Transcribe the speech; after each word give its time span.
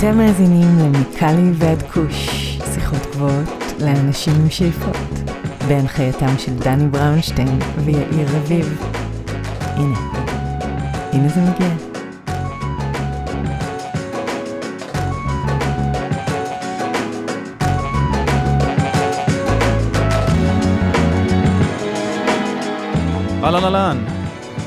אתם 0.00 0.18
מאזינים 0.18 0.78
למיקלי 0.78 1.50
ועד 1.54 1.82
כוש, 1.82 2.28
שיחות 2.74 2.98
גבוהות 3.12 3.48
לאנשים 3.80 4.32
עם 4.40 4.50
שאיפות, 4.50 4.96
בהנחייתם 5.68 6.38
של 6.38 6.54
דני 6.54 6.88
בראונשטיין 6.88 7.58
ויאיר 7.84 8.28
רביב. 8.36 8.82
הנה, 9.60 9.98
הנה 11.12 11.28
זה 11.28 11.40
מגיע. 11.40 11.68
אהלן 23.42 23.64
אהלן, 23.64 24.04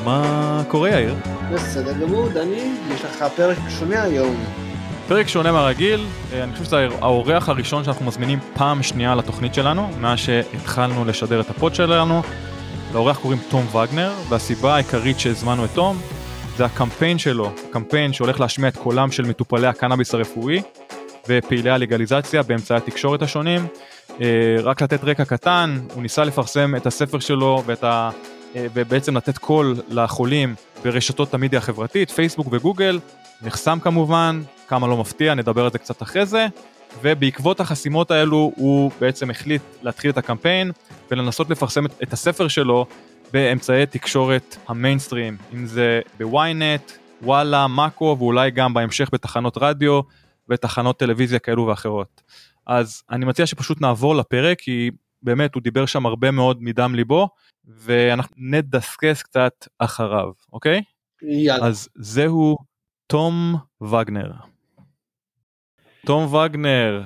מה 0.03 0.63
קורה 0.67 0.89
יאיר? 0.89 1.15
בסדר 1.53 1.93
גמור, 1.93 2.29
דני, 2.29 2.75
יש 2.93 3.05
לך 3.05 3.25
פרק 3.35 3.57
שונה 3.69 4.03
היום. 4.03 4.62
פרק 5.07 5.27
שונה 5.27 5.51
מהרגיל, 5.51 6.05
אה, 6.33 6.43
אני 6.43 6.51
חושב 6.51 6.63
שזה 6.65 6.87
האורח 7.01 7.49
הראשון 7.49 7.83
שאנחנו 7.83 8.05
מזמינים 8.05 8.39
פעם 8.53 8.83
שנייה 8.83 9.15
לתוכנית 9.15 9.53
שלנו, 9.53 9.89
מאז 10.01 10.19
שהתחלנו 10.19 11.05
לשדר 11.05 11.41
את 11.41 11.49
ה 11.49 11.56
pod 11.56 11.75
שלנו. 11.75 12.21
לאורח 12.93 13.17
קוראים 13.17 13.39
תום 13.49 13.75
וגנר, 13.75 14.11
והסיבה 14.29 14.75
העיקרית 14.75 15.19
שהזמנו 15.19 15.65
את 15.65 15.69
תום 15.73 15.97
זה 16.57 16.65
הקמפיין 16.65 17.17
שלו, 17.17 17.51
קמפיין 17.71 18.13
שהולך 18.13 18.39
להשמיע 18.39 18.69
את 18.69 18.77
קולם 18.77 19.11
של 19.11 19.25
מטופלי 19.25 19.67
הקנאביס 19.67 20.13
הרפואי 20.13 20.61
ופעילי 21.27 21.69
הלגליזציה 21.69 22.43
באמצעי 22.43 22.77
התקשורת 22.77 23.21
השונים. 23.21 23.67
אה, 24.21 24.55
רק 24.63 24.81
לתת 24.81 25.03
רקע 25.03 25.25
קטן, 25.25 25.79
הוא 25.93 26.01
ניסה 26.01 26.23
לפרסם 26.23 26.75
את 26.75 26.85
הספר 26.85 27.19
שלו 27.19 27.63
ואת 27.65 27.83
ה... 27.83 28.09
אה, 28.55 28.65
ובעצם 28.73 29.17
לתת 29.17 29.37
קול 29.37 29.75
לחולים 29.89 30.55
ברשתות 30.83 31.33
המדיה 31.33 31.59
החברתית, 31.59 32.11
פייסבוק 32.11 32.47
וגוגל, 32.51 32.99
נחסם 33.41 33.79
כמובן, 33.79 34.41
כמה 34.67 34.87
לא 34.87 34.97
מפתיע, 34.97 35.33
נדבר 35.33 35.63
על 35.65 35.71
זה 35.71 35.77
קצת 35.77 36.01
אחרי 36.01 36.25
זה, 36.25 36.47
ובעקבות 37.01 37.59
החסימות 37.59 38.11
האלו 38.11 38.51
הוא 38.55 38.91
בעצם 38.99 39.29
החליט 39.29 39.61
להתחיל 39.81 40.11
את 40.11 40.17
הקמפיין 40.17 40.71
ולנסות 41.11 41.49
לפרסם 41.49 41.85
את 41.85 42.13
הספר 42.13 42.47
שלו 42.47 42.85
באמצעי 43.33 43.85
תקשורת 43.85 44.57
המיינסטרים, 44.67 45.37
אם 45.53 45.65
זה 45.65 46.01
בוויינט, 46.19 46.91
וואלה, 47.21 47.67
מאקו 47.67 48.15
ואולי 48.19 48.51
גם 48.51 48.73
בהמשך 48.73 49.09
בתחנות 49.13 49.57
רדיו 49.61 50.01
ותחנות 50.49 50.99
טלוויזיה 50.99 51.39
כאלו 51.39 51.65
ואחרות. 51.67 52.21
אז 52.67 53.03
אני 53.11 53.25
מציע 53.25 53.45
שפשוט 53.45 53.81
נעבור 53.81 54.15
לפרק 54.15 54.59
כי 54.59 54.91
באמת 55.23 55.55
הוא 55.55 55.63
דיבר 55.63 55.85
שם 55.85 56.05
הרבה 56.05 56.31
מאוד 56.31 56.63
מדם 56.63 56.95
ליבו 56.95 57.29
ואנחנו 57.65 58.35
נדסקס 58.37 59.21
קצת 59.23 59.67
אחריו, 59.79 60.31
אוקיי? 60.53 60.81
יאללה. 61.21 61.65
אז 61.65 61.89
זהו 61.95 62.57
תום 63.07 63.55
וגנר. 63.81 64.31
תום 66.05 66.33
וגנר, 66.33 67.01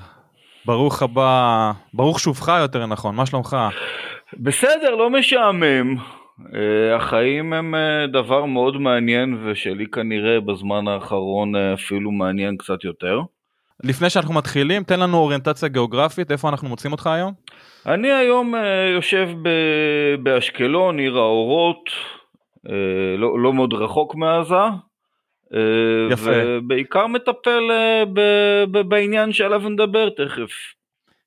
ברוך 0.65 1.01
הבא, 1.01 1.71
ברוך 1.93 2.19
שובך 2.19 2.47
יותר 2.61 2.85
נכון, 2.85 3.15
מה 3.15 3.25
שלומך? 3.25 3.57
בסדר, 4.33 4.95
לא 4.95 5.09
משעמם. 5.09 5.95
אה, 6.55 6.95
החיים 6.95 7.53
הם 7.53 7.75
אה, 7.75 8.07
דבר 8.07 8.45
מאוד 8.45 8.77
מעניין 8.77 9.37
ושלי 9.45 9.85
כנראה 9.87 10.39
בזמן 10.39 10.87
האחרון 10.87 11.55
אה, 11.55 11.73
אפילו 11.73 12.11
מעניין 12.11 12.57
קצת 12.57 12.83
יותר. 12.83 13.21
לפני 13.83 14.09
שאנחנו 14.09 14.33
מתחילים, 14.33 14.83
תן 14.83 14.99
לנו 14.99 15.17
אוריינטציה 15.17 15.69
גיאוגרפית, 15.69 16.31
איפה 16.31 16.49
אנחנו 16.49 16.69
מוצאים 16.69 16.91
אותך 16.91 17.07
היום? 17.07 17.33
אני 17.85 18.11
היום 18.11 18.53
יושב 18.95 19.29
ב- 19.41 20.15
באשקלון, 20.23 20.99
עיר 20.99 21.17
האורות, 21.17 21.89
לא, 23.17 23.39
לא 23.39 23.53
מאוד 23.53 23.73
רחוק 23.73 24.15
מעזה. 24.15 24.55
יפה. 26.11 26.31
ובעיקר 26.45 27.07
מטפל 27.07 27.63
ב- 28.13 28.63
ב- 28.71 28.81
בעניין 28.81 29.33
שעליו 29.33 29.69
נדבר 29.69 30.09
תכף. 30.09 30.51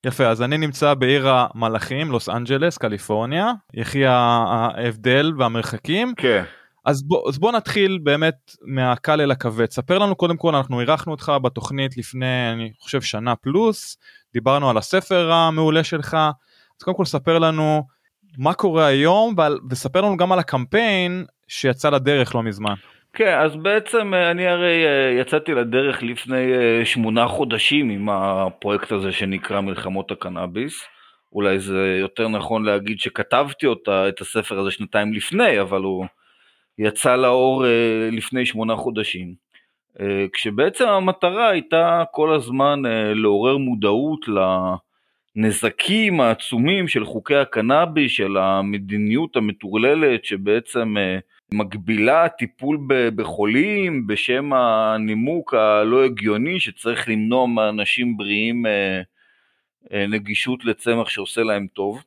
יפה, 0.06 0.26
אז 0.26 0.42
אני 0.42 0.58
נמצא 0.58 0.94
בעיר 0.94 1.28
המלאכים, 1.28 2.10
לוס 2.10 2.28
אנג'לס, 2.28 2.78
קליפורניה, 2.78 3.53
יחי 3.75 4.06
ההבדל 4.06 5.32
והמרחקים. 5.38 6.14
כן. 6.16 6.44
אז 6.84 7.03
בוא, 7.03 7.28
אז 7.28 7.38
בוא 7.38 7.53
נתחיל 7.53 7.98
באמת 8.03 8.56
מהקל 8.62 9.20
אל 9.20 9.30
הכבד. 9.30 9.70
ספר 9.70 9.98
לנו 9.98 10.16
קודם 10.16 10.36
כל, 10.36 10.54
אנחנו 10.54 10.80
אירחנו 10.80 11.12
אותך 11.12 11.32
בתוכנית 11.42 11.97
לפני, 11.97 12.53
אני 12.53 12.72
חושב, 12.78 13.00
שנה 13.00 13.36
פלוס, 13.36 13.98
דיברנו 14.32 14.70
על 14.70 14.76
הספר 14.76 15.32
המעולה 15.32 15.84
שלך, 15.84 16.14
אז 16.78 16.82
קודם 16.82 16.97
כל 16.97 17.04
ספר 17.04 17.38
לנו 17.38 17.82
מה 18.38 18.54
קורה 18.54 18.86
היום, 18.86 19.34
ועל, 19.36 19.59
וספר 19.70 20.00
לנו 20.00 20.16
גם 20.16 20.32
על 20.32 20.38
הקמפיין 20.38 21.25
שיצא 21.48 21.91
לדרך 21.91 22.34
לא 22.34 22.42
מזמן. 22.42 22.75
כן, 23.12 23.38
אז 23.38 23.56
בעצם 23.56 24.15
אה, 24.15 24.31
אני 24.31 24.47
הרי 24.47 24.87
אה, 24.87 25.21
יצאתי 25.21 25.54
לדרך 25.54 26.03
לפני 26.03 26.53
אה, 26.53 26.84
שמונה 26.84 27.28
חודשים 27.28 27.91
עם 27.91 28.09
הפרויקט 28.09 28.93
הזה 28.93 29.12
שנקרא 29.12 29.60
מלחמות 29.60 30.10
הקנאביס. 30.10 30.82
אולי 31.32 31.59
זה 31.59 31.97
יותר 32.00 32.28
נכון 32.28 32.65
להגיד 32.65 33.00
שכתבתי 33.00 33.66
אותה, 33.66 34.09
את 34.09 34.21
הספר 34.21 34.59
הזה 34.59 34.71
שנתיים 34.71 35.12
לפני, 35.12 35.60
אבל 35.60 35.82
הוא 35.82 36.06
יצא 36.78 37.16
לאור 37.16 37.65
לפני 38.12 38.47
שמונה 38.47 38.76
חודשים. 38.76 39.34
כשבעצם 40.32 40.88
המטרה 40.88 41.48
הייתה 41.48 42.03
כל 42.12 42.34
הזמן 42.34 42.82
לעורר 43.15 43.56
מודעות 43.56 44.27
לנזקים 45.37 46.21
העצומים 46.21 46.88
של 46.88 47.04
חוקי 47.04 47.37
הקנאביס, 47.37 48.12
של 48.12 48.37
המדיניות 48.37 49.37
המטורללת 49.37 50.25
שבעצם 50.25 50.94
מגבילה 51.54 52.28
טיפול 52.28 52.78
בחולים 53.16 54.06
בשם 54.06 54.52
הנימוק 54.52 55.54
הלא 55.54 56.04
הגיוני 56.04 56.60
שצריך 56.60 57.08
למנוע 57.08 57.46
מאנשים 57.46 58.16
בריאים 58.16 58.66
אה, 58.66 59.00
אה, 59.92 60.06
נגישות 60.06 60.64
לצמח 60.64 61.08
שעושה 61.08 61.42
להם 61.42 61.66
טוב. 61.66 62.02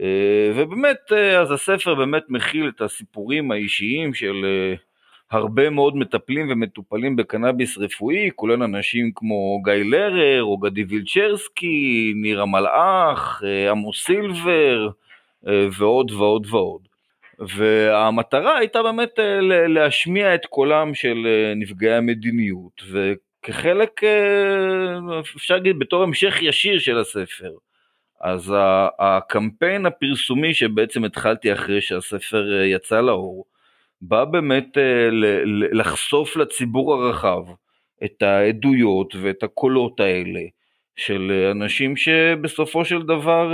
אה, 0.00 0.52
ובאמת, 0.56 1.12
אז 1.40 1.50
הספר 1.50 1.94
באמת 1.94 2.22
מכיל 2.28 2.68
את 2.68 2.80
הסיפורים 2.80 3.50
האישיים 3.50 4.14
של 4.14 4.46
הרבה 5.30 5.70
מאוד 5.70 5.96
מטפלים 5.96 6.50
ומטופלים 6.50 7.16
בקנאביס 7.16 7.78
רפואי, 7.78 8.30
כולל 8.34 8.62
אנשים 8.62 9.10
כמו 9.14 9.62
גיא 9.64 9.72
לרר, 9.72 10.42
או 10.42 10.58
גדי 10.58 10.84
וילצ'רסקי, 10.84 12.12
ניר 12.16 12.42
המלאך, 12.42 13.42
עמוס 13.70 14.04
סילבר, 14.04 14.88
ועוד 15.78 16.10
ועוד 16.10 16.46
ועוד. 16.50 16.93
והמטרה 17.38 18.58
הייתה 18.58 18.82
באמת 18.82 19.18
אה, 19.18 19.40
להשמיע 19.68 20.34
את 20.34 20.46
קולם 20.46 20.94
של 20.94 21.26
אה, 21.26 21.54
נפגעי 21.56 21.94
המדיניות, 21.94 22.82
וכחלק, 22.90 24.04
אה, 24.04 25.20
אפשר 25.20 25.54
להגיד, 25.54 25.78
בתור 25.78 26.02
המשך 26.02 26.42
ישיר 26.42 26.78
של 26.78 26.98
הספר. 26.98 27.50
אז 28.20 28.54
הקמפיין 28.98 29.86
הפרסומי 29.86 30.54
שבעצם 30.54 31.04
התחלתי 31.04 31.52
אחרי 31.52 31.80
שהספר 31.80 32.62
יצא 32.62 33.00
לאור, 33.00 33.44
בא 34.00 34.24
באמת 34.24 34.68
לחשוף 35.72 36.36
לציבור 36.36 36.94
הרחב 36.94 37.42
את 38.04 38.22
העדויות 38.22 39.14
ואת 39.20 39.42
הקולות 39.42 40.00
האלה 40.00 40.40
של 40.96 41.48
אנשים 41.50 41.96
שבסופו 41.96 42.84
של 42.84 43.02
דבר 43.02 43.52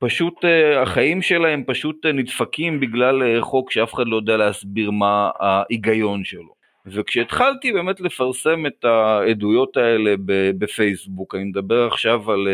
פשוט 0.00 0.44
אה, 0.44 0.82
החיים 0.82 1.22
שלהם 1.22 1.64
פשוט 1.66 2.06
אה, 2.06 2.12
נדפקים 2.12 2.80
בגלל 2.80 3.22
אה, 3.22 3.42
חוק 3.42 3.70
שאף 3.70 3.94
אחד 3.94 4.06
לא 4.06 4.16
יודע 4.16 4.36
להסביר 4.36 4.90
מה 4.90 5.30
ההיגיון 5.38 6.24
שלו. 6.24 6.60
וכשהתחלתי 6.86 7.72
באמת 7.72 8.00
לפרסם 8.00 8.66
את 8.66 8.84
העדויות 8.84 9.76
האלה 9.76 10.14
בפייסבוק, 10.58 11.34
אני 11.34 11.44
מדבר 11.44 11.86
עכשיו 11.86 12.32
על 12.32 12.48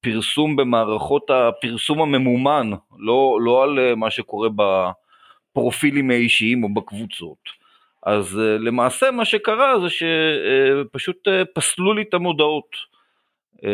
פרסום 0.00 0.56
במערכות 0.56 1.30
הפרסום 1.30 2.02
הממומן, 2.02 2.70
לא, 2.98 3.38
לא 3.40 3.62
על 3.62 3.94
מה 3.94 4.10
שקורה 4.10 4.48
בפרופילים 5.52 6.10
האישיים 6.10 6.64
או 6.64 6.74
בקבוצות. 6.74 7.64
אז 8.06 8.36
למעשה 8.38 9.10
מה 9.10 9.24
שקרה 9.24 9.74
זה 9.80 9.86
שפשוט 9.90 11.28
פסלו 11.54 11.92
לי 11.92 12.02
את 12.02 12.14
המודעות. 12.14 12.93
אה, 13.64 13.70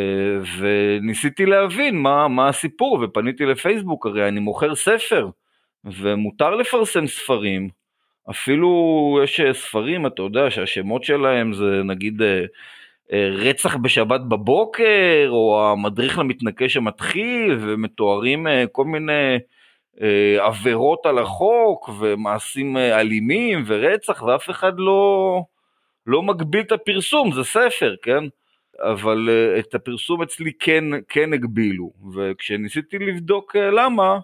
וניסיתי 0.58 1.46
להבין 1.46 1.98
מה, 1.98 2.28
מה 2.28 2.48
הסיפור 2.48 2.98
ופניתי 3.02 3.46
לפייסבוק, 3.46 4.06
הרי 4.06 4.28
אני 4.28 4.40
מוכר 4.40 4.74
ספר 4.74 5.28
ומותר 5.84 6.50
לפרסם 6.50 7.06
ספרים, 7.06 7.68
אפילו 8.30 9.20
יש 9.24 9.40
ספרים, 9.52 10.06
אתה 10.06 10.22
יודע, 10.22 10.50
שהשמות 10.50 11.04
שלהם 11.04 11.52
זה 11.52 11.82
נגיד 11.84 12.22
אה, 12.22 12.44
אה, 13.12 13.28
רצח 13.32 13.76
בשבת 13.76 14.20
בבוקר, 14.20 15.28
או 15.28 15.70
המדריך 15.72 16.18
למתנקש 16.18 16.76
המתחיל, 16.76 17.58
ומתוארים 17.60 18.46
כל 18.72 18.84
מיני 18.84 19.38
עבירות 20.38 21.06
על 21.06 21.18
החוק, 21.18 21.90
ומעשים 21.98 22.76
אלימים, 22.76 23.64
ורצח, 23.66 24.22
ואף 24.22 24.50
אחד 24.50 24.72
לא, 24.76 25.42
לא 26.06 26.22
מגביל 26.22 26.60
את 26.60 26.72
הפרסום, 26.72 27.32
זה 27.32 27.44
ספר, 27.44 27.94
כן? 28.02 28.24
אבל 28.78 29.28
uh, 29.28 29.58
את 29.58 29.74
הפרסום 29.74 30.22
אצלי 30.22 30.52
כן, 30.52 30.84
כן 31.08 31.32
הגבילו, 31.32 31.92
וכשניסיתי 32.14 32.98
לבדוק 32.98 33.56
uh, 33.56 33.58
למה, 33.58 34.18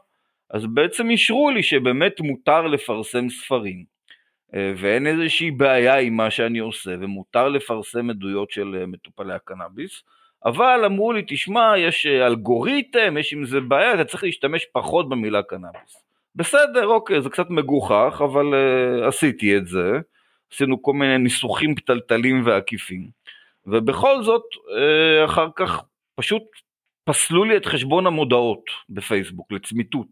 אז 0.50 0.66
בעצם 0.66 1.10
אישרו 1.10 1.50
לי 1.50 1.62
שבאמת 1.62 2.20
מותר 2.20 2.66
לפרסם 2.66 3.28
ספרים. 3.30 3.96
ואין 4.76 5.06
איזושהי 5.06 5.50
בעיה 5.50 5.98
עם 5.98 6.16
מה 6.16 6.30
שאני 6.30 6.58
עושה, 6.58 6.90
ומותר 7.00 7.48
לפרסם 7.48 8.10
עדויות 8.10 8.50
של 8.50 8.84
מטופלי 8.86 9.34
הקנאביס, 9.34 10.02
אבל 10.44 10.82
אמרו 10.84 11.12
לי, 11.12 11.22
תשמע, 11.26 11.72
יש 11.78 12.06
אלגוריתם, 12.06 13.16
יש 13.18 13.32
עם 13.32 13.44
זה 13.44 13.60
בעיה, 13.60 13.94
אתה 13.94 14.04
צריך 14.04 14.24
להשתמש 14.24 14.66
פחות 14.72 15.08
במילה 15.08 15.42
קנאביס. 15.42 16.04
בסדר, 16.34 16.86
אוקיי, 16.86 17.22
זה 17.22 17.30
קצת 17.30 17.50
מגוחך, 17.50 18.22
אבל 18.24 18.46
uh, 18.54 19.08
עשיתי 19.08 19.56
את 19.56 19.66
זה. 19.66 20.00
עשינו 20.52 20.82
כל 20.82 20.92
מיני 20.92 21.18
ניסוחים 21.18 21.74
פתלתלים 21.74 22.42
ועקיפים. 22.46 23.08
ובכל 23.66 24.22
זאת, 24.22 24.42
uh, 24.54 25.24
אחר 25.24 25.48
כך 25.56 25.82
פשוט 26.14 26.42
פסלו 27.04 27.44
לי 27.44 27.56
את 27.56 27.66
חשבון 27.66 28.06
המודעות 28.06 28.64
בפייסבוק 28.88 29.52
לצמיתות. 29.52 30.08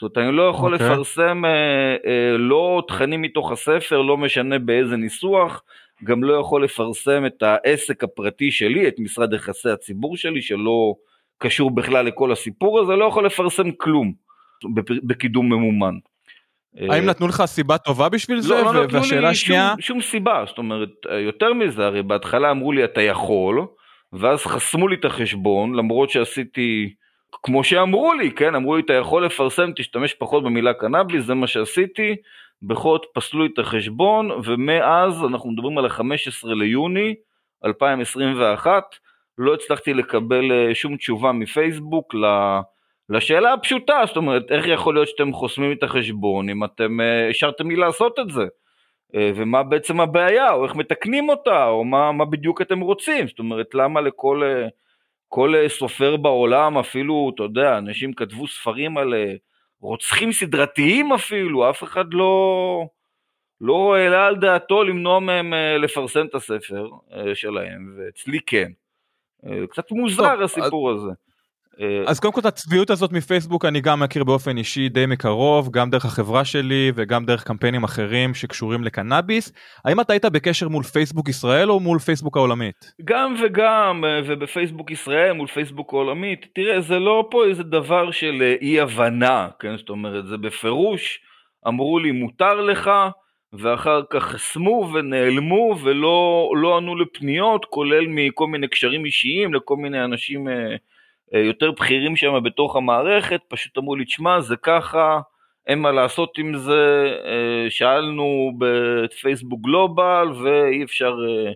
זאת 0.00 0.16
אומרת, 0.16 0.28
אני 0.28 0.36
לא 0.36 0.42
יכול 0.42 0.74
okay. 0.74 0.74
אוקיי. 0.74 0.90
לפרסם 0.90 1.42
uh, 1.44 2.04
uh, 2.04 2.38
לא 2.38 2.82
תכנים 2.88 3.22
מתוך 3.22 3.52
הספר, 3.52 4.02
לא 4.02 4.16
משנה 4.16 4.58
באיזה 4.58 4.96
ניסוח, 4.96 5.62
גם 6.04 6.24
לא 6.24 6.32
יכול 6.32 6.64
לפרסם 6.64 7.26
את 7.26 7.42
העסק 7.42 8.04
הפרטי 8.04 8.50
שלי, 8.50 8.88
את 8.88 8.94
משרד 8.98 9.32
יחסי 9.32 9.70
הציבור 9.70 10.16
שלי, 10.16 10.42
שלא 10.42 10.94
קשור 11.38 11.70
בכלל 11.70 12.06
לכל 12.06 12.32
הסיפור 12.32 12.80
הזה, 12.80 12.92
לא 12.92 13.04
יכול 13.04 13.26
לפרסם 13.26 13.70
כלום. 13.70 14.12
בקידום 15.04 15.52
ממומן. 15.52 15.94
האם 16.76 17.04
נתנו 17.04 17.28
לך 17.28 17.42
סיבה 17.46 17.78
טובה 17.78 18.08
בשביל 18.08 18.36
לא, 18.36 18.42
זה? 18.42 18.54
לא, 18.54 18.74
לא 18.74 18.84
נתנו 18.84 19.00
לי 19.20 19.26
השנייה... 19.26 19.72
שום, 19.72 19.80
שום 19.80 20.00
סיבה, 20.00 20.44
זאת 20.46 20.58
אומרת, 20.58 20.90
יותר 21.26 21.52
מזה, 21.52 21.86
הרי 21.86 22.02
בהתחלה 22.02 22.50
אמרו 22.50 22.72
לי 22.72 22.84
אתה 22.84 23.02
יכול, 23.02 23.66
ואז 24.12 24.38
חסמו 24.38 24.88
לי 24.88 24.96
את 24.96 25.04
החשבון, 25.04 25.74
למרות 25.74 26.10
שעשיתי 26.10 26.94
כמו 27.42 27.64
שאמרו 27.64 28.14
לי, 28.14 28.30
כן, 28.30 28.54
אמרו 28.54 28.76
לי 28.76 28.82
אתה 28.82 28.92
יכול 28.92 29.26
לפרסם, 29.26 29.70
תשתמש 29.76 30.14
פחות 30.14 30.44
במילה 30.44 30.74
קנאביס, 30.74 31.24
זה 31.24 31.34
מה 31.34 31.46
שעשיתי, 31.46 32.16
בכל 32.62 32.96
זאת 32.96 33.06
פסלו 33.14 33.42
לי 33.42 33.48
את 33.54 33.58
החשבון, 33.58 34.30
ומאז 34.44 35.24
אנחנו 35.24 35.50
מדברים 35.50 35.78
על 35.78 35.86
ה-15 35.86 36.48
ליוני 36.48 37.14
2021, 37.64 38.82
לא 39.38 39.54
הצלחתי 39.54 39.94
לקבל 39.94 40.52
אה, 40.52 40.74
שום 40.74 40.96
תשובה 40.96 41.32
מפייסבוק 41.32 42.14
ל... 42.14 42.24
לשאלה 43.08 43.52
הפשוטה, 43.52 44.02
זאת 44.06 44.16
אומרת, 44.16 44.50
איך 44.50 44.66
יכול 44.66 44.94
להיות 44.94 45.08
שאתם 45.08 45.32
חוסמים 45.32 45.72
את 45.72 45.82
החשבון 45.82 46.48
אם 46.48 46.64
אתם 46.64 47.00
אה, 47.00 47.28
השארתם 47.30 47.70
לי 47.70 47.76
לעשות 47.76 48.18
את 48.18 48.30
זה? 48.30 48.46
אה, 49.14 49.30
ומה 49.34 49.62
בעצם 49.62 50.00
הבעיה, 50.00 50.52
או 50.52 50.64
איך 50.64 50.74
מתקנים 50.74 51.28
אותה, 51.28 51.66
או 51.66 51.84
מה, 51.84 52.12
מה 52.12 52.24
בדיוק 52.24 52.62
אתם 52.62 52.80
רוצים, 52.80 53.28
זאת 53.28 53.38
אומרת, 53.38 53.74
למה 53.74 54.00
לכל 54.00 54.42
אה, 54.44 54.68
כל 55.28 55.54
סופר 55.68 56.16
בעולם, 56.16 56.78
אפילו, 56.78 57.32
אתה 57.34 57.42
יודע, 57.42 57.78
אנשים 57.78 58.12
כתבו 58.12 58.48
ספרים 58.48 58.98
על 58.98 59.14
רוצחים 59.80 60.32
סדרתיים 60.32 61.12
אפילו, 61.12 61.70
אף 61.70 61.82
אחד 61.82 62.04
לא, 62.14 62.86
לא 63.60 63.94
העלה 63.94 64.26
על 64.26 64.36
דעתו 64.36 64.84
למנוע 64.84 65.20
מהם 65.20 65.52
לפרסם 65.78 66.26
את 66.26 66.34
הספר 66.34 66.88
שלהם, 67.34 67.94
ואצלי 67.96 68.38
כן. 68.46 68.70
קצת 69.70 69.90
מוזר 69.90 70.34
טוב, 70.34 70.42
הסיפור 70.42 70.90
אז... 70.90 70.96
הזה. 70.96 71.12
אה, 71.80 72.02
אז 72.06 72.20
קודם 72.20 72.32
כל 72.32 72.40
את 72.40 72.46
הצביעות 72.46 72.90
הזאת 72.90 73.12
מפייסבוק 73.12 73.64
אני 73.64 73.80
גם 73.80 74.00
מכיר 74.00 74.24
באופן 74.24 74.58
אישי 74.58 74.88
די 74.88 75.06
מקרוב, 75.06 75.70
גם 75.70 75.90
דרך 75.90 76.04
החברה 76.04 76.44
שלי 76.44 76.92
וגם 76.94 77.24
דרך 77.24 77.44
קמפיינים 77.44 77.84
אחרים 77.84 78.34
שקשורים 78.34 78.84
לקנאביס. 78.84 79.52
האם 79.84 80.00
אתה 80.00 80.12
היית 80.12 80.24
בקשר 80.24 80.68
מול 80.68 80.82
פייסבוק 80.82 81.28
ישראל 81.28 81.70
או 81.70 81.80
מול 81.80 81.98
פייסבוק 81.98 82.36
העולמית? 82.36 82.92
גם 83.04 83.34
וגם, 83.44 84.04
אה, 84.04 84.20
ובפייסבוק 84.26 84.90
ישראל 84.90 85.32
מול 85.32 85.46
פייסבוק 85.46 85.92
העולמית. 85.92 86.46
תראה, 86.54 86.80
זה 86.80 86.98
לא 86.98 87.28
פה 87.30 87.44
איזה 87.44 87.62
דבר 87.62 88.10
של 88.10 88.42
אה, 88.42 88.54
אי 88.60 88.80
הבנה, 88.80 89.48
כן? 89.58 89.76
זאת 89.76 89.88
אומרת, 89.88 90.26
זה 90.26 90.36
בפירוש, 90.36 91.20
אמרו 91.68 91.98
לי 91.98 92.12
מותר 92.12 92.54
לך, 92.60 92.90
ואחר 93.52 94.00
כך 94.10 94.22
חסמו 94.22 94.90
ונעלמו 94.94 95.76
ולא 95.82 96.48
לא 96.56 96.76
ענו 96.76 96.96
לפניות, 96.96 97.64
כולל 97.64 98.04
מכל 98.08 98.46
מיני 98.46 98.68
קשרים 98.68 99.04
אישיים 99.04 99.54
לכל 99.54 99.76
מיני 99.76 100.04
אנשים... 100.04 100.46
אה, 101.34 101.38
יותר 101.40 101.70
בכירים 101.70 102.16
שם 102.16 102.42
בתוך 102.44 102.76
המערכת, 102.76 103.40
פשוט 103.48 103.78
אמרו 103.78 103.96
לי, 103.96 104.04
תשמע, 104.04 104.40
זה 104.40 104.56
ככה, 104.56 105.20
אין 105.66 105.78
מה 105.78 105.92
לעשות 105.92 106.38
עם 106.38 106.56
זה, 106.56 107.12
אה, 107.24 107.70
שאלנו 107.70 108.52
בפייסבוק 108.58 109.60
גלובל 109.60 110.28
ואי 110.42 110.84
אפשר 110.84 111.16
אה, 111.28 111.52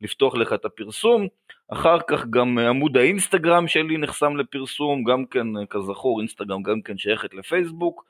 לפתוח 0.00 0.34
לך 0.34 0.52
את 0.52 0.64
הפרסום. 0.64 1.26
אחר 1.68 1.98
כך 2.06 2.26
גם 2.26 2.58
עמוד 2.58 2.96
האינסטגרם 2.96 3.68
שלי 3.68 3.96
נחסם 3.96 4.36
לפרסום, 4.36 5.04
גם 5.04 5.24
כן, 5.26 5.46
כזכור, 5.70 6.20
אינסטגרם 6.20 6.62
גם 6.62 6.82
כן 6.82 6.98
שייכת 6.98 7.34
לפייסבוק. 7.34 8.04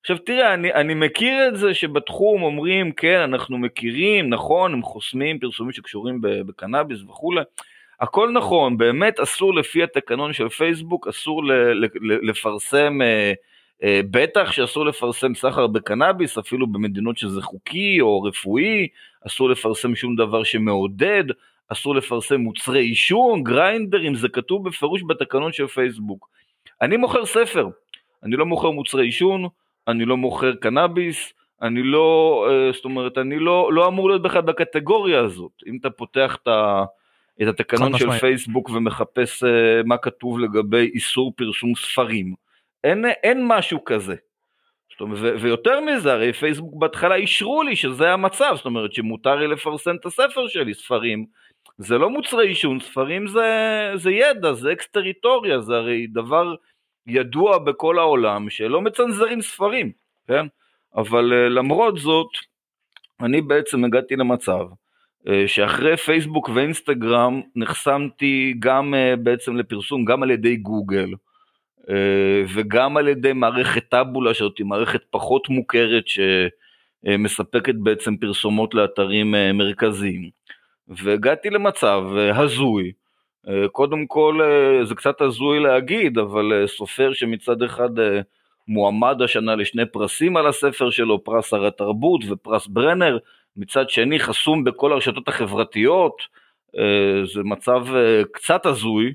עכשיו 0.00 0.18
תראה, 0.18 0.54
אני, 0.54 0.72
אני 0.72 0.94
מכיר 0.94 1.48
את 1.48 1.56
זה 1.56 1.74
שבתחום 1.74 2.42
אומרים, 2.42 2.92
כן, 2.92 3.20
אנחנו 3.20 3.58
מכירים, 3.58 4.30
נכון, 4.30 4.72
הם 4.72 4.82
חוסמים 4.82 5.38
פרסומים 5.38 5.72
שקשורים 5.72 6.20
בקנאביס 6.20 7.02
וכולי. 7.02 7.40
הכל 8.00 8.30
נכון, 8.32 8.78
באמת 8.78 9.20
אסור 9.20 9.54
לפי 9.54 9.82
התקנון 9.82 10.32
של 10.32 10.48
פייסבוק, 10.48 11.08
אסור 11.08 11.42
לפרסם, 12.22 13.02
אה, 13.02 13.32
אה, 13.82 14.00
בטח 14.10 14.52
שאסור 14.52 14.86
לפרסם 14.86 15.34
סחר 15.34 15.66
בקנאביס, 15.66 16.38
אפילו 16.38 16.66
במדינות 16.66 17.18
שזה 17.18 17.42
חוקי 17.42 18.00
או 18.00 18.22
רפואי, 18.22 18.88
אסור 19.26 19.50
לפרסם 19.50 19.94
שום 19.94 20.16
דבר 20.16 20.42
שמעודד, 20.44 21.24
אסור 21.68 21.94
לפרסם 21.94 22.40
מוצרי 22.40 22.80
עישון, 22.84 23.42
גריינדרים, 23.42 24.14
זה 24.14 24.28
כתוב 24.28 24.68
בפירוש 24.68 25.02
בתקנון 25.08 25.52
של 25.52 25.66
פייסבוק. 25.66 26.28
אני 26.82 26.96
מוכר 26.96 27.26
ספר, 27.26 27.68
אני 28.22 28.36
לא 28.36 28.46
מוכר 28.46 28.70
מוצרי 28.70 29.04
עישון, 29.04 29.48
אני 29.88 30.04
לא 30.04 30.16
מוכר 30.16 30.54
קנאביס, 30.54 31.32
אני 31.62 31.82
לא, 31.82 32.46
אה, 32.50 32.72
זאת 32.72 32.84
אומרת, 32.84 33.18
אני 33.18 33.38
לא, 33.38 33.72
לא 33.72 33.86
אמור 33.88 34.08
להיות 34.08 34.22
בכלל 34.22 34.42
בקטגוריה 34.42 35.20
הזאת. 35.20 35.52
אם 35.66 35.78
אתה 35.80 35.90
פותח 35.90 36.38
את 36.42 36.48
ה... 36.48 36.84
את 37.42 37.48
התקנון 37.48 37.98
של 37.98 38.10
פייסבוק 38.10 38.70
ומחפש 38.70 39.42
uh, 39.42 39.46
מה 39.84 39.98
כתוב 39.98 40.38
לגבי 40.38 40.90
איסור 40.94 41.32
פרסום 41.36 41.74
ספרים. 41.74 42.34
אין, 42.84 43.04
אין 43.22 43.46
משהו 43.46 43.84
כזה. 43.84 44.14
זאת 44.90 45.00
אומרת, 45.00 45.18
ו- 45.22 45.40
ויותר 45.40 45.80
מזה, 45.80 46.12
הרי 46.12 46.32
פייסבוק 46.32 46.74
בהתחלה 46.74 47.14
אישרו 47.14 47.62
לי 47.62 47.76
שזה 47.76 48.12
המצב, 48.12 48.52
זאת 48.56 48.64
אומרת 48.64 48.92
שמותר 48.92 49.34
לי 49.34 49.46
לפרסם 49.46 49.96
את 49.96 50.06
הספר 50.06 50.48
שלי, 50.48 50.74
ספרים. 50.74 51.26
זה 51.78 51.98
לא 51.98 52.10
מוצרי 52.10 52.48
עישון, 52.48 52.80
ספרים 52.80 53.26
זה, 53.26 53.90
זה 53.94 54.10
ידע, 54.10 54.52
זה 54.52 54.72
אקס 54.72 54.86
טריטוריה, 54.86 55.60
זה 55.60 55.74
הרי 55.74 56.06
דבר 56.06 56.54
ידוע 57.06 57.58
בכל 57.58 57.98
העולם 57.98 58.50
שלא 58.50 58.80
מצנזרים 58.80 59.42
ספרים, 59.42 59.92
כן? 60.26 60.46
אבל 60.96 61.32
uh, 61.32 61.48
למרות 61.50 61.98
זאת, 61.98 62.30
אני 63.20 63.40
בעצם 63.40 63.84
הגעתי 63.84 64.16
למצב 64.16 64.66
שאחרי 65.46 65.96
פייסבוק 65.96 66.48
ואינסטגרם 66.54 67.40
נחסמתי 67.56 68.54
גם 68.58 68.94
אה, 68.94 69.16
בעצם 69.16 69.56
לפרסום, 69.56 70.04
גם 70.04 70.22
על 70.22 70.30
ידי 70.30 70.56
גוגל 70.56 71.10
אה, 71.90 72.44
וגם 72.54 72.96
על 72.96 73.08
ידי 73.08 73.32
מערכת 73.32 73.88
טאבולה 73.88 74.34
שזאת 74.34 74.60
מערכת 74.60 75.00
פחות 75.10 75.48
מוכרת 75.48 76.04
שמספקת 76.06 77.74
בעצם 77.74 78.16
פרסומות 78.16 78.74
לאתרים 78.74 79.34
מרכזיים. 79.54 80.30
והגעתי 80.88 81.50
למצב 81.50 82.02
הזוי, 82.34 82.92
קודם 83.72 84.06
כל 84.06 84.40
זה 84.82 84.94
קצת 84.94 85.20
הזוי 85.20 85.60
להגיד, 85.60 86.18
אבל 86.18 86.66
סופר 86.66 87.12
שמצד 87.12 87.62
אחד 87.62 87.90
מועמד 88.68 89.22
השנה 89.22 89.54
לשני 89.54 89.86
פרסים 89.86 90.36
על 90.36 90.46
הספר 90.46 90.90
שלו, 90.90 91.24
פרס 91.24 91.52
הר 91.52 91.66
התרבות 91.66 92.20
ופרס 92.28 92.66
ברנר, 92.66 93.18
מצד 93.56 93.90
שני 93.90 94.18
חסום 94.18 94.64
בכל 94.64 94.92
הרשתות 94.92 95.28
החברתיות, 95.28 96.22
אה, 96.76 97.26
זה 97.34 97.42
מצב 97.42 97.94
אה, 97.94 98.22
קצת 98.32 98.66
הזוי, 98.66 99.14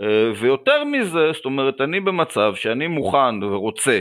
אה, 0.00 0.32
ויותר 0.36 0.84
מזה, 0.84 1.32
זאת 1.32 1.44
אומרת, 1.44 1.80
אני 1.80 2.00
במצב 2.00 2.54
שאני 2.54 2.86
מוכן 2.86 3.42
ורוצה 3.42 4.00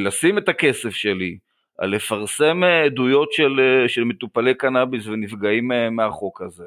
לשים 0.00 0.38
את 0.38 0.48
הכסף 0.48 0.90
שלי, 0.90 1.38
על 1.78 1.90
לפרסם 1.90 2.62
עדויות 2.64 3.32
של, 3.32 3.60
של 3.88 4.04
מטופלי 4.04 4.54
קנאביס 4.54 5.06
ונפגעים 5.06 5.70
מהחוק 5.90 6.42
הזה, 6.42 6.64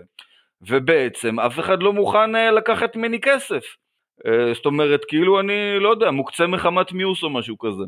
ובעצם 0.61 1.39
אף 1.39 1.59
אחד 1.59 1.83
לא 1.83 1.93
מוכן 1.93 2.31
לקחת 2.55 2.95
ממני 2.95 3.19
כסף. 3.21 3.63
זאת 4.53 4.65
אומרת, 4.65 5.05
כאילו 5.05 5.39
אני, 5.39 5.79
לא 5.79 5.89
יודע, 5.89 6.11
מוקצה 6.11 6.47
מחמת 6.47 6.91
מיוס 6.91 7.23
או 7.23 7.29
משהו 7.29 7.57
כזה. 7.57 7.83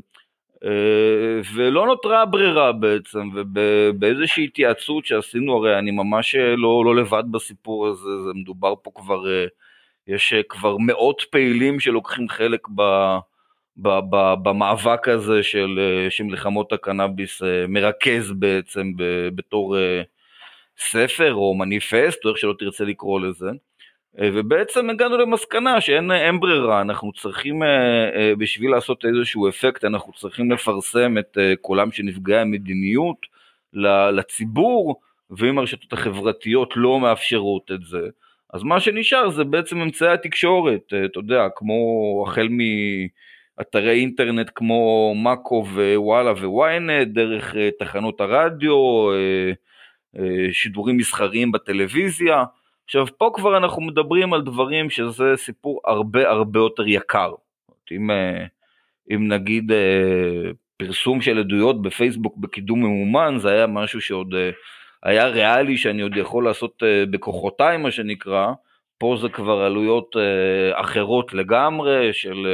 אה, 0.66 1.42
ולא 1.56 1.86
נותרה 1.86 2.26
ברירה 2.26 2.72
בעצם, 2.72 3.30
ובאיזושהי 3.34 4.44
התייעצות 4.44 5.06
שעשינו, 5.06 5.58
הרי 5.58 5.80
אני 5.80 5.92
ממש 5.92 6.36
אה, 6.36 6.56
לא, 6.56 6.86
לא 6.86 6.96
לבד 6.96 7.24
בסיפור 7.32 7.88
הזה, 7.88 8.24
זה 8.26 8.32
מדובר 8.36 8.74
פה 8.84 8.92
כבר, 8.96 9.28
אה, 9.32 9.46
יש 10.08 10.34
כבר 10.50 10.78
מאות 10.78 11.22
פעילים 11.32 11.80
שלוקחים 11.80 12.30
חלק 12.30 12.68
ב, 12.76 12.82
ב, 13.78 13.90
ב, 14.10 14.34
במאבק 14.44 15.08
הזה 15.08 15.44
של, 15.44 15.80
מלחמות 16.24 16.74
הקנאביס, 16.74 17.42
מרכז 17.68 18.32
בעצם 18.32 18.92
בתור 19.36 19.76
ספר 20.78 21.34
או 21.34 21.56
מניפסט, 21.56 22.26
או 22.26 22.30
איך 22.30 22.38
שלא 22.38 22.54
תרצה 22.60 22.84
לקרוא 22.84 23.20
לזה. 23.20 23.50
אה, 24.20 24.30
ובעצם 24.34 24.90
הגענו 24.90 25.18
למסקנה 25.18 25.82
שאין 25.82 26.40
ברירה, 26.40 26.82
אנחנו 26.82 27.14
צריכים, 27.14 27.62
בשביל 28.38 28.72
לעשות 28.72 29.06
איזשהו 29.06 29.50
אפקט, 29.50 29.86
אנחנו 29.86 30.14
צריכים 30.14 30.52
לפרסם 30.52 31.18
את 31.18 31.38
קולם 31.62 31.92
של 31.92 32.04
נפגעי 32.04 32.40
המדיניות 32.40 33.18
לציבור, 34.14 35.02
ואם 35.30 35.58
הרשתות 35.58 35.94
החברתיות 35.94 36.74
לא 36.76 37.00
מאפשרות 37.00 37.72
את 37.72 37.84
זה, 37.84 38.08
אז 38.54 38.64
מה 38.64 38.80
שנשאר 38.80 39.30
זה 39.30 39.44
בעצם 39.44 39.82
אמצעי 39.82 40.14
התקשורת, 40.14 40.94
אתה 41.06 41.20
יודע, 41.20 41.48
כמו 41.56 42.26
החל 42.28 42.48
מ... 42.50 42.60
אתרי 43.62 44.00
אינטרנט 44.00 44.50
כמו 44.56 45.14
מאקו 45.16 45.66
ווואלה 45.74 46.32
וויינט, 46.32 47.08
דרך 47.08 47.56
אה, 47.56 47.70
תחנות 47.80 48.22
הרדיו, 48.22 49.12
אה, 49.12 49.52
אה, 50.18 50.54
שידורים 50.54 50.98
מסחריים 50.98 51.52
בטלוויזיה. 51.52 52.44
עכשיו 52.92 53.06
פה 53.18 53.32
כבר 53.34 53.58
אנחנו 53.58 53.82
מדברים 53.82 54.34
על 54.34 54.42
דברים 54.42 54.90
שזה 54.90 55.34
סיפור 55.36 55.82
הרבה 55.86 56.30
הרבה 56.30 56.60
יותר 56.60 56.88
יקר. 56.88 57.34
אם, 57.92 58.10
אם 59.12 59.28
נגיד 59.28 59.72
פרסום 60.78 61.22
של 61.22 61.40
עדויות 61.40 61.82
בפייסבוק 61.82 62.38
בקידום 62.38 62.80
ממומן 62.80 63.36
זה 63.40 63.50
היה 63.50 63.68
משהו 63.68 64.02
שעוד 64.02 64.36
היה 65.04 65.28
ריאלי 65.28 65.78
שאני 65.78 66.02
עוד 66.02 66.18
יכול 66.18 66.46
לעשות 66.46 66.84
בכוחותיי 67.12 67.78
מה 67.78 67.92
שנקרא, 67.92 68.48
פה 68.98 69.18
זה 69.22 69.30
כבר 69.30 69.62
עלויות 69.62 70.16
אחרות 70.74 71.34
לגמרי 71.34 72.14
של 72.14 72.48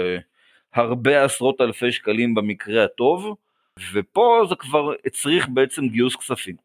הרבה 0.74 1.24
עשרות 1.24 1.62
אלפי 1.62 1.92
שקלים 1.92 2.36
במקרה 2.36 2.84
הטוב, 2.84 3.36
ופה 3.94 4.42
זה 4.50 4.56
כבר 4.56 4.92
הצריך 5.06 5.48
בעצם 5.50 5.88
גיוס 5.88 6.16
כספים. 6.16 6.56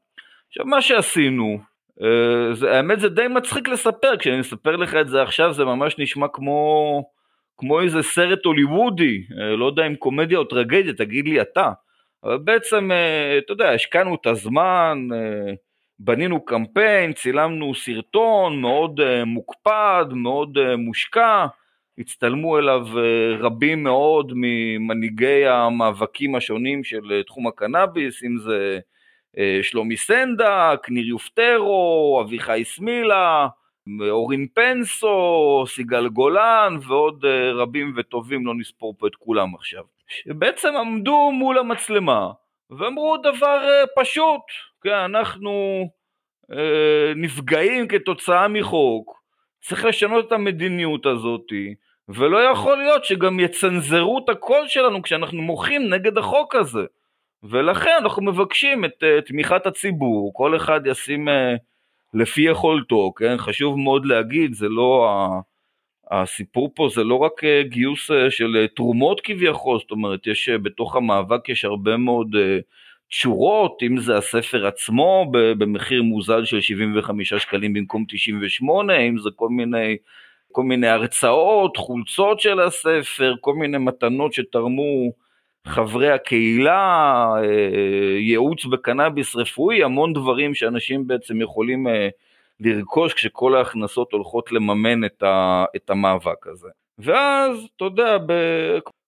עכשיו 0.48 0.66
מה 0.66 0.82
שעשינו, 0.82 1.58
אה, 1.58 1.71
זה, 2.52 2.76
האמת 2.76 3.00
זה 3.00 3.08
די 3.08 3.28
מצחיק 3.28 3.68
לספר, 3.68 4.16
כשאני 4.18 4.40
מספר 4.40 4.76
לך 4.76 4.94
את 4.94 5.08
זה 5.08 5.22
עכשיו 5.22 5.52
זה 5.52 5.64
ממש 5.64 5.98
נשמע 5.98 6.26
כמו, 6.32 7.02
כמו 7.58 7.80
איזה 7.80 8.02
סרט 8.02 8.44
הוליוודי, 8.44 9.22
אה, 9.40 9.56
לא 9.56 9.66
יודע 9.66 9.86
אם 9.86 9.96
קומדיה 9.96 10.38
או 10.38 10.44
טרגדיה, 10.44 10.92
תגיד 10.92 11.28
לי 11.28 11.40
אתה. 11.40 11.70
אבל 12.24 12.38
בעצם, 12.38 12.92
אה, 12.92 13.38
אתה 13.38 13.52
יודע, 13.52 13.70
השקענו 13.70 14.14
את 14.14 14.26
הזמן, 14.26 15.08
בנינו 15.98 16.44
קמפיין, 16.44 17.12
צילמנו 17.12 17.74
סרטון 17.74 18.60
מאוד 18.60 19.00
מוקפד, 19.24 20.06
מאוד 20.12 20.58
מושקע, 20.76 21.46
הצטלמו 21.98 22.58
אליו 22.58 22.86
אה, 22.98 23.36
רבים 23.38 23.82
מאוד 23.82 24.32
ממנהיגי 24.34 25.46
המאבקים 25.46 26.34
השונים 26.34 26.84
של 26.84 27.12
אה, 27.12 27.22
תחום 27.22 27.46
הקנאביס, 27.46 28.22
אם 28.22 28.38
זה 28.38 28.54
אה, 28.54 28.78
שלומי 29.62 29.96
סנדק, 29.96 30.86
ניר 30.88 31.06
יופטרו, 31.06 32.22
אביחי 32.24 32.64
סמילה, 32.64 33.48
אורין 34.10 34.46
פנסו, 34.54 35.64
סיגל 35.66 36.08
גולן 36.08 36.76
ועוד 36.88 37.24
רבים 37.54 37.92
וטובים, 37.96 38.46
לא 38.46 38.54
נספור 38.54 38.94
פה 38.98 39.06
את 39.06 39.14
כולם 39.14 39.54
עכשיו. 39.54 39.82
שבעצם 40.08 40.76
עמדו 40.76 41.30
מול 41.32 41.58
המצלמה 41.58 42.30
ואמרו 42.70 43.16
דבר 43.16 43.84
פשוט, 44.00 44.40
כן, 44.82 44.94
אנחנו 44.94 45.88
נפגעים 47.16 47.88
כתוצאה 47.88 48.48
מחוק, 48.48 49.22
צריך 49.60 49.84
לשנות 49.84 50.26
את 50.26 50.32
המדיניות 50.32 51.06
הזאתי, 51.06 51.74
ולא 52.08 52.38
יכול 52.38 52.78
להיות 52.78 53.04
שגם 53.04 53.40
יצנזרו 53.40 54.18
את 54.24 54.28
הקול 54.28 54.68
שלנו 54.68 55.02
כשאנחנו 55.02 55.42
מוחים 55.42 55.94
נגד 55.94 56.18
החוק 56.18 56.54
הזה. 56.54 56.84
ולכן 57.42 57.90
אנחנו 58.02 58.22
מבקשים 58.22 58.84
את 58.84 59.02
uh, 59.02 59.26
תמיכת 59.26 59.66
הציבור, 59.66 60.32
כל 60.34 60.56
אחד 60.56 60.80
ישים 60.86 61.28
uh, 61.28 61.32
לפי 62.14 62.40
יכולתו, 62.40 63.12
כן? 63.16 63.36
חשוב 63.38 63.78
מאוד 63.78 64.06
להגיד, 64.06 64.52
זה 64.52 64.68
לא, 64.68 65.08
ה... 65.10 65.40
הסיפור 66.10 66.72
פה 66.74 66.88
זה 66.94 67.04
לא 67.04 67.14
רק 67.14 67.44
uh, 67.44 67.68
גיוס 67.68 68.10
של 68.30 68.66
תרומות 68.76 69.20
כביכול, 69.20 69.78
זאת 69.78 69.90
אומרת, 69.90 70.26
יש 70.26 70.48
בתוך 70.48 70.96
המאבק 70.96 71.48
יש 71.48 71.64
הרבה 71.64 71.96
מאוד 71.96 72.36
תשורות, 73.08 73.82
אם 73.82 73.98
זה 73.98 74.16
הספר 74.16 74.66
עצמו 74.66 75.32
במחיר 75.32 76.02
מוזל 76.02 76.44
של 76.44 76.60
75 76.60 77.34
שקלים 77.34 77.72
במקום 77.72 78.04
98, 78.08 78.98
אם 78.98 79.18
זה 79.18 79.30
כל 79.36 79.48
מיני 79.48 79.96
כל 80.52 80.62
מיני 80.62 80.88
הרצאות, 80.88 81.76
חולצות 81.76 82.40
של 82.40 82.60
הספר, 82.60 83.34
כל 83.40 83.54
מיני 83.54 83.78
מתנות 83.78 84.32
שתרמו 84.32 85.12
חברי 85.66 86.10
הקהילה, 86.10 87.26
אה, 87.36 88.18
ייעוץ 88.18 88.64
בקנאביס 88.64 89.36
רפואי, 89.36 89.84
המון 89.84 90.12
דברים 90.12 90.54
שאנשים 90.54 91.06
בעצם 91.06 91.40
יכולים 91.40 91.88
אה, 91.88 92.08
לרכוש 92.60 93.14
כשכל 93.14 93.56
ההכנסות 93.56 94.12
הולכות 94.12 94.52
לממן 94.52 95.04
את, 95.04 95.90
המאבק 95.90 96.46
הזה. 96.46 96.68
ואז, 96.98 97.56
אתה 97.76 97.84
יודע, 97.84 98.16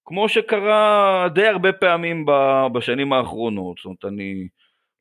כמו 0.05 0.29
שקרה 0.29 1.29
די 1.35 1.47
הרבה 1.47 1.73
פעמים 1.73 2.27
בשנים 2.73 3.13
האחרונות, 3.13 3.77
זאת 3.77 3.85
אומרת, 3.85 4.05
אני 4.05 4.49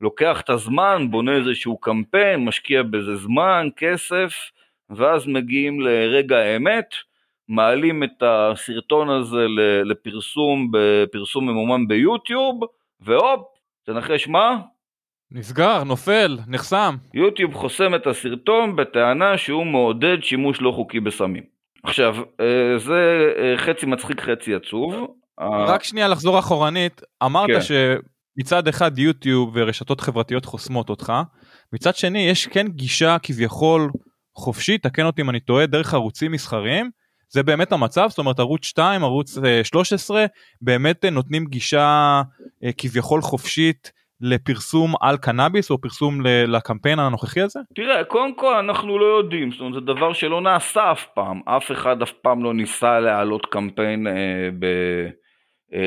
לוקח 0.01 0.41
את 0.41 0.50
הזמן, 0.50 1.07
בונה 1.10 1.36
איזשהו 1.36 1.77
קמפיין, 1.77 2.45
משקיע 2.45 2.83
בזה 2.83 3.15
זמן, 3.15 3.67
כסף, 3.77 4.33
ואז 4.89 5.27
מגיעים 5.27 5.81
לרגע 5.81 6.38
האמת, 6.38 6.93
מעלים 7.50 8.03
את 8.03 8.23
הסרטון 8.23 9.09
הזה 9.09 9.45
לפרסום, 9.85 10.71
בפרסום 10.71 11.50
ממומן 11.50 11.88
ביוטיוב, 11.88 12.59
והופ, 13.01 13.41
תנחש 13.85 14.27
מה? 14.27 14.57
נסגר, 15.31 15.83
נופל, 15.83 16.38
נחסם. 16.47 16.95
יוטיוב 17.13 17.53
חוסם 17.53 17.95
את 17.95 18.07
הסרטון 18.07 18.75
בטענה 18.75 19.38
שהוא 19.38 19.65
מעודד 19.65 20.17
שימוש 20.21 20.62
לא 20.62 20.71
חוקי 20.71 21.00
בסמים. 21.00 21.43
עכשיו, 21.83 22.15
אה, 22.39 22.77
זה 22.77 23.33
אה, 23.38 23.57
חצי 23.57 23.85
מצחיק 23.85 24.21
חצי 24.21 24.55
עצוב. 24.55 24.93
רק 25.39 25.83
שנייה 25.83 26.07
לחזור 26.07 26.39
אחורנית, 26.39 27.01
אמרת 27.23 27.50
כן. 27.50 27.59
שמצד 27.62 28.67
אחד 28.67 29.00
יוטיוב 29.00 29.51
ורשתות 29.53 30.01
חברתיות 30.01 30.45
חוסמות 30.45 30.89
אותך, 30.89 31.13
מצד 31.73 31.95
שני 31.95 32.19
יש 32.19 32.47
כן 32.47 32.67
גישה 32.67 33.17
כביכול 33.23 33.89
חופשי, 34.35 34.77
תקן 34.77 35.05
אותי 35.05 35.21
אם 35.21 35.29
אני 35.29 35.39
טועה, 35.39 35.65
דרך 35.65 35.93
ערוצים 35.93 36.31
מסחריים, 36.31 36.89
זה 37.33 37.43
באמת 37.43 37.71
המצב, 37.71 38.05
זאת 38.09 38.19
אומרת 38.19 38.39
ערוץ 38.39 38.65
2, 38.65 39.03
ערוץ 39.03 39.37
13, 39.63 40.21
אה, 40.21 40.25
באמת 40.61 41.05
אה, 41.05 41.09
נותנים 41.09 41.45
גישה 41.45 42.21
אה, 42.63 42.69
כביכול 42.77 43.21
חופשית 43.21 43.91
לפרסום 44.21 44.93
על 45.01 45.17
קנאביס 45.17 45.71
או 45.71 45.81
פרסום 45.81 46.21
לקמפיין 46.25 46.99
הנוכחי 46.99 47.41
הזה? 47.41 47.59
תראה, 47.75 48.03
קודם 48.03 48.35
כל 48.35 48.55
אנחנו 48.55 48.99
לא 48.99 49.05
יודעים, 49.05 49.51
זאת 49.51 49.59
אומרת 49.59 49.73
זה 49.73 49.79
דבר 49.79 50.13
שלא 50.13 50.41
נעשה 50.41 50.91
אף 50.91 51.05
פעם, 51.13 51.41
אף 51.45 51.71
אחד 51.71 52.01
אף 52.01 52.11
פעם 52.11 52.43
לא 52.43 52.53
ניסה 52.53 52.99
להעלות 52.99 53.45
קמפיין 53.45 54.07
אה, 54.07 54.49
ב... 54.59 54.65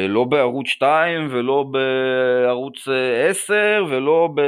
לא 0.08 0.24
בערוץ 0.24 0.66
2 0.66 1.28
ולא 1.30 1.64
בערוץ 1.70 2.88
10 3.30 3.84
ולא 3.88 4.28
ב... 4.34 4.40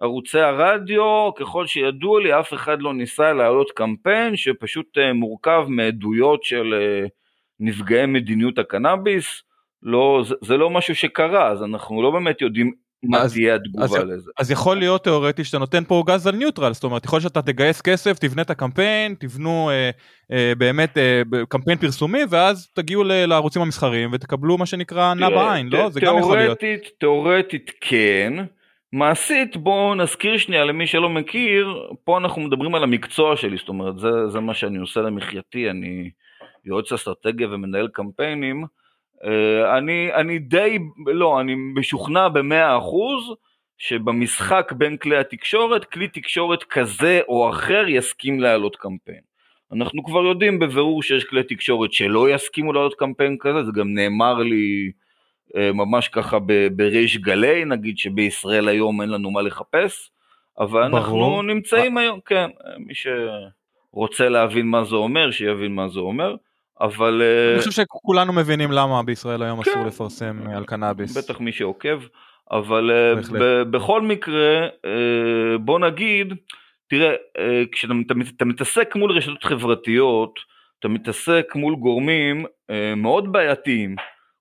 ערוצי 0.00 0.40
הרדיו, 0.40 1.30
ככל 1.34 1.66
שידוע 1.66 2.20
לי, 2.20 2.40
אף 2.40 2.54
אחד 2.54 2.82
לא 2.82 2.94
ניסה 2.94 3.32
להעלות 3.32 3.70
קמפיין 3.70 4.36
שפשוט 4.36 4.98
אה, 4.98 5.12
מורכב 5.12 5.64
מעדויות 5.68 6.44
של 6.44 6.74
אה, 6.74 7.06
נפגעי 7.60 8.06
מדיניות 8.06 8.58
הקנאביס. 8.58 9.42
לא, 9.82 10.22
זה, 10.28 10.34
זה 10.44 10.56
לא 10.56 10.70
משהו 10.70 10.94
שקרה, 10.94 11.48
אז 11.48 11.62
אנחנו 11.62 12.02
לא 12.02 12.10
באמת 12.10 12.40
יודעים 12.40 12.72
מה 13.02 13.18
אז, 13.18 13.32
תהיה 13.32 13.54
התגובה 13.54 13.84
אז, 13.84 14.04
לזה. 14.06 14.30
אז 14.38 14.50
יכול 14.50 14.76
להיות 14.76 15.04
תאורטי 15.04 15.44
שאתה 15.44 15.58
נותן 15.58 15.84
פה 15.84 16.02
גז 16.06 16.26
על 16.26 16.34
ניוטרל, 16.34 16.74
זאת 16.74 16.84
אומרת, 16.84 17.04
יכול 17.04 17.20
שאתה 17.20 17.42
תגייס 17.42 17.80
כסף, 17.80 18.18
תבנה 18.18 18.42
את 18.42 18.50
הקמפיין, 18.50 19.14
תבנו 19.18 19.70
אה, 19.70 19.90
אה, 20.32 20.52
באמת 20.58 20.98
אה, 20.98 21.22
קמפיין 21.48 21.78
פרסומי, 21.78 22.20
ואז 22.30 22.68
תגיעו 22.74 23.04
ל, 23.04 23.12
לערוצים 23.12 23.62
המסחריים 23.62 24.10
ותקבלו 24.12 24.58
מה 24.58 24.66
שנקרא 24.66 25.14
נע 25.14 25.30
בעין, 25.30 25.68
לא? 25.68 25.90
זה 25.90 26.00
גם 26.00 26.18
יכול 26.18 26.38
להיות. 26.38 26.58
תאורטית 26.98 27.72
כן. 27.80 28.32
מעשית 28.92 29.56
בואו 29.56 29.94
נזכיר 29.94 30.36
שנייה 30.38 30.64
למי 30.64 30.86
שלא 30.86 31.08
מכיר, 31.08 31.88
פה 32.04 32.18
אנחנו 32.18 32.42
מדברים 32.42 32.74
על 32.74 32.82
המקצוע 32.82 33.36
שלי, 33.36 33.56
זאת 33.56 33.68
אומרת 33.68 33.98
זה, 33.98 34.28
זה 34.28 34.40
מה 34.40 34.54
שאני 34.54 34.78
עושה 34.78 35.00
למחייתי, 35.00 35.70
אני 35.70 36.10
יועץ 36.64 36.92
אסטרטגיה 36.92 37.48
ומנהל 37.50 37.88
קמפיינים, 37.88 38.64
אה, 39.24 39.78
אני, 39.78 40.14
אני 40.14 40.38
די, 40.38 40.78
לא, 41.06 41.40
אני 41.40 41.54
משוכנע 41.54 42.28
במאה 42.28 42.78
אחוז 42.78 43.34
שבמשחק 43.78 44.72
בין 44.72 44.96
כלי 44.96 45.16
התקשורת, 45.16 45.84
כלי 45.84 46.08
תקשורת 46.08 46.62
כזה 46.62 47.20
או 47.28 47.50
אחר 47.50 47.84
יסכים 47.88 48.40
להעלות 48.40 48.76
קמפיין. 48.76 49.20
אנחנו 49.72 50.04
כבר 50.04 50.24
יודעים 50.24 50.58
בבירור 50.58 51.02
שיש 51.02 51.24
כלי 51.24 51.42
תקשורת 51.42 51.92
שלא 51.92 52.30
יסכימו 52.30 52.72
להעלות 52.72 52.94
קמפיין 52.94 53.36
כזה, 53.40 53.62
זה 53.64 53.72
גם 53.74 53.94
נאמר 53.94 54.34
לי 54.34 54.90
ממש 55.56 56.08
ככה 56.08 56.38
בריש 56.76 57.16
גלי, 57.16 57.64
נגיד 57.64 57.98
שבישראל 57.98 58.68
היום 58.68 59.02
אין 59.02 59.10
לנו 59.10 59.30
מה 59.30 59.42
לחפש, 59.42 60.10
אבל 60.58 60.90
ברור. 60.90 60.98
אנחנו 60.98 61.42
נמצאים 61.42 61.98
היום, 61.98 62.20
כן, 62.26 62.50
מי 62.78 62.92
שרוצה 62.94 64.28
להבין 64.28 64.66
מה 64.66 64.84
זה 64.84 64.96
אומר, 64.96 65.30
שיבין 65.30 65.74
מה 65.74 65.88
זה 65.88 66.00
אומר. 66.00 66.34
אבל... 66.80 67.22
אה, 67.22 67.52
אני 67.52 67.58
חושב 67.58 67.82
שכולנו 67.82 68.32
מבינים 68.32 68.72
למה 68.72 69.02
בישראל 69.02 69.42
היום 69.42 69.62
כן. 69.62 69.70
אסור 69.70 69.86
לפרסם 69.86 70.38
על 70.54 70.64
קנאביס. 70.64 71.16
בטח 71.16 71.40
מי 71.40 71.52
שעוקב, 71.52 72.02
אבל 72.50 72.90
אה, 72.90 73.14
ב- 73.40 73.62
בכל 73.62 74.02
מקרה, 74.02 74.68
בוא 75.60 75.78
נגיד, 75.78 76.34
תראה, 76.90 77.14
אה, 77.38 77.62
כשאתה 77.72 78.44
מתעסק 78.44 78.96
מול 78.96 79.12
רשתות 79.12 79.44
חברתיות, 79.44 80.38
אתה 80.78 80.88
מתעסק 80.88 81.52
מול 81.54 81.74
גורמים 81.74 82.44
אה, 82.70 82.94
מאוד 82.94 83.32
בעייתיים. 83.32 83.96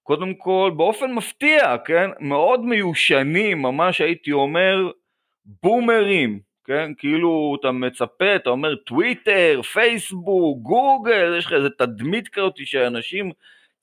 קודם 0.10 0.34
כל, 0.34 0.72
באופן 0.78 1.12
מפתיע, 1.12 1.78
כן? 1.86 2.10
מאוד 2.20 2.66
מיושנים, 2.66 3.62
ממש 3.62 4.02
הייתי 4.02 4.32
אומר, 4.32 4.92
בומרים, 5.64 6.40
כן? 6.66 6.92
כאילו 6.98 7.58
אתה 7.60 7.72
מצפה, 7.72 8.36
אתה 8.36 8.50
אומר 8.50 8.76
טוויטר, 8.76 9.62
פייסבוק, 9.74 10.60
גוגל, 10.62 11.36
יש 11.38 11.46
לך 11.46 11.54
איזה 11.54 11.70
תדמית 11.70 12.28
כזאת 12.28 12.54
שאנשים 12.58 13.32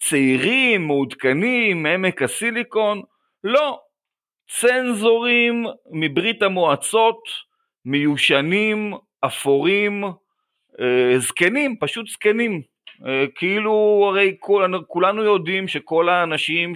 צעירים, 0.01 0.87
מעודכנים, 0.87 1.87
עמק 1.87 2.23
הסיליקון, 2.23 3.03
לא. 3.45 3.81
צנזורים 4.49 5.67
מברית 5.91 6.43
המועצות, 6.43 7.23
מיושנים, 7.85 8.95
אפורים, 9.21 10.05
אה, 10.81 11.19
זקנים, 11.19 11.77
פשוט 11.81 12.07
זקנים. 12.09 12.76
אה, 13.07 13.25
כאילו 13.35 14.07
הרי 14.11 14.37
כול, 14.41 14.83
כולנו 14.87 15.23
יודעים 15.25 15.69
שכל 15.69 16.09
האנשים 16.09 16.73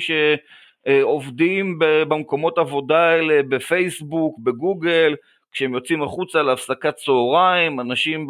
שעובדים 0.86 1.78
במקומות 1.78 2.58
עבודה 2.58 2.98
האלה, 2.98 3.42
בפייסבוק, 3.48 4.38
בגוגל, 4.38 5.14
כשהם 5.52 5.74
יוצאים 5.74 6.02
החוצה 6.02 6.42
להפסקת 6.42 6.94
צהריים, 6.96 7.80
אנשים 7.80 8.26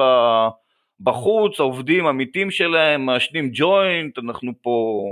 בחוץ, 1.00 1.61
העובדים 1.61 2.06
העמיתים 2.06 2.50
שלהם, 2.50 3.06
מעשנים 3.06 3.50
ג'וינט, 3.52 4.18
אנחנו 4.18 4.52
פה 4.62 5.02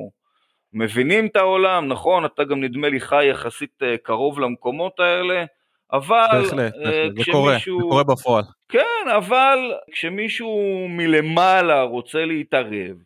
מבינים 0.72 1.26
את 1.26 1.36
העולם, 1.36 1.88
נכון? 1.88 2.24
אתה 2.24 2.44
גם 2.44 2.60
נדמה 2.60 2.88
לי 2.88 3.00
חי 3.00 3.26
יחסית 3.26 3.82
אה, 3.82 3.96
קרוב 4.02 4.40
למקומות 4.40 5.00
האלה, 5.00 5.44
אבל... 5.92 6.26
בהחלט, 6.32 6.74
uh, 6.74 6.78
בהחלט. 6.78 7.16
זה 7.16 7.32
קורה, 7.32 7.56
זה 7.58 7.82
קורה 7.82 8.04
בפועל. 8.04 8.44
כן, 8.68 9.08
אבל 9.16 9.58
כשמישהו 9.90 10.86
מלמעלה 10.88 11.82
רוצה 11.82 12.24
להתערב, 12.24 12.96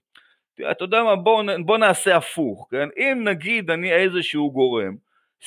אתה 0.70 0.84
יודע 0.84 1.02
מה, 1.02 1.16
בוא, 1.16 1.42
בוא 1.64 1.78
נעשה 1.78 2.16
הפוך, 2.16 2.68
כן? 2.70 2.88
אם 2.96 3.24
נגיד 3.24 3.70
אני 3.70 3.92
איזשהו 3.92 4.52
גורם, 4.52 4.96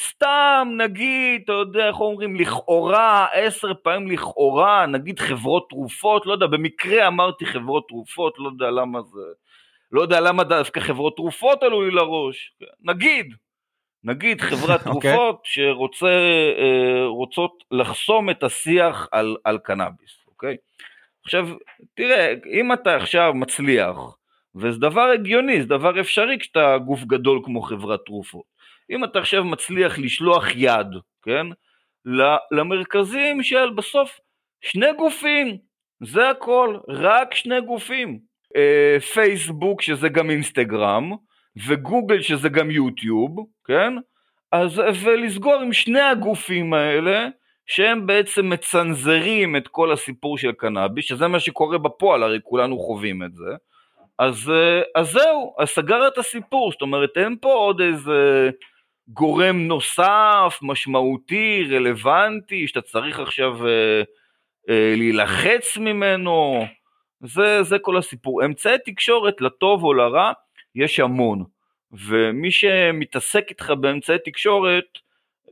סתם 0.07 0.67
נגיד, 0.77 1.41
אתה 1.43 1.53
יודע, 1.53 1.88
איך 1.88 2.00
אומרים, 2.00 2.36
לכאורה, 2.36 3.27
עשר 3.34 3.74
פעמים 3.84 4.12
לכאורה, 4.12 4.86
נגיד 4.86 5.19
חברות 5.19 5.69
תרופות, 5.69 6.25
לא 6.25 6.34
יודע, 6.34 6.48
במקרה 6.48 7.07
אמרתי 7.07 7.45
חברות 7.45 7.88
תרופות, 7.88 8.36
לא 8.38 8.48
יודע 8.48 8.72
למה 8.72 9.01
זה, 9.01 9.22
לא 9.91 10.01
יודע 10.01 10.19
למה 10.19 10.43
דווקא 10.43 10.79
חברות 10.79 11.15
תרופות 11.15 11.63
עלו 11.63 11.81
לי 11.81 11.91
לראש, 11.91 12.53
נגיד, 12.84 13.34
נגיד 14.05 14.41
חברת 14.41 14.81
okay. 14.81 14.89
אוקיי. 14.95 15.12
תרופות 15.12 15.41
שרוצות 15.43 17.51
אה, 17.71 17.77
לחסום 17.77 18.29
את 18.29 18.43
השיח 18.43 19.07
על, 19.12 19.35
על 19.43 19.57
קנאביס, 19.57 20.25
אוקיי? 20.27 20.57
עכשיו, 21.25 21.47
תראה, 21.93 22.33
אם 22.51 22.74
אתה 22.74 22.95
עכשיו 22.95 23.33
מצליח, 23.33 23.97
וזה 24.55 24.79
דבר 24.79 25.01
הגיוני, 25.01 25.62
זה 25.62 25.67
דבר 25.67 26.00
אפשרי 26.00 26.39
כשאתה 26.39 26.77
גוף 26.77 27.03
גדול 27.03 27.41
כמו 27.43 27.62
חברת 27.62 28.00
תרופות. 28.05 28.55
אם 28.89 29.03
אתה 29.03 29.19
עכשיו 29.19 29.43
מצליח 29.43 30.00
לשלוח 30.00 30.55
יד, 30.55 30.88
כן, 31.21 31.47
למרכזים 32.51 33.43
של 33.43 33.69
בסוף 33.75 34.19
שני 34.62 34.93
גופים, 34.97 35.57
זה 36.03 36.29
הכל, 36.29 36.77
רק 36.88 37.33
שני 37.33 37.62
גופים. 37.62 38.19
אה, 38.55 39.00
פייסבוק 39.00 39.81
שזה 39.81 40.09
גם 40.09 40.29
אינסטגרם, 40.29 41.12
וגוגל 41.67 42.21
שזה 42.21 42.50
גם 42.50 42.71
יוטיוב, 42.71 43.45
כן? 43.65 43.93
אז 44.51 44.81
ולסגור 45.03 45.55
עם 45.55 45.74
שני 45.74 46.01
הגופים 46.01 46.74
האלה, 46.74 47.27
שהם 47.65 48.07
בעצם 48.07 48.50
מצנזרים 48.50 49.55
את 49.55 49.67
כל 49.67 49.91
הסיפור 49.91 50.38
של 50.38 50.51
קנאביס, 50.51 51.05
שזה 51.05 51.27
מה 51.27 51.39
שקורה 51.39 51.77
בפועל, 51.77 52.24
הרי 52.24 52.39
כולנו 52.43 52.79
חווים 52.79 53.24
את 53.24 53.35
זה. 53.35 53.55
אז, 54.19 54.51
אז 54.95 55.12
זהו, 55.12 55.55
אז 55.59 55.69
סגר 55.69 56.07
את 56.07 56.17
הסיפור, 56.17 56.71
זאת 56.71 56.81
אומרת 56.81 57.09
אין 57.15 57.35
פה 57.41 57.53
עוד 57.53 57.81
איזה 57.81 58.50
גורם 59.07 59.57
נוסף, 59.57 60.60
משמעותי, 60.62 61.67
רלוונטי, 61.71 62.67
שאתה 62.67 62.82
צריך 62.82 63.19
עכשיו 63.19 63.67
אה, 63.67 64.01
אה, 64.69 64.93
להילחץ 64.97 65.77
ממנו, 65.77 66.65
זה, 67.21 67.63
זה 67.63 67.80
כל 67.80 67.97
הסיפור. 67.97 68.45
אמצעי 68.45 68.77
תקשורת, 68.86 69.41
לטוב 69.41 69.84
או 69.84 69.93
לרע, 69.93 70.32
יש 70.75 70.99
המון, 70.99 71.43
ומי 71.91 72.51
שמתעסק 72.51 73.45
איתך 73.49 73.73
באמצעי 73.79 74.17
תקשורת, 74.25 74.85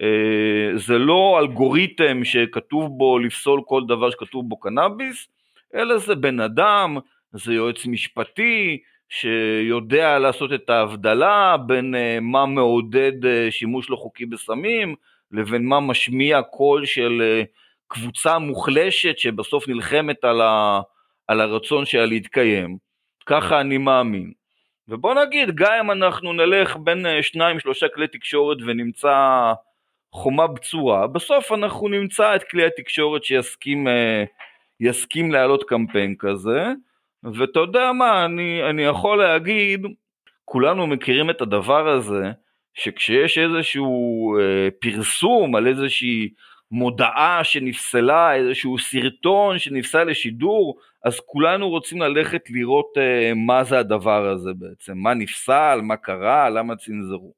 אה, 0.01 0.77
זה 0.77 0.97
לא 0.97 1.39
אלגוריתם 1.39 2.23
שכתוב 2.23 2.97
בו 2.97 3.19
לפסול 3.19 3.61
כל 3.65 3.81
דבר 3.87 4.09
שכתוב 4.09 4.49
בו 4.49 4.59
קנאביס, 4.59 5.27
אלא 5.75 5.97
זה 5.97 6.15
בן 6.15 6.39
אדם, 6.39 6.97
זה 7.33 7.53
יועץ 7.53 7.85
משפטי, 7.85 8.77
שיודע 9.09 10.19
לעשות 10.19 10.53
את 10.53 10.69
ההבדלה 10.69 11.55
בין 11.67 11.95
אה, 11.95 12.17
מה 12.21 12.45
מעודד 12.45 13.25
אה, 13.25 13.47
שימוש 13.51 13.89
לא 13.89 13.95
חוקי 13.95 14.25
בסמים 14.25 14.95
לבין 15.31 15.65
מה 15.65 15.79
משמיע 15.79 16.41
קול 16.41 16.85
של 16.85 17.41
קבוצה 17.87 18.39
מוחלשת 18.39 19.17
שבסוף 19.17 19.67
נלחמת 19.67 20.23
על, 20.23 20.41
ה, 20.41 20.81
על 21.27 21.41
הרצון 21.41 21.85
שלה 21.85 22.05
להתקיים. 22.05 22.77
ככה 23.25 23.61
אני 23.61 23.77
מאמין. 23.77 24.42
ובוא 24.87 25.13
נגיד, 25.25 25.55
גם 25.55 25.73
אם 25.79 25.91
אנחנו 25.91 26.33
נלך 26.33 26.77
בין 26.83 27.05
שניים 27.21 27.59
שלושה 27.59 27.87
כלי 27.87 28.07
תקשורת 28.07 28.57
ונמצא 28.65 29.53
חומה 30.13 30.47
בצורה, 30.47 31.07
בסוף 31.07 31.51
אנחנו 31.51 31.87
נמצא 31.87 32.35
את 32.35 32.43
כלי 32.43 32.65
התקשורת 32.65 33.23
שיסכים 33.23 33.87
יסכים 34.79 35.31
להעלות 35.31 35.63
קמפיין 35.63 36.15
כזה, 36.19 36.71
ואתה 37.23 37.59
יודע 37.59 37.91
מה, 37.91 38.25
אני, 38.25 38.63
אני 38.69 38.81
יכול 38.83 39.17
להגיד, 39.17 39.85
כולנו 40.45 40.87
מכירים 40.87 41.29
את 41.29 41.41
הדבר 41.41 41.89
הזה, 41.89 42.31
שכשיש 42.73 43.37
איזשהו 43.37 44.35
אה, 44.39 44.67
פרסום 44.81 45.55
על 45.55 45.67
איזושהי 45.67 46.29
מודעה 46.71 47.43
שנפסלה, 47.43 48.35
איזשהו 48.35 48.77
סרטון 48.77 49.59
שנפסל 49.59 50.03
לשידור, 50.03 50.77
אז 51.05 51.19
כולנו 51.25 51.69
רוצים 51.69 52.01
ללכת 52.01 52.41
לראות 52.49 52.93
אה, 52.97 53.33
מה 53.35 53.63
זה 53.63 53.79
הדבר 53.79 54.29
הזה 54.29 54.49
בעצם, 54.55 54.97
מה 54.97 55.13
נפסל, 55.13 55.79
מה 55.83 55.95
קרה, 55.95 56.49
למה 56.49 56.75
צנזרו. 56.75 57.33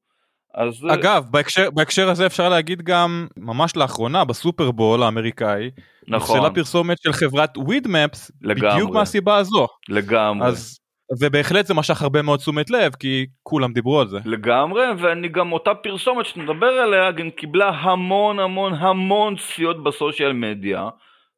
אז... 0.53 0.88
אגב, 0.93 1.25
בהקשר, 1.31 1.71
בהקשר 1.71 2.09
הזה 2.09 2.25
אפשר 2.25 2.49
להגיד 2.49 2.81
גם, 2.81 3.27
ממש 3.38 3.75
לאחרונה, 3.75 4.25
בסופרבול 4.25 5.03
האמריקאי, 5.03 5.71
נכון. 6.07 6.38
נפסלה 6.38 6.53
פרסומת 6.55 7.01
של 7.01 7.13
חברת 7.13 7.57
ווידמפס, 7.57 8.31
בדיוק 8.41 8.91
מהסיבה 8.91 9.38
הזו. 9.38 9.67
לגמרי. 9.89 10.47
אז, 10.47 10.79
ובהחלט 11.21 11.65
זה 11.65 11.73
משך 11.73 12.01
הרבה 12.01 12.21
מאוד 12.21 12.39
תשומת 12.39 12.69
לב, 12.69 12.91
כי 12.99 13.25
כולם 13.43 13.73
דיברו 13.73 13.99
על 13.99 14.07
זה. 14.07 14.17
לגמרי, 14.25 14.83
ואני 14.97 15.27
גם 15.27 15.51
אותה 15.51 15.75
פרסומת 15.75 16.25
שנדבר 16.25 16.67
עליה, 16.67 17.11
גם 17.11 17.29
קיבלה 17.29 17.69
המון 17.69 18.39
המון 18.39 18.73
המון 18.73 19.35
צפיות 19.35 19.83
בסושיאל 19.83 20.33
מדיה, 20.33 20.89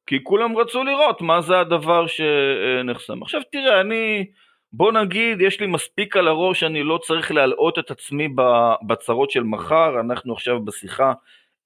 כי 0.08 0.24
כולם 0.24 0.58
רצו 0.58 0.84
לראות 0.84 1.22
מה 1.22 1.42
זה 1.42 1.60
הדבר 1.60 2.06
שנחסם. 2.08 3.24
עכשיו 3.24 3.42
תראה, 3.52 3.82
אני... 3.82 4.26
בוא 4.74 4.92
נגיד, 4.92 5.42
יש 5.42 5.60
לי 5.60 5.68
מספיק 5.68 6.18
על 6.18 6.28
הראש, 6.28 6.64
אני 6.64 6.84
לא 6.84 6.98
צריך 6.98 7.32
להלאות 7.32 7.80
את 7.80 7.92
עצמי 7.92 8.28
בצרות 8.88 9.32
של 9.32 9.44
מחר, 9.44 10.00
אנחנו 10.00 10.34
עכשיו 10.34 10.66
בשיחה 10.66 11.14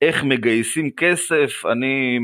איך 0.02 0.24
מגייסים 0.24 0.92
כסף, 0.92 1.64
אני 1.72 2.20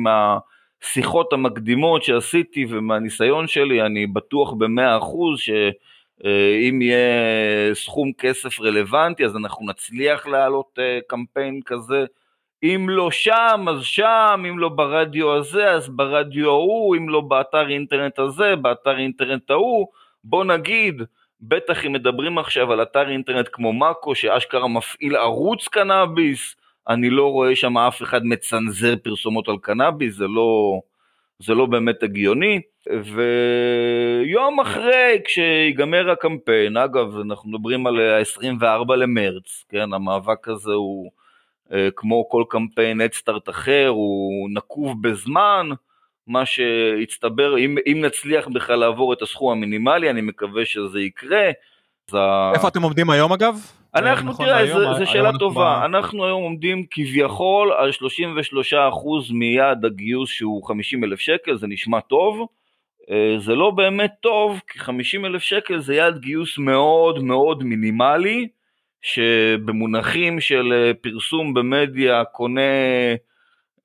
מהשיחות 0.83 1.33
המקדימות 1.33 2.03
שעשיתי 2.03 2.65
ומהניסיון 2.69 3.47
שלי, 3.47 3.81
אני 3.81 4.07
בטוח 4.07 4.53
במאה 4.53 4.97
אחוז 4.97 5.39
שאם 5.39 6.81
יהיה 6.81 7.75
סכום 7.75 8.13
כסף 8.17 8.59
רלוונטי 8.59 9.25
אז 9.25 9.35
אנחנו 9.35 9.65
נצליח 9.65 10.27
להעלות 10.27 10.79
אה, 10.79 10.99
קמפיין 11.07 11.61
כזה. 11.65 12.05
אם 12.63 12.87
לא 12.89 13.11
שם, 13.11 13.65
אז 13.69 13.83
שם, 13.83 14.43
אם 14.49 14.59
לא 14.59 14.69
ברדיו 14.69 15.35
הזה, 15.35 15.71
אז 15.71 15.89
ברדיו 15.89 16.49
ההוא, 16.49 16.95
אם 16.95 17.09
לא 17.09 17.21
באתר 17.21 17.69
אינטרנט 17.69 18.19
הזה, 18.19 18.55
באתר 18.55 18.97
אינטרנט 18.97 19.49
ההוא. 19.49 19.87
בוא 20.23 20.43
נגיד, 20.43 21.01
בטח 21.41 21.85
אם 21.85 21.93
מדברים 21.93 22.37
עכשיו 22.37 22.71
על 22.71 22.81
אתר 22.81 23.09
אינטרנט 23.09 23.49
כמו 23.51 23.73
מאקו, 23.73 24.15
שאשכרה 24.15 24.67
מפעיל 24.67 25.15
ערוץ 25.15 25.67
קנאביס, 25.67 26.55
אני 26.89 27.10
לא 27.10 27.32
רואה 27.32 27.56
שם 27.56 27.78
אף 27.78 28.02
אחד 28.02 28.26
מצנזר 28.26 28.95
פרסומות 29.04 29.47
על 29.47 29.58
קנאביס, 29.62 30.15
זה 30.15 30.28
לא, 30.28 30.80
זה 31.39 31.54
לא 31.54 31.65
באמת 31.65 32.04
הגיוני. 32.04 32.62
ויום 32.88 34.60
אחרי, 34.60 35.19
כשיגמר 35.26 36.12
הקמפיין, 36.12 36.78
אגב, 36.78 37.19
אנחנו 37.19 37.50
מדברים 37.50 37.88
על 37.88 38.00
ה-24 38.00 38.95
למרץ, 38.95 39.65
כן, 39.69 39.93
המאבק 39.93 40.47
הזה 40.47 40.71
הוא, 40.71 41.12
אה, 41.73 41.88
כמו 41.95 42.30
כל 42.30 42.43
קמפיין 42.50 43.02
אדסטארט 43.02 43.50
אחר, 43.50 43.88
הוא 43.88 44.50
נקוב 44.54 45.08
בזמן, 45.08 45.69
מה 46.28 46.45
שהצטבר, 46.45 47.58
אם, 47.58 47.78
אם 47.91 48.02
נצליח 48.06 48.47
בכלל 48.47 48.80
לעבור 48.80 49.13
את 49.13 49.21
הסכום 49.21 49.52
המינימלי, 49.52 50.10
אני 50.10 50.21
מקווה 50.21 50.65
שזה 50.65 51.00
יקרה. 51.00 51.52
איפה 52.54 52.67
אתם 52.67 52.82
עומדים 52.82 53.10
היום 53.10 53.34
אגב? 53.34 53.56
אנחנו, 53.97 54.31
נכון 54.31 54.45
תראה, 54.45 54.67
זו 54.97 55.05
שאלה 55.12 55.23
אנחנו 55.23 55.39
טובה. 55.39 55.79
ב- 55.81 55.83
אנחנו 55.86 56.25
היום 56.25 56.43
עומדים 56.43 56.86
כביכול 56.91 57.71
על 57.71 57.91
33% 57.91 59.33
מיעד 59.33 59.86
הגיוס 59.86 60.29
שהוא 60.29 60.67
50 60.67 61.03
אלף 61.03 61.19
שקל, 61.19 61.57
זה 61.57 61.67
נשמע 61.67 61.99
טוב. 61.99 62.47
אה, 63.12 63.36
זה 63.39 63.55
לא 63.55 63.71
באמת 63.71 64.12
טוב, 64.21 64.62
כי 64.67 64.79
50 64.79 65.25
אלף 65.25 65.41
שקל 65.41 65.79
זה 65.79 65.95
יעד 65.95 66.17
גיוס 66.17 66.57
מאוד 66.57 67.23
מאוד 67.23 67.63
מינימלי, 67.63 68.47
שבמונחים 69.01 70.39
של 70.39 70.73
אה, 70.73 70.91
פרסום 70.93 71.53
במדיה 71.53 72.23
קונה 72.25 72.62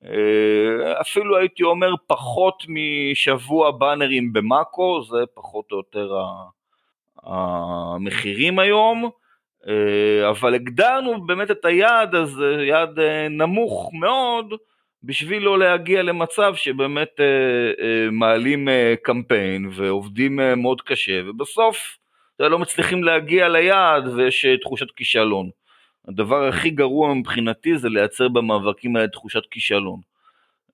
אה, 0.05 1.01
אפילו 1.01 1.37
הייתי 1.37 1.63
אומר 1.63 1.93
פחות 2.07 2.63
משבוע 2.67 3.71
באנרים 3.71 4.33
במאקו, 4.33 5.01
זה 5.03 5.17
פחות 5.33 5.71
או 5.71 5.77
יותר 5.77 6.15
המחירים 7.23 8.59
היום, 8.59 9.05
אה, 9.05 9.09
אבל 10.29 10.53
הגדרנו 10.53 11.25
באמת 11.25 11.51
את 11.51 11.65
היעד 11.65 12.15
הזה, 12.15 12.57
יעד 12.67 12.99
אה, 12.99 13.27
נמוך 13.29 13.91
מאוד, 13.99 14.53
בשביל 15.03 15.43
לא 15.43 15.59
להגיע 15.59 16.03
למצב 16.03 16.55
שבאמת 16.55 17.09
אה, 17.19 17.25
אה, 17.85 18.11
מעלים 18.11 18.69
אה, 18.69 18.93
קמפיין 19.03 19.69
ועובדים 19.71 20.39
אה, 20.39 20.55
מאוד 20.55 20.81
קשה, 20.81 21.21
ובסוף 21.29 21.97
אה, 22.41 22.47
לא 22.49 22.59
מצליחים 22.59 23.03
להגיע 23.03 23.49
ליעד 23.49 24.07
ויש 24.07 24.45
אה, 24.45 24.57
תחושת 24.57 24.91
כישלון. 24.95 25.49
הדבר 26.07 26.47
הכי 26.47 26.69
גרוע 26.69 27.13
מבחינתי 27.13 27.77
זה 27.77 27.89
לייצר 27.89 28.27
במאבקים 28.27 28.95
האלה 28.95 29.07
תחושת 29.07 29.45
כישלון. 29.51 30.12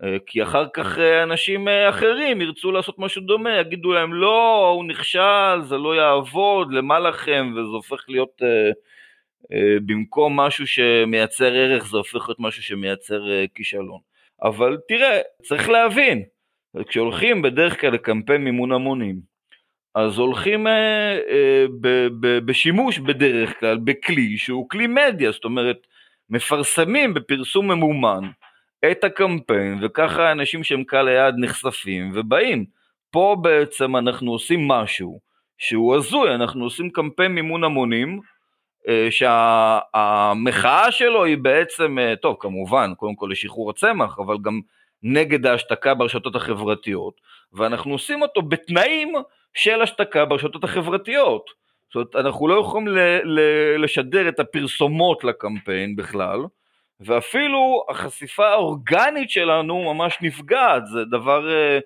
אה, 0.03 0.17
כי 0.25 0.43
אחר 0.43 0.65
כך 0.73 0.99
אה, 0.99 1.23
אנשים 1.23 1.67
אה, 1.67 1.89
אחרים 1.89 2.41
ירצו 2.41 2.71
לעשות 2.71 2.99
משהו 2.99 3.21
דומה, 3.21 3.57
יגידו 3.57 3.93
להם 3.93 4.13
לא, 4.13 4.69
הוא 4.75 4.85
נכשל, 4.85 5.61
זה 5.61 5.77
לא 5.77 5.95
יעבוד, 5.95 6.73
למה 6.73 6.99
לכם, 6.99 7.51
וזה 7.51 7.71
הופך 7.71 8.05
להיות, 8.07 8.41
במקום 9.85 10.39
משהו 10.39 10.67
שמייצר 10.67 11.53
ערך, 11.53 11.85
זה 11.85 11.97
הופך 11.97 12.29
להיות 12.29 12.39
משהו 12.39 12.63
שמייצר 12.63 13.21
כישלון. 13.55 13.99
אבל 14.41 14.77
תראה, 14.87 15.19
צריך 15.43 15.69
להבין, 15.69 16.23
כשהולכים 16.87 17.41
בדרך 17.41 17.81
כלל 17.81 17.93
לקמפיין 17.93 18.43
מימון 18.43 18.71
המונים, 18.71 19.19
אז 19.95 20.17
הולכים 20.17 20.67
אה, 20.67 21.19
אה, 21.29 21.65
ב, 21.81 21.87
ב, 22.19 22.39
בשימוש 22.45 22.99
בדרך 22.99 23.59
כלל 23.59 23.77
בכלי 23.83 24.37
שהוא 24.37 24.69
כלי 24.69 24.87
מדיה, 24.87 25.31
זאת 25.31 25.45
אומרת, 25.45 25.87
מפרסמים 26.29 27.13
בפרסום 27.13 27.71
ממומן 27.71 28.29
את 28.91 29.03
הקמפיין, 29.03 29.79
וככה 29.81 30.29
האנשים 30.29 30.63
שהם 30.63 30.83
קהל 30.83 31.07
היעד 31.07 31.35
נחשפים 31.37 32.11
ובאים. 32.15 32.65
פה 33.11 33.35
בעצם 33.41 33.95
אנחנו 33.95 34.31
עושים 34.31 34.67
משהו 34.67 35.19
שהוא 35.57 35.95
הזוי, 35.95 36.35
אנחנו 36.35 36.63
עושים 36.63 36.89
קמפיין 36.89 37.31
מימון 37.31 37.63
המונים, 37.63 38.19
אה, 38.87 39.07
שהמחאה 39.11 40.91
שלו 40.91 41.23
היא 41.23 41.37
בעצם, 41.37 41.99
אה, 41.99 42.15
טוב 42.15 42.35
כמובן, 42.39 42.93
קודם 42.97 43.15
כל 43.15 43.29
לשחרור 43.31 43.69
הצמח, 43.69 44.19
אבל 44.19 44.35
גם 44.41 44.59
נגד 45.03 45.45
ההשתקה 45.45 45.93
ברשתות 45.93 46.35
החברתיות, 46.35 47.13
ואנחנו 47.53 47.91
עושים 47.91 48.21
אותו 48.21 48.41
בתנאים 48.41 49.13
של 49.53 49.81
השתקה 49.81 50.25
ברשתות 50.25 50.63
החברתיות. 50.63 51.49
זאת 51.93 51.95
אומרת, 51.95 52.25
אנחנו 52.25 52.47
לא 52.47 52.59
יכולים 52.59 52.87
ל- 52.87 53.21
ל- 53.23 53.83
לשדר 53.83 54.29
את 54.29 54.39
הפרסומות 54.39 55.23
לקמפיין 55.23 55.95
בכלל, 55.95 56.39
ואפילו 56.99 57.85
החשיפה 57.89 58.47
האורגנית 58.47 59.29
שלנו 59.29 59.93
ממש 59.93 60.17
נפגעת, 60.21 60.87
זה 60.87 61.05
דבר 61.05 61.47
uh, 61.47 61.81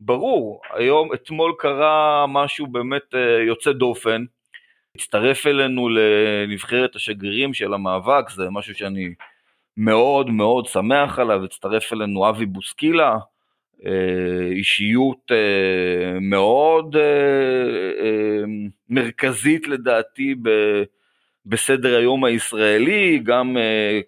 ברור. 0.00 0.60
היום, 0.74 1.14
אתמול 1.14 1.54
קרה 1.58 2.26
משהו 2.28 2.66
באמת 2.66 3.14
uh, 3.14 3.46
יוצא 3.46 3.72
דופן, 3.72 4.24
הצטרף 4.94 5.46
אלינו 5.46 5.88
לנבחרת 5.88 6.96
השגרירים 6.96 7.54
של 7.54 7.74
המאבק, 7.74 8.30
זה 8.30 8.50
משהו 8.50 8.74
שאני 8.74 9.14
מאוד 9.76 10.30
מאוד 10.30 10.66
שמח 10.66 11.18
עליו, 11.18 11.44
הצטרף 11.44 11.92
אלינו 11.92 12.28
אבי 12.28 12.46
בוסקילה, 12.46 13.16
אה, 13.86 14.50
אישיות 14.50 15.30
מאוד 16.20 16.96
מרכזית 18.88 19.68
לדעתי 19.68 20.34
ב- 20.42 20.82
בסדר 21.48 21.96
היום 21.96 22.24
הישראלי, 22.24 23.18
גם 23.18 23.56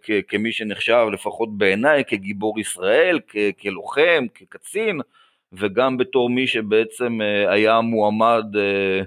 כ- 0.02 0.10
כמי 0.28 0.52
שנחשב 0.52 1.06
לפחות 1.12 1.58
בעיניי 1.58 2.04
כגיבור 2.04 2.60
ישראל, 2.60 3.18
כלוחם, 3.62 4.26
כקצין, 4.34 5.00
וגם 5.52 5.96
בתור 5.96 6.30
מי 6.30 6.46
שבעצם 6.46 7.20
אה, 7.22 7.52
היה 7.52 7.80
מועמד 7.80 8.44
אה, 8.56 9.00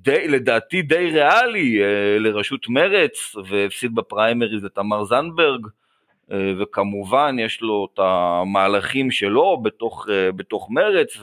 די, 0.00 0.28
לדעתי 0.28 0.82
די 0.82 1.10
ריאלי 1.10 1.82
אה, 1.82 2.18
לראשות 2.18 2.68
מרץ 2.68 3.36
והפסיד 3.48 3.94
בפריימריז 3.94 4.64
לתמר 4.64 5.04
זנדברג. 5.04 5.66
אה, 6.32 6.52
וכמובן 6.58 7.36
יש 7.38 7.60
לו 7.60 7.88
את 7.94 7.98
המהלכים 7.98 9.10
שלו 9.10 9.60
בתוך, 9.62 10.08
אה, 10.10 10.32
בתוך 10.32 10.70
מרץ, 10.70 11.16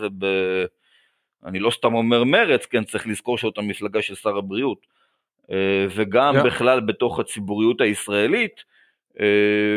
ואני 1.44 1.60
לא 1.60 1.72
סתם 1.72 1.94
אומר 1.94 2.24
מרץ, 2.24 2.66
כן, 2.66 2.84
צריך 2.84 3.08
לזכור 3.08 3.38
שזאת 3.38 3.58
המפלגה 3.58 4.02
של 4.02 4.16
שר 4.16 4.38
הבריאות, 4.38 4.88
וגם 5.90 6.38
Yeah. 6.38 6.44
בכלל 6.44 6.80
בתוך 6.80 7.20
הציבוריות 7.20 7.82
הישראלית, 7.82 8.64
אה, 9.20 9.26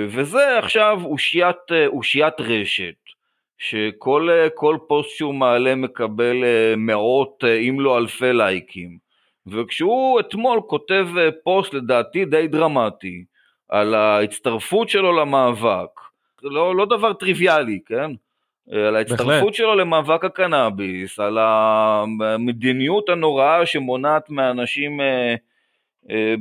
וזה 0.09 0.59
עכשיו 0.59 1.00
אושיית, 1.05 1.57
אה, 1.72 1.87
אושיית 1.87 2.40
רשת, 2.40 2.94
שכל 3.59 4.29
אה, 4.31 4.48
כל 4.55 4.77
פוסט 4.87 5.11
שהוא 5.11 5.35
מעלה 5.35 5.74
מקבל 5.74 6.44
אה, 6.44 6.74
מאות, 6.77 7.44
אה, 7.44 7.55
אם 7.55 7.81
לא 7.81 7.98
אלפי 7.98 8.33
לייקים, 8.33 8.98
וכשהוא 9.46 10.20
אתמול 10.20 10.61
כותב 10.66 11.09
אה, 11.18 11.29
פוסט 11.44 11.74
לדעתי 11.74 12.24
די 12.24 12.46
דרמטי, 12.46 13.24
על 13.68 13.94
ההצטרפות 13.94 14.88
שלו 14.88 15.12
למאבק, 15.12 16.00
לא, 16.42 16.77
לא 16.77 16.87
דבר 16.87 17.12
טריוויאלי, 17.12 17.81
כן? 17.87 18.11
על 18.70 18.96
ההצטרפות 18.96 19.27
בהחלט. 19.27 19.55
שלו 19.55 19.74
למאבק 19.74 20.24
הקנאביס, 20.24 21.18
על 21.18 21.38
המדיניות 21.38 23.09
הנוראה 23.09 23.66
שמונעת 23.66 24.31
מאנשים 24.31 25.00
אה, 25.00 25.07
אה, 25.07 25.35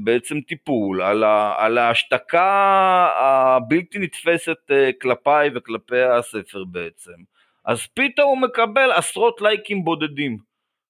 בעצם 0.04 0.42
טיפול, 0.42 1.02
על, 1.02 1.24
ה, 1.24 1.56
על 1.58 1.78
ההשתקה 1.78 3.10
הבלתי 3.16 4.00
נתפסת 4.00 4.72
אה, 4.72 4.90
כלפיי 5.02 5.50
וכלפי 5.56 6.02
הספר 6.02 6.64
בעצם. 6.64 7.12
אז 7.66 7.88
פתאום 7.88 8.28
הוא 8.30 8.38
מקבל 8.38 8.92
עשרות 8.92 9.42
לייקים 9.42 9.84
בודדים, 9.84 10.38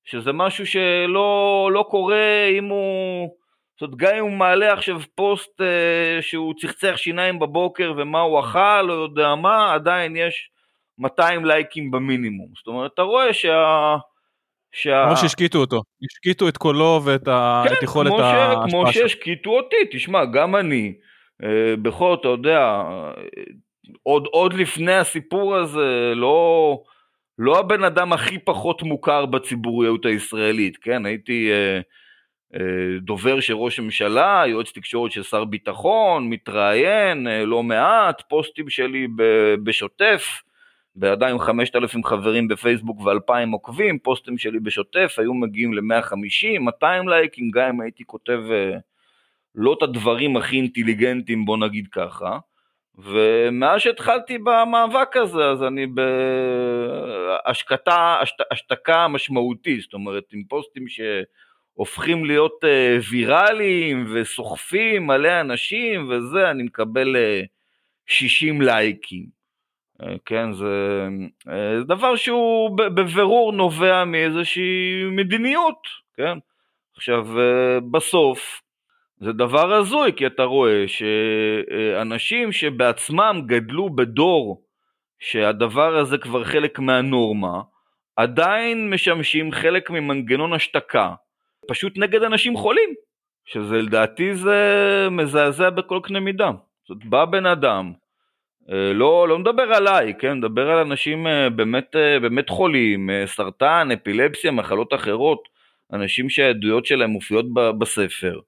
שזה 0.03 0.31
משהו 0.33 0.65
שלא 0.65 1.69
לא 1.73 1.86
קורה 1.89 2.47
אם 2.59 2.65
הוא... 2.65 3.29
זאת 3.73 3.81
אומרת, 3.81 3.97
גם 3.97 4.15
אם 4.15 4.23
הוא 4.23 4.31
מעלה 4.31 4.73
עכשיו 4.73 5.01
פוסט 5.15 5.62
אה, 5.62 6.21
שהוא 6.21 6.53
צחצח 6.62 6.93
שיניים 6.97 7.39
בבוקר 7.39 7.93
ומה 7.97 8.21
הוא 8.21 8.39
אכל, 8.39 8.81
לא 8.81 8.93
יודע 8.93 9.36
מה, 9.36 9.73
עדיין 9.73 10.15
יש 10.15 10.49
200 10.97 11.45
לייקים 11.45 11.91
במינימום. 11.91 12.49
זאת 12.57 12.67
אומרת, 12.67 12.93
אתה 12.93 13.01
רואה 13.01 13.33
שה... 13.33 13.95
שה... 14.73 15.03
כמו 15.07 15.17
שהשקיטו 15.17 15.57
אותו, 15.59 15.81
השקיטו 16.05 16.47
את 16.47 16.57
קולו 16.57 17.01
ואת 17.03 17.27
ה- 17.27 17.63
כן, 17.67 17.73
את 17.73 17.83
יכולת 17.83 18.07
כמו, 18.09 18.17
ש... 18.17 18.21
ההשפעה 18.21 18.69
כמו 18.69 18.91
שלו. 18.91 19.01
שהשקיטו 19.03 19.49
אותי, 19.49 19.75
תשמע, 19.91 20.25
גם 20.25 20.55
אני, 20.55 20.93
אה, 21.43 21.75
בכל, 21.81 22.15
אתה 22.19 22.27
יודע, 22.27 22.59
אה, 22.59 23.12
עוד, 24.03 24.25
עוד 24.31 24.53
לפני 24.53 24.93
הסיפור 24.93 25.55
הזה, 25.55 26.13
לא, 26.15 26.79
לא 27.39 27.59
הבן 27.59 27.83
אדם 27.83 28.13
הכי 28.13 28.39
פחות 28.39 28.83
מוכר 28.83 29.25
בציבוריות 29.25 30.05
הישראלית, 30.05 30.77
כן? 30.77 31.05
הייתי 31.05 31.49
אה, 31.51 31.79
אה, 32.59 32.99
דובר 33.01 33.39
של 33.39 33.53
ראש 33.53 33.79
הממשלה, 33.79 34.43
יועץ 34.47 34.71
תקשורת 34.71 35.12
של 35.12 35.23
שר 35.23 35.43
ביטחון, 35.43 36.29
מתראיין 36.29 37.27
אה, 37.27 37.45
לא 37.45 37.63
מעט, 37.63 38.21
פוסטים 38.29 38.69
שלי 38.69 39.07
ב- 39.15 39.55
בשוטף, 39.63 40.41
ועדיין 40.95 41.39
5,000 41.39 42.03
חברים 42.03 42.47
בפייסבוק 42.47 42.99
ו-2,000 42.99 43.51
עוקבים, 43.51 43.99
פוסטים 43.99 44.38
שלי 44.38 44.60
בשוטף 44.60 45.15
היו 45.17 45.34
מגיעים 45.34 45.73
ל-150, 45.73 46.60
200 46.60 47.10
לייקים, 47.10 47.51
גם 47.51 47.69
אם 47.69 47.82
הייתי 47.82 48.03
כותב 48.06 48.39
אה, 48.51 48.77
לא 49.56 49.73
את 49.77 49.84
הדברים 49.84 50.38
הכי 50.38 50.56
אינטליגנטיים, 50.56 51.45
בוא 51.45 51.58
נגיד 51.58 51.88
ככה. 51.91 52.38
ומאז 52.97 53.82
שהתחלתי 53.82 54.38
במאבק 54.38 55.17
הזה, 55.17 55.45
אז 55.45 55.63
אני 55.63 55.88
בהשקטה, 57.45 58.17
השת, 58.21 58.36
השתקה 58.51 59.08
משמעותית, 59.08 59.82
זאת 59.82 59.93
אומרת, 59.93 60.23
עם 60.34 60.43
פוסטים 60.43 60.86
שהופכים 60.88 62.25
להיות 62.25 62.63
אה, 62.63 62.97
ויראליים 63.12 64.06
וסוחפים 64.13 65.08
מלא 65.08 65.41
אנשים 65.41 66.10
וזה, 66.10 66.51
אני 66.51 66.63
מקבל 66.63 67.15
אה, 67.15 67.41
60 68.06 68.62
לייקים. 68.62 69.42
אה, 70.04 70.16
כן, 70.26 70.54
זה, 70.54 71.08
אה, 71.50 71.84
דבר 71.88 72.16
שהוא 72.16 72.78
בבירור 72.78 73.54
נובע 73.54 74.06
מאיזושהי 74.06 75.04
מדיניות, 75.12 75.88
כן? 76.18 76.38
עכשיו, 76.96 77.39
אה, 77.39 77.80
בסוף, 77.92 78.62
זה 79.20 79.34
דבר 79.34 79.74
הזוי, 79.74 80.13
כי 80.13 80.28
אתה 80.28 80.44
רואה 80.44 80.86
שאנשים 80.88 82.52
שבעצמם 82.52 83.42
גדלו 83.46 83.89
בדור 83.96 84.63
שהדבר 85.20 85.98
הזה 85.98 86.18
כבר 86.18 86.44
חלק 86.44 86.80
מהנורמה, 86.80 87.62
עדיין 88.16 88.89
משמשים 88.89 89.52
חלק 89.52 89.89
ממנגנון 89.89 90.54
השתקה, 90.54 91.13
פשוט 91.68 91.94
נגד 91.98 92.24
אנשים 92.24 92.58
חולים. 92.58 92.89
שזה 93.46 93.82
לדעתי 93.82 94.36
זה 94.36 95.08
מזעזע 95.12 95.70
בכל 95.70 96.00
קנה 96.04 96.20
מידה. 96.20 96.52
זאת 96.88 97.06
בא 97.06 97.26
בן 97.26 97.46
אדם, 97.46 97.94
לא, 98.69 99.28
לא 99.28 99.39
מדבר 99.39 99.63
עליי, 99.63 100.13
כן, 100.19 100.38
מדבר 100.38 100.69
על 100.69 100.78
אנשים 100.78 101.28
אה, 101.28 101.49
באמת, 101.49 101.95
אה, 101.95 102.19
באמת 102.19 102.49
חולים, 102.49 103.10
סרטן, 103.26 103.89
אפילפסיה, 103.93 104.52
מחלות 104.52 104.93
אחרות, 104.93 105.43
אנשים 105.93 106.30
שהעדויות 106.30 106.86
שלהם 106.86 107.10
מופיעות 107.10 107.45
בספר, 107.54 108.39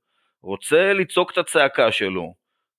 רוצה 0.42 0.94
לצעוק 0.94 1.32
את 1.32 1.38
הצעקה 1.38 1.92
שלו. 1.92 2.34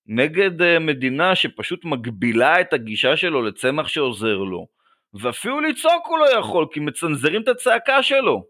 נגד 0.07 0.79
מדינה 0.79 1.35
שפשוט 1.35 1.85
מגבילה 1.85 2.61
את 2.61 2.73
הגישה 2.73 3.17
שלו 3.17 3.41
לצמח 3.41 3.87
שעוזר 3.87 4.37
לו, 4.37 4.67
ואפילו 5.13 5.61
לצעוק 5.61 6.07
הוא 6.07 6.19
לא 6.19 6.39
יכול, 6.39 6.65
כי 6.71 6.79
מצנזרים 6.79 7.41
את 7.41 7.47
הצעקה 7.47 8.03
שלו. 8.03 8.43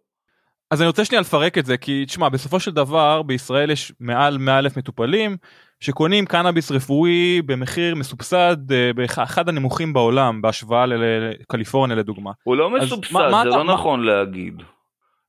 אז 0.72 0.82
אני 0.82 0.88
רוצה 0.88 1.06
שנייה 1.06 1.22
לפרק 1.22 1.58
את 1.58 1.66
זה, 1.66 1.78
כי 1.78 2.06
תשמע, 2.06 2.30
בסופו 2.30 2.60
של 2.60 2.72
דבר 2.72 3.22
בישראל 3.22 3.72
יש 3.72 3.92
מעל 4.00 4.38
100 4.38 4.60
אלף 4.60 4.78
מטופלים, 4.78 5.38
שקונים 5.80 6.26
קנאביס 6.26 6.72
רפואי 6.72 7.42
במחיר 7.46 7.96
מסובסד 7.96 8.72
אה, 8.72 8.92
באחד 8.96 9.50
הנמוכים 9.50 9.94
בעולם 9.94 10.42
בהשוואה 10.42 10.86
לקליפורניה 10.86 11.96
לדוגמה. 11.96 12.32
הוא 12.44 12.56
לא 12.56 12.70
מסובסד, 12.70 13.14
מה, 13.14 13.30
מה 13.30 13.44
זה 13.44 13.50
אתה, 13.50 13.58
לא 13.58 13.66
מה... 13.66 13.74
נכון 13.74 14.04
להגיד. 14.04 14.62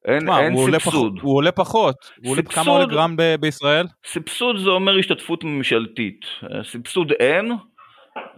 אין, 0.05 0.27
מה, 0.27 0.41
אין 0.41 0.53
הוא 0.53 0.71
סבסוד. 0.71 0.95
עולה 0.95 1.13
פח, 1.13 1.23
הוא 1.23 1.37
עולה 1.37 1.53
פחות. 1.53 1.97
הוא 2.25 2.33
עולה 2.33 2.43
כמה 2.43 2.73
עולה 2.73 2.87
גרם 2.87 3.17
ב, 3.17 3.23
בישראל? 3.41 3.87
סבסוד 4.07 4.59
זה 4.59 4.71
אומר 4.71 4.99
השתתפות 4.99 5.45
ממשלתית. 5.45 6.21
אה, 6.43 6.65
סבסוד 6.65 7.13
אין. 7.13 7.53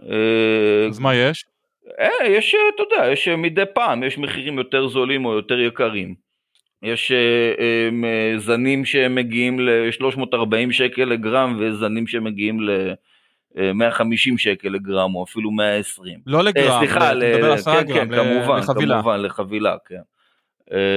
אה, 0.09 0.87
אז 0.89 0.99
מה 0.99 1.15
יש? 1.15 1.45
יש, 2.25 2.55
אתה 2.75 2.83
יודע, 2.83 3.11
יש 3.11 3.27
מדי 3.27 3.63
פעם, 3.73 4.03
יש 4.03 4.17
מחירים 4.17 4.57
יותר 4.57 4.87
זולים 4.87 5.25
או 5.25 5.33
יותר 5.33 5.59
יקרים. 5.59 6.30
יש 6.83 7.11
אה, 7.11 7.17
אה, 8.03 8.39
זנים 8.39 8.85
שמגיעים 8.85 9.59
ל-340 9.59 10.35
שקל 10.71 11.05
לגרם 11.05 11.57
וזנים 11.59 12.07
שמגיעים 12.07 12.59
ל-150 12.61 14.15
שקל 14.37 14.69
לגרם 14.69 15.15
או 15.15 15.23
אפילו 15.23 15.51
120. 15.51 16.19
לא 16.27 16.43
לגרם, 16.43 16.71
אה, 16.71 16.79
סליחה, 16.79 17.13
ל- 17.13 17.23
כן, 17.65 17.93
כן, 17.93 18.07
כמובן, 18.15 18.59
לחבילה. 18.59 18.95
כמובן, 19.01 19.19
לחבילה, 19.21 19.75
כן. 19.87 20.01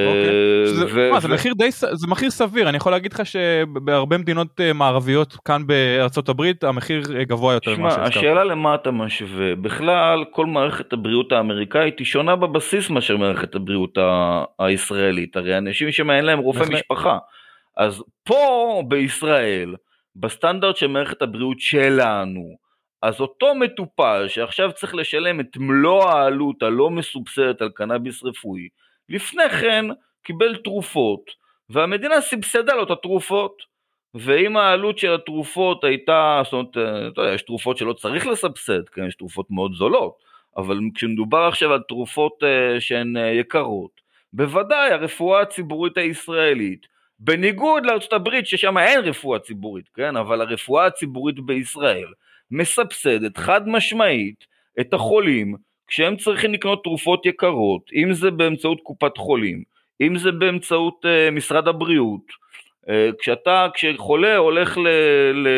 אוקיי. 0.07 1.21
זה 1.21 1.29
מחיר 1.29 1.55
די 1.55 1.71
זה 1.71 2.07
מחיר 2.07 2.31
סביר. 2.31 2.69
אני 2.69 2.77
יכול 2.77 2.93
להגיד 2.93 3.13
לך 3.13 3.27
שבהרבה 3.27 4.19
מדינות 4.19 4.61
אה, 4.61 4.73
מערביות 4.73 5.37
כאן 5.45 5.67
בארצות 5.67 6.29
הברית 6.29 6.65
המחיר 6.65 7.03
אה, 7.17 7.25
גבוה 7.25 7.55
יותר. 7.55 7.75
שמה, 7.75 7.89
השאלה 7.89 8.45
למה 8.45 8.75
אתה 8.75 8.91
משווה. 8.91 9.55
בכלל 9.55 10.25
כל 10.31 10.47
מערכת 10.47 10.93
הבריאות 10.93 11.33
האמריקאית 11.33 11.99
היא 11.99 12.07
שונה 12.07 12.37
בבסיס 12.37 12.91
מאשר 12.91 13.17
מערכת 13.17 13.55
הבריאות 13.55 13.99
הישראלית. 14.59 15.37
הרי 15.37 15.59
אנשים 15.59 15.93
שם 15.93 16.11
אין 16.11 16.25
להם 16.25 16.39
רופא 16.39 16.65
משפחה. 16.73 17.19
אז 17.77 18.03
פה 18.25 18.83
בישראל 18.89 19.75
בסטנדרט 20.17 20.77
של 20.77 20.87
מערכת 20.87 21.23
הבריאות 21.23 21.61
שלנו 21.61 22.65
אז 23.05 23.21
אותו 23.21 23.55
מטופל 23.55 24.25
שעכשיו 24.29 24.73
צריך 24.73 24.95
לשלם 24.95 25.41
את 25.41 25.57
מלוא 25.57 26.05
העלות 26.11 26.63
הלא 26.63 26.91
מסובסדת 26.91 27.63
על 27.63 27.69
קנאביס 27.75 28.25
רפואי 28.25 28.69
לפני 29.09 29.49
כן 29.61 29.85
קיבל 30.23 30.57
תרופות, 30.57 31.31
והמדינה 31.71 32.21
סבסדה 32.21 32.75
לו 32.75 32.83
את 32.83 32.91
התרופות. 32.91 33.75
ואם 34.15 34.57
העלות 34.57 34.99
של 34.99 35.15
התרופות 35.15 35.85
הייתה, 35.85 36.41
זאת 36.45 36.53
אומרת, 36.53 36.77
אה, 36.77 37.09
אתה 37.09 37.21
יודע, 37.21 37.35
יש 37.35 37.43
תרופות 37.43 37.77
שלא 37.77 37.93
צריך 37.93 38.27
לסבסד, 38.27 38.89
כן, 38.89 39.07
יש 39.07 39.15
תרופות 39.15 39.51
מאוד 39.51 39.75
זולות, 39.75 40.15
אבל 40.57 40.79
כשמדובר 40.95 41.39
עכשיו 41.49 41.73
על 41.73 41.81
תרופות 41.89 42.33
uh, 42.43 42.81
שהן 42.81 43.17
uh, 43.17 43.21
יקרות, 43.21 44.01
בוודאי 44.33 44.91
הרפואה 44.93 45.41
הציבורית 45.41 45.99
הישראלית, 45.99 46.87
בניגוד 47.19 47.83
הברית 48.13 48.47
ששם 48.47 48.79
אין 48.79 49.01
רפואה 49.01 49.39
ציבורית, 49.39 49.89
כן, 49.95 50.17
אבל 50.17 50.41
הרפואה 50.41 50.87
הציבורית 50.87 51.41
בישראל 51.41 52.09
מסבסדת 52.51 53.37
חד 53.37 53.69
משמעית 53.69 54.47
את 54.81 54.95
החולים 54.95 55.57
כשהם 55.87 56.17
צריכים 56.17 56.53
לקנות 56.53 56.83
תרופות 56.85 57.27
יקרות, 57.27 57.91
אם 57.95 58.13
זה 58.13 58.31
באמצעות 58.31 58.81
קופת 58.83 59.17
חולים, 59.17 59.63
אם 60.01 60.19
זה 60.19 60.33
באמצעות 60.33 61.05
uh, 61.05 61.31
משרד 61.31 61.69
הבריאות, 61.69 62.23
uh, 62.87 62.89
כשאתה, 63.19 63.67
כשחולה 63.75 64.37
הולך 64.37 64.79
ל, 64.79 64.89
ל, 65.33 65.49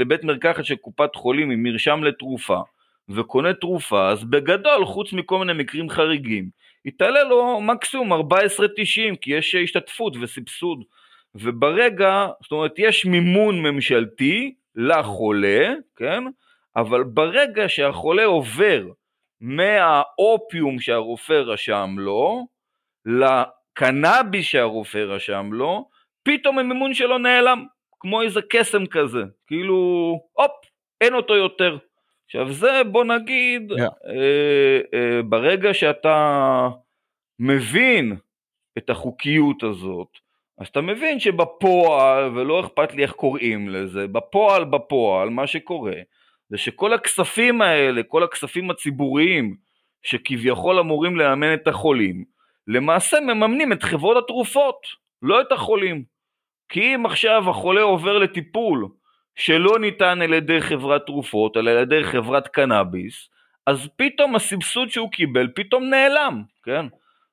לבית 0.00 0.24
מרקחת 0.24 0.64
של 0.64 0.76
קופת 0.76 1.14
חולים 1.14 1.50
עם 1.50 1.62
מרשם 1.62 2.04
לתרופה 2.04 2.60
וקונה 3.08 3.54
תרופה, 3.54 4.08
אז 4.08 4.24
בגדול, 4.24 4.84
חוץ 4.84 5.12
מכל 5.12 5.38
מיני 5.38 5.52
מקרים 5.52 5.90
חריגים, 5.90 6.48
יתעלה 6.84 7.24
לו 7.24 7.60
מקסימום 7.60 8.12
14.90 8.12 9.16
כי 9.20 9.34
יש 9.34 9.54
השתתפות 9.54 10.16
וסבסוד. 10.20 10.84
וברגע, 11.34 12.26
זאת 12.42 12.52
אומרת, 12.52 12.74
יש 12.78 13.06
מימון 13.06 13.62
ממשלתי 13.62 14.54
לחולה, 14.76 15.74
כן? 15.96 16.24
אבל 16.76 17.02
ברגע 17.02 17.68
שהחולה 17.68 18.24
עובר 18.24 18.86
מהאופיום 19.40 20.80
שהרופא 20.80 21.32
רשם 21.32 21.94
לו, 21.98 22.46
לקנאביס 23.04 24.46
שהרופא 24.46 24.98
רשם 24.98 25.52
לו, 25.52 25.88
פתאום 26.22 26.58
המימון 26.58 26.94
שלו 26.94 27.18
נעלם, 27.18 27.66
כמו 28.00 28.22
איזה 28.22 28.40
קסם 28.50 28.86
כזה, 28.86 29.22
כאילו, 29.46 29.76
הופ, 30.32 30.50
אין 31.00 31.14
אותו 31.14 31.36
יותר. 31.36 31.78
עכשיו 32.24 32.52
זה 32.52 32.82
בוא 32.92 33.04
נגיד, 33.04 33.72
yeah. 33.72 33.82
אה, 33.82 34.80
אה, 34.94 35.22
ברגע 35.22 35.74
שאתה 35.74 36.68
מבין 37.38 38.16
את 38.78 38.90
החוקיות 38.90 39.62
הזאת, 39.62 40.08
אז 40.58 40.66
אתה 40.68 40.80
מבין 40.80 41.20
שבפועל, 41.20 42.38
ולא 42.38 42.60
אכפת 42.60 42.94
לי 42.94 43.02
איך 43.02 43.12
קוראים 43.12 43.68
לזה, 43.68 44.06
בפועל 44.06 44.64
בפועל, 44.64 45.30
מה 45.30 45.46
שקורה, 45.46 45.96
זה 46.50 46.58
שכל 46.58 46.92
הכספים 46.92 47.62
האלה, 47.62 48.02
כל 48.02 48.22
הכספים 48.22 48.70
הציבוריים 48.70 49.56
שכביכול 50.02 50.78
אמורים 50.78 51.16
לאמן 51.16 51.54
את 51.54 51.68
החולים, 51.68 52.24
למעשה 52.66 53.20
מממנים 53.20 53.72
את 53.72 53.82
חברות 53.82 54.24
התרופות, 54.24 54.86
לא 55.22 55.40
את 55.40 55.52
החולים. 55.52 56.04
כי 56.68 56.94
אם 56.94 57.06
עכשיו 57.06 57.50
החולה 57.50 57.82
עובר 57.82 58.18
לטיפול 58.18 58.88
שלא 59.36 59.78
ניתן 59.78 60.22
על 60.22 60.32
ידי 60.32 60.60
חברת 60.60 61.06
תרופות, 61.06 61.56
אלא 61.56 61.70
על 61.70 61.78
ידי 61.78 62.04
חברת 62.04 62.48
קנאביס, 62.48 63.28
אז 63.66 63.88
פתאום 63.96 64.36
הסבסוד 64.36 64.88
שהוא 64.88 65.10
קיבל 65.10 65.48
פתאום 65.54 65.84
נעלם, 65.84 66.42
כן? 66.64 66.86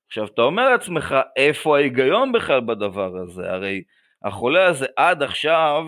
עכשיו 0.07 0.25
אתה 0.25 0.41
אומר 0.41 0.69
לעצמך, 0.69 1.15
איפה 1.35 1.77
ההיגיון 1.77 2.31
בכלל 2.31 2.59
בדבר 2.59 3.17
הזה? 3.17 3.51
הרי 3.51 3.83
החולה 4.23 4.65
הזה 4.65 4.85
עד 4.95 5.23
עכשיו 5.23 5.85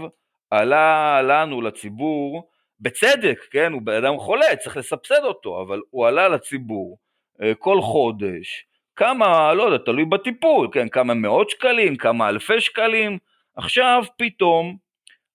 עלה 0.51 1.21
לנו, 1.21 1.61
לציבור, 1.61 2.49
בצדק, 2.79 3.39
כן, 3.51 3.73
הוא 3.73 3.81
בן 3.81 4.05
אדם 4.05 4.17
חולה, 4.17 4.55
צריך 4.55 4.77
לסבסד 4.77 5.23
אותו, 5.23 5.61
אבל 5.61 5.81
הוא 5.89 6.07
עלה 6.07 6.27
לציבור 6.27 6.97
אה, 7.41 7.53
כל 7.59 7.81
חודש, 7.81 8.65
כמה, 8.95 9.53
לא 9.53 9.63
יודע, 9.63 9.77
תלוי 9.77 10.05
בטיפול, 10.05 10.67
כן, 10.71 10.89
כמה 10.89 11.13
מאות 11.13 11.49
שקלים, 11.49 11.95
כמה 11.95 12.29
אלפי 12.29 12.61
שקלים, 12.61 13.17
עכשיו 13.55 14.03
פתאום 14.17 14.77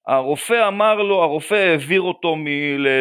הרופא 0.06 0.68
אמר 0.68 0.94
לו, 0.94 1.22
הרופא 1.22 1.54
העביר 1.54 2.00
אותו 2.00 2.36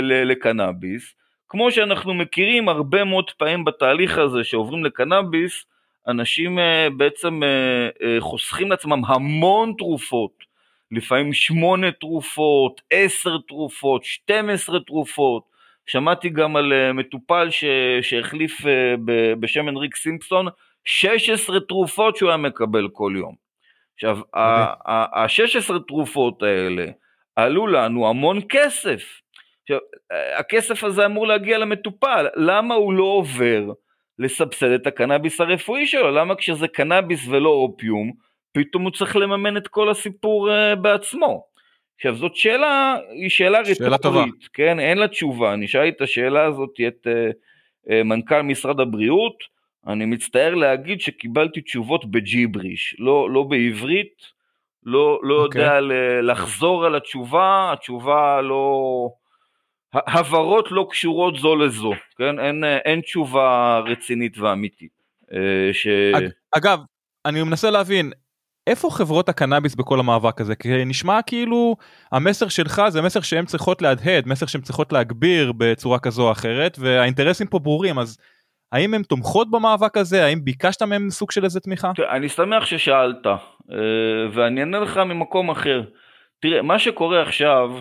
לקנאביס, 0.01 1.15
כמו 1.49 1.71
שאנחנו 1.71 2.13
מכירים 2.13 2.69
הרבה 2.69 3.03
מאוד 3.03 3.31
פעמים 3.31 3.65
בתהליך 3.65 4.17
הזה 4.17 4.43
שעוברים 4.43 4.85
לקנאביס, 4.85 5.65
אנשים 6.07 6.59
אה, 6.59 6.87
בעצם 6.97 7.43
אה, 7.43 8.17
חוסכים 8.19 8.71
לעצמם 8.71 9.05
המון 9.05 9.73
תרופות 9.77 10.50
לפעמים 10.91 11.33
שמונה 11.33 11.91
תרופות, 11.91 12.81
עשר 12.91 13.37
תרופות, 13.47 14.03
שתים 14.03 14.49
עשרה 14.49 14.79
תרופות. 14.79 15.51
שמעתי 15.85 16.29
גם 16.29 16.55
על 16.55 16.73
uh, 16.73 16.93
מטופל 16.93 17.49
ש... 17.49 17.65
שהחליף 18.01 18.61
uh, 18.61 18.65
בשם 19.39 19.67
הנריק 19.67 19.95
סימפסון 19.95 20.47
16 20.85 21.59
תרופות 21.59 22.17
שהוא 22.17 22.29
היה 22.29 22.37
מקבל 22.37 22.87
כל 22.93 23.13
יום. 23.17 23.35
עכשיו, 23.93 24.17
ה-16 24.33 25.79
תרופות 25.87 26.43
האלה 26.43 26.85
עלו 27.35 27.67
לנו 27.67 28.09
המון 28.09 28.39
כסף. 28.49 29.03
עכשיו, 29.61 29.77
הכסף 30.39 30.83
הזה 30.83 31.05
אמור 31.05 31.27
להגיע 31.27 31.57
למטופל, 31.57 32.27
למה 32.35 32.75
הוא 32.75 32.93
לא 32.93 33.03
עובר 33.03 33.63
לסבסד 34.19 34.71
את 34.71 34.87
הקנאביס 34.87 35.41
הרפואי 35.41 35.87
שלו? 35.87 36.11
למה 36.11 36.35
כשזה 36.35 36.67
קנאביס 36.67 37.27
ולא 37.27 37.49
אופיום, 37.49 38.11
פתאום 38.51 38.83
הוא 38.83 38.91
צריך 38.91 39.15
לממן 39.15 39.57
את 39.57 39.67
כל 39.67 39.89
הסיפור 39.89 40.49
uh, 40.49 40.75
בעצמו. 40.75 41.43
עכשיו 41.95 42.15
זאת 42.15 42.35
שאלה, 42.35 42.97
היא 43.11 43.29
שאלה 43.29 43.59
רטורית, 43.81 44.47
כן? 44.53 44.79
אין 44.79 44.97
לה 44.97 45.07
תשובה, 45.07 45.53
אני 45.53 45.67
שאלתי 45.67 45.89
את 45.89 46.01
השאלה 46.01 46.45
הזאת 46.45 46.69
את 46.87 47.07
uh, 47.07 47.33
uh, 47.89 48.03
מנכ"ל 48.03 48.41
משרד 48.41 48.79
הבריאות, 48.79 49.35
אני 49.87 50.05
מצטער 50.05 50.55
להגיד 50.55 51.01
שקיבלתי 51.01 51.61
תשובות 51.61 52.11
בג'יבריש, 52.11 52.95
לא, 52.99 53.29
לא 53.29 53.43
בעברית, 53.43 54.41
לא, 54.83 55.19
לא 55.23 55.41
okay. 55.41 55.45
אוקיי. 55.45 55.61
יודע 55.61 55.79
לחזור 56.21 56.85
על 56.85 56.95
התשובה, 56.95 57.73
התשובה 57.73 58.41
לא... 58.41 59.09
הבהרות 59.93 60.67
לא 60.71 60.87
קשורות 60.89 61.35
זו 61.35 61.55
לזו, 61.55 61.93
כן? 62.17 62.39
אין, 62.39 62.63
אין 62.63 63.01
תשובה 63.01 63.79
רצינית 63.85 64.37
ואמיתית. 64.37 64.91
ש... 65.71 65.87
אגב, 66.51 66.79
אני 67.25 67.43
מנסה 67.43 67.69
להבין, 67.69 68.11
איפה 68.67 68.89
חברות 68.91 69.29
הקנאביס 69.29 69.75
בכל 69.75 69.99
המאבק 69.99 70.41
הזה? 70.41 70.55
כי 70.55 70.85
נשמע 70.85 71.21
כאילו 71.21 71.75
המסר 72.11 72.47
שלך 72.47 72.81
זה 72.89 73.01
מסר 73.01 73.21
שהן 73.21 73.45
צריכות 73.45 73.81
להדהד, 73.81 74.27
מסר 74.27 74.45
שהן 74.45 74.61
צריכות 74.61 74.93
להגביר 74.93 75.53
בצורה 75.57 75.99
כזו 75.99 76.27
או 76.27 76.31
אחרת, 76.31 76.77
והאינטרסים 76.79 77.47
פה 77.47 77.59
ברורים, 77.59 77.99
אז 77.99 78.17
האם 78.71 78.93
הן 78.93 79.03
תומכות 79.03 79.51
במאבק 79.51 79.97
הזה? 79.97 80.25
האם 80.25 80.45
ביקשת 80.45 80.81
מהן 80.81 81.09
סוג 81.09 81.31
של 81.31 81.43
איזה 81.43 81.59
תמיכה? 81.59 81.91
אני 82.11 82.29
שמח 82.29 82.65
ששאלת, 82.65 83.27
אה, 83.27 83.35
ואני 84.33 84.61
אענה 84.61 84.79
לך 84.79 84.97
ממקום 84.97 85.49
אחר. 85.49 85.81
תראה, 86.41 86.61
מה 86.61 86.79
שקורה 86.79 87.21
עכשיו, 87.21 87.71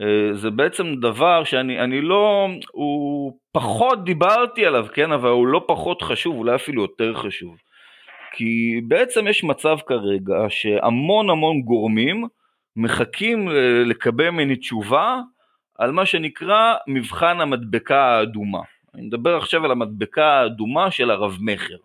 אה, 0.00 0.34
זה 0.34 0.50
בעצם 0.50 0.94
דבר 1.00 1.44
שאני 1.44 2.00
לא, 2.00 2.48
הוא 2.72 3.32
פחות 3.52 4.04
דיברתי 4.04 4.66
עליו, 4.66 4.86
כן, 4.94 5.12
אבל 5.12 5.28
הוא 5.28 5.46
לא 5.46 5.64
פחות 5.68 6.02
חשוב, 6.02 6.36
אולי 6.36 6.54
אפילו 6.54 6.82
יותר 6.82 7.14
חשוב. 7.14 7.56
כי 8.36 8.80
בעצם 8.88 9.28
יש 9.28 9.44
מצב 9.44 9.76
כרגע 9.86 10.36
שהמון 10.48 11.30
המון 11.30 11.60
גורמים 11.62 12.24
מחכים 12.76 13.48
לקבל 13.86 14.30
ממני 14.30 14.56
תשובה 14.56 15.20
על 15.78 15.92
מה 15.92 16.06
שנקרא 16.06 16.74
מבחן 16.86 17.40
המדבקה 17.40 18.00
האדומה. 18.04 18.60
אני 18.94 19.02
מדבר 19.02 19.36
עכשיו 19.36 19.64
על 19.64 19.70
המדבקה 19.70 20.26
האדומה 20.26 20.90
של 20.90 21.10
הרב 21.10 21.36
מכר. 21.40 21.76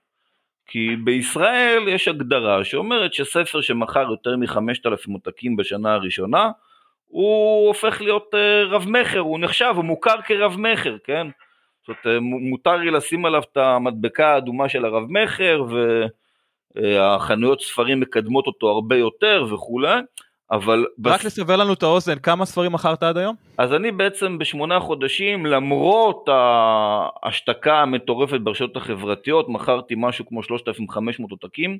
כי 0.67 0.95
בישראל 1.03 1.87
יש 1.87 2.07
הגדרה 2.07 2.63
שאומרת 2.63 3.13
שספר 3.13 3.61
שמכר 3.61 4.11
יותר 4.11 4.37
מחמשת 4.37 4.85
אלפים 4.85 5.13
עותקים 5.13 5.55
בשנה 5.55 5.93
הראשונה, 5.93 6.51
הוא 7.07 7.67
הופך 7.67 8.01
להיות 8.01 8.35
אה, 8.35 8.63
רב 8.63 8.85
מכר, 8.89 9.19
הוא 9.19 9.39
נחשב, 9.39 9.73
הוא 9.75 9.85
מוכר 9.85 10.21
כרב 10.21 10.55
מכר, 10.59 10.97
כן? 11.03 11.27
זאת 11.87 12.05
אומרת, 12.05 12.21
מותר 12.21 12.77
לי 12.77 12.91
לשים 12.91 13.25
עליו 13.25 13.41
את 13.51 13.57
המדבקה 13.57 14.33
האדומה 14.33 14.69
של 14.69 14.85
הרב 14.85 15.03
מכר, 15.09 15.63
והחנויות 16.75 17.61
ספרים 17.61 17.99
מקדמות 17.99 18.47
אותו 18.47 18.69
הרבה 18.69 18.95
יותר 18.95 19.45
וכולי, 19.53 19.99
אבל... 20.51 20.85
רק 21.05 21.19
בס... 21.19 21.25
לסבר 21.25 21.55
לנו 21.55 21.73
את 21.73 21.83
האוזן, 21.83 22.19
כמה 22.19 22.45
ספרים 22.45 22.71
מכרת 22.71 23.03
עד 23.03 23.17
היום? 23.17 23.35
אז 23.57 23.73
אני 23.73 23.91
בעצם 23.91 24.37
בשמונה 24.37 24.79
חודשים, 24.79 25.45
למרות 25.45 26.29
ההשתקה 27.23 27.81
המטורפת 27.81 28.39
ברשתות 28.39 28.77
החברתיות, 28.77 29.49
מכרתי 29.49 29.93
משהו 29.97 30.25
כמו 30.25 30.43
3,500 30.43 31.31
עותקים. 31.31 31.77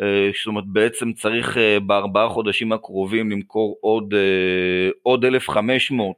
אה, 0.00 0.30
זאת 0.38 0.46
אומרת 0.46 0.64
בעצם 0.66 1.12
צריך 1.12 1.58
אה, 1.58 1.80
בארבעה 1.80 2.28
חודשים 2.28 2.72
הקרובים 2.72 3.30
למכור 3.30 3.78
עוד, 3.80 4.14
אה, 4.14 4.90
עוד 5.02 5.24
1,500 5.24 6.16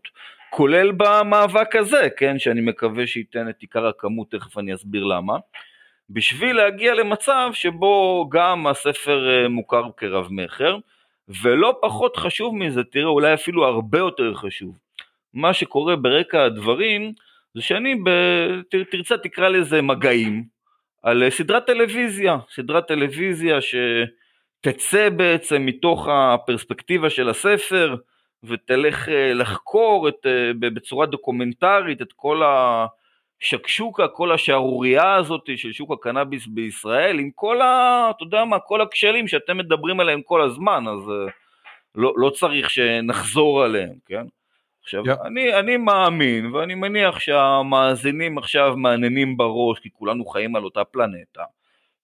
כולל 0.51 0.93
במאבק 0.97 1.77
הזה, 1.77 2.09
כן, 2.17 2.39
שאני 2.39 2.61
מקווה 2.61 3.07
שייתן 3.07 3.49
את 3.49 3.61
עיקר 3.61 3.87
הכמות, 3.87 4.31
תכף 4.31 4.59
אני 4.59 4.75
אסביר 4.75 5.05
למה, 5.05 5.37
בשביל 6.13 6.57
להגיע 6.57 6.95
למצב 6.95 7.51
שבו 7.53 8.27
גם 8.33 8.67
הספר 8.67 9.47
מוכר 9.49 9.85
כרב 9.97 10.29
מכר, 10.31 10.77
ולא 11.43 11.79
פחות 11.83 12.17
חשוב 12.17 12.57
מזה, 12.57 12.85
תראה, 12.85 13.07
אולי 13.07 13.35
אפילו 13.35 13.65
הרבה 13.65 13.99
יותר 13.99 14.35
חשוב, 14.35 14.79
מה 15.35 15.55
שקורה 15.55 15.97
ברקע 15.97 16.45
הדברים, 16.45 17.13
זה 17.55 17.63
שאני, 17.63 17.95
ב... 17.95 18.11
תרצה 18.91 19.19
תקרא 19.19 19.49
לזה 19.49 19.83
מגעים, 19.83 20.45
על 21.03 21.23
אה, 21.23 21.31
סדרת 21.31 21.67
טלוויזיה, 21.67 22.37
סדרת 22.55 22.89
טלוויזיה 22.89 23.59
שתצא 23.61 25.09
בעצם 25.09 25.67
מתוך 25.67 26.09
הפרספקטיבה 26.11 27.11
של 27.11 27.29
הספר 27.29 27.97
ותלך 28.45 29.09
אה, 29.09 29.35
לחקור 29.35 30.09
את, 30.09 30.27
אה, 30.27 30.51
בצורה 30.61 31.07
דוקומנטרית 31.07 32.03
את 32.03 32.13
כל 32.17 32.43
השקשוקה, 33.43 34.09
כל 34.09 34.33
השערורייה 34.33 35.15
הזאת 35.15 35.49
של 35.57 35.73
שוק 35.73 35.93
הקנאביס 35.93 36.47
בישראל 36.47 37.19
עם 37.19 37.31
כל 37.35 37.61
ה... 37.61 38.11
אתה 38.17 38.25
יודע 38.25 38.45
מה, 38.45 38.59
כל 38.59 38.81
הכשלים 38.81 39.29
שאתם 39.29 39.59
מדברים 39.59 40.01
עליהם 40.01 40.23
כל 40.23 40.43
הזמן, 40.43 40.85
אז 40.89 41.11
לא, 41.95 42.13
לא 42.17 42.31
צריך 42.31 42.71
שנחזור 42.71 43.63
עליהם, 43.63 43.95
כן? 44.07 44.27
עכשיו, 44.83 45.05
yeah. 45.05 45.27
אני, 45.27 45.59
אני 45.59 45.77
מאמין, 45.77 46.55
ואני 46.55 46.75
מניח 46.75 47.19
שהמאזינים 47.19 48.39
עכשיו 48.39 48.77
מעניינים 48.77 49.37
בראש, 49.37 49.79
כי 49.79 49.89
כולנו 49.93 50.27
חיים 50.27 50.57
על 50.57 50.65
אותה 50.65 50.85
פלנטה, 50.85 51.45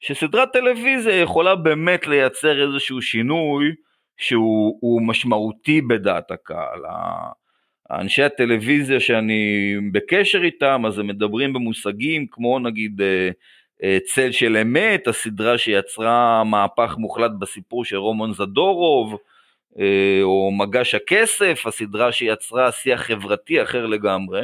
שסדרת 0.01 0.53
טלוויזיה 0.53 1.21
יכולה 1.21 1.55
באמת 1.55 2.07
לייצר 2.07 2.63
איזשהו 2.63 3.03
שינוי 3.03 3.75
שהוא 4.17 5.03
משמעותי 5.03 5.81
בדעת 5.81 6.31
הקהל. 6.31 6.81
אנשי 7.91 8.23
הטלוויזיה 8.23 9.01
שאני 9.01 9.75
בקשר 9.93 10.43
איתם, 10.43 10.83
אז 10.87 10.99
הם 10.99 11.07
מדברים 11.07 11.53
במושגים 11.53 12.27
כמו 12.31 12.59
נגיד 12.59 13.01
אה, 13.01 13.31
אה, 13.83 13.99
צל 14.05 14.33
של 14.33 14.57
אמת, 14.57 15.09
הסדרה 15.09 15.59
שיצרה 15.59 16.45
מהפך 16.45 16.95
מוחלט 16.99 17.31
בסיפור 17.39 17.85
של 17.85 17.97
רומן 17.97 18.33
זדורוב, 18.33 19.17
אה, 19.79 20.21
או 20.23 20.51
מגש 20.59 20.95
הכסף, 20.95 21.63
הסדרה 21.67 22.13
שיצרה 22.13 22.73
שיח 22.73 23.03
חברתי 23.03 23.63
אחר 23.63 23.87
לגמרי, 23.87 24.43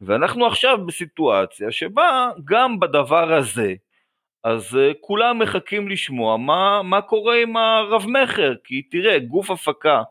ואנחנו 0.00 0.46
עכשיו 0.46 0.78
בסיטואציה 0.86 1.70
שבה 1.70 2.30
גם 2.44 2.80
בדבר 2.80 3.32
הזה, 3.34 3.74
אז 4.44 4.78
כולם 5.00 5.38
מחכים 5.38 5.88
לשמוע 5.88 6.36
מה, 6.36 6.82
מה 6.82 7.00
קורה 7.02 7.42
עם 7.42 7.56
הרב 7.56 8.06
מכר, 8.08 8.54
כי 8.64 8.82
תראה, 8.82 9.18
גוף 9.18 9.50
הפקה 9.50 10.02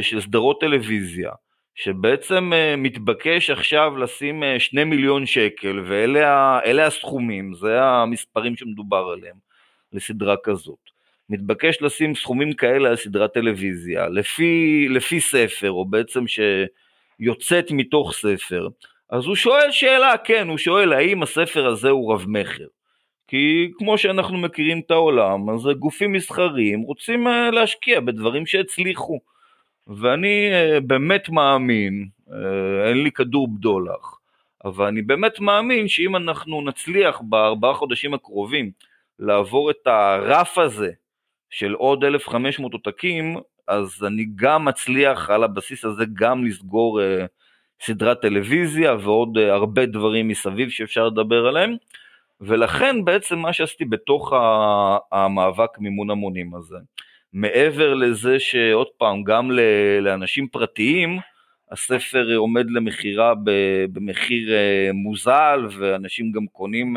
של 0.00 0.20
סדרות 0.20 0.60
טלוויזיה, 0.60 1.30
שבעצם 1.82 2.52
מתבקש 2.78 3.50
עכשיו 3.50 3.96
לשים 3.96 4.42
שני 4.58 4.84
מיליון 4.84 5.26
שקל, 5.26 5.80
ואלה 5.86 6.86
הסכומים, 6.86 7.54
זה 7.54 7.82
המספרים 7.82 8.56
שמדובר 8.56 9.14
עליהם 9.16 9.36
לסדרה 9.92 10.34
כזאת. 10.44 10.90
מתבקש 11.30 11.82
לשים 11.82 12.14
סכומים 12.14 12.52
כאלה 12.52 12.88
על 12.88 12.96
סדרת 12.96 13.34
טלוויזיה, 13.34 14.08
לפי, 14.08 14.86
לפי 14.90 15.20
ספר, 15.20 15.70
או 15.70 15.84
בעצם 15.84 16.24
שיוצאת 16.26 17.70
מתוך 17.70 18.12
ספר, 18.12 18.68
אז 19.10 19.26
הוא 19.26 19.36
שואל 19.36 19.70
שאלה, 19.70 20.16
כן, 20.24 20.48
הוא 20.48 20.58
שואל 20.58 20.92
האם 20.92 21.22
הספר 21.22 21.66
הזה 21.66 21.88
הוא 21.90 22.14
רב 22.14 22.24
מכר. 22.28 22.66
כי 23.28 23.70
כמו 23.78 23.98
שאנחנו 23.98 24.38
מכירים 24.38 24.80
את 24.86 24.90
העולם, 24.90 25.50
אז 25.50 25.60
גופים 25.78 26.12
מסחריים 26.12 26.80
רוצים 26.80 27.28
אה, 27.28 27.50
להשקיע 27.50 28.00
בדברים 28.00 28.46
שהצליחו. 28.46 29.18
ואני 29.96 30.50
אה, 30.52 30.80
באמת 30.80 31.28
מאמין, 31.28 32.08
אה, 32.32 32.88
אין 32.88 33.02
לי 33.02 33.12
כדור 33.12 33.48
בדולח, 33.48 34.18
אבל 34.64 34.86
אני 34.86 35.02
באמת 35.02 35.40
מאמין 35.40 35.88
שאם 35.88 36.16
אנחנו 36.16 36.62
נצליח 36.62 37.20
בארבעה 37.20 37.74
חודשים 37.74 38.14
הקרובים 38.14 38.70
לעבור 39.18 39.70
את 39.70 39.86
הרף 39.86 40.58
הזה 40.58 40.90
של 41.50 41.72
עוד 41.72 42.04
1,500 42.04 42.72
עותקים, 42.72 43.36
אז 43.68 44.04
אני 44.06 44.26
גם 44.34 44.64
מצליח 44.64 45.30
על 45.30 45.44
הבסיס 45.44 45.84
הזה 45.84 46.04
גם 46.14 46.44
לסגור 46.44 47.00
uh, 47.00 47.04
סדרת 47.80 48.20
טלוויזיה 48.20 48.94
ועוד 49.00 49.38
הרבה 49.38 49.86
דברים 49.86 50.28
מסביב 50.28 50.70
שאפשר 50.70 51.06
לדבר 51.06 51.46
עליהם, 51.46 51.76
ולכן 52.40 53.04
בעצם 53.04 53.38
מה 53.38 53.52
שעשיתי 53.52 53.84
בתוך 53.84 54.32
המאבק 55.12 55.78
מימון 55.78 56.10
המונים 56.10 56.54
הזה, 56.54 56.76
מעבר 57.32 57.94
לזה 57.94 58.40
שעוד 58.40 58.86
פעם, 58.98 59.24
גם 59.24 59.50
לאנשים 60.00 60.48
פרטיים, 60.48 61.18
הספר 61.70 62.36
עומד 62.36 62.70
למכירה 62.70 63.34
במחיר 63.92 64.52
אה, 64.52 64.90
מוזל, 64.92 65.66
ואנשים 65.78 66.32
גם 66.32 66.46
קונים 66.46 66.96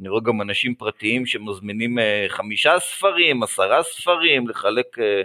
אני 0.00 0.08
רואה 0.08 0.22
גם 0.22 0.42
אנשים 0.42 0.74
פרטיים 0.74 1.26
שמזמינים 1.26 1.98
אה, 1.98 2.26
חמישה 2.28 2.78
ספרים, 2.78 3.42
עשרה 3.42 3.82
ספרים, 3.82 4.48
לחלק 4.48 4.98
אה, 4.98 5.22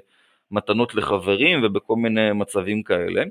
מתנות 0.52 0.96
לחברים 0.96 1.64
ובכל 1.64 1.96
מיני 1.96 2.32
מצבים 2.32 2.84
כאלה. 2.84 3.24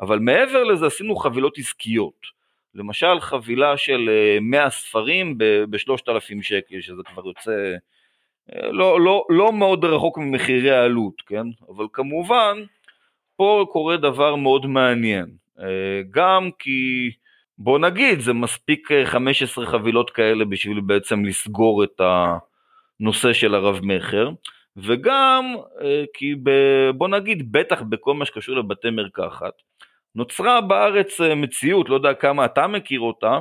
אבל 0.00 0.18
מעבר 0.18 0.64
לזה 0.64 0.86
עשינו 0.86 1.16
חבילות 1.16 1.58
עסקיות. 1.58 2.38
למשל 2.74 3.20
חבילה 3.20 3.76
של 3.76 4.10
100 4.40 4.64
אה, 4.64 4.70
ספרים 4.70 5.38
ב-3,000 5.38 6.42
שקל, 6.42 6.80
שזה 6.80 7.02
כבר 7.06 7.26
יוצא 7.26 7.74
לא, 8.56 9.00
לא, 9.00 9.24
לא 9.30 9.52
מאוד 9.52 9.84
רחוק 9.84 10.18
ממחירי 10.18 10.70
העלות, 10.70 11.22
כן? 11.26 11.46
אבל 11.68 11.86
כמובן, 11.92 12.58
פה 13.36 13.66
קורה 13.72 13.96
דבר 13.96 14.36
מאוד 14.36 14.66
מעניין. 14.66 15.26
גם 16.10 16.50
כי 16.58 17.10
בוא 17.58 17.78
נגיד, 17.78 18.20
זה 18.20 18.32
מספיק 18.32 18.88
15 19.04 19.64
אה, 19.64 19.70
חבילות 19.70 20.10
כאלה 20.10 20.44
בשביל 20.44 20.80
בעצם 20.80 21.24
לסגור 21.24 21.84
את 21.84 22.00
הנושא 23.00 23.32
של 23.32 23.54
הרב 23.54 23.80
מכר, 23.82 24.30
וגם 24.76 25.54
אה, 25.82 26.04
כי 26.14 26.34
ב, 26.42 26.50
בוא 26.94 27.08
נגיד, 27.08 27.52
בטח 27.52 27.82
בכל 27.82 28.14
מה 28.14 28.24
שקשור 28.24 28.56
לבתי 28.56 28.90
מרקחת, 28.90 29.52
נוצרה 30.14 30.60
בארץ 30.60 31.20
אה, 31.20 31.34
מציאות, 31.34 31.88
לא 31.88 31.94
יודע 31.94 32.14
כמה 32.14 32.44
אתה 32.44 32.66
מכיר 32.66 33.00
אותה, 33.00 33.40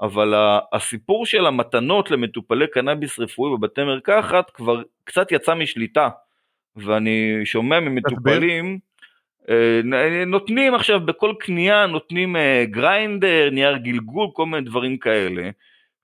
אבל 0.00 0.34
הסיפור 0.72 1.26
של 1.26 1.46
המתנות 1.46 2.10
למטופלי 2.10 2.66
קנאביס 2.66 3.18
רפואי 3.18 3.56
בבתי 3.56 3.84
מרקחת 3.84 4.50
כבר 4.50 4.82
קצת 5.04 5.32
יצא 5.32 5.54
משליטה, 5.54 6.08
ואני 6.76 7.40
שומע 7.44 7.80
ממטופלים, 7.80 8.78
אה, 9.48 9.80
נותנים 10.26 10.74
עכשיו 10.74 11.00
בכל 11.00 11.34
קנייה, 11.40 11.86
נותנים 11.86 12.36
אה, 12.36 12.64
גריינדר, 12.70 13.50
נייר 13.52 13.76
גלגול, 13.76 14.28
כל 14.32 14.46
מיני 14.46 14.62
דברים 14.62 14.98
כאלה, 14.98 15.50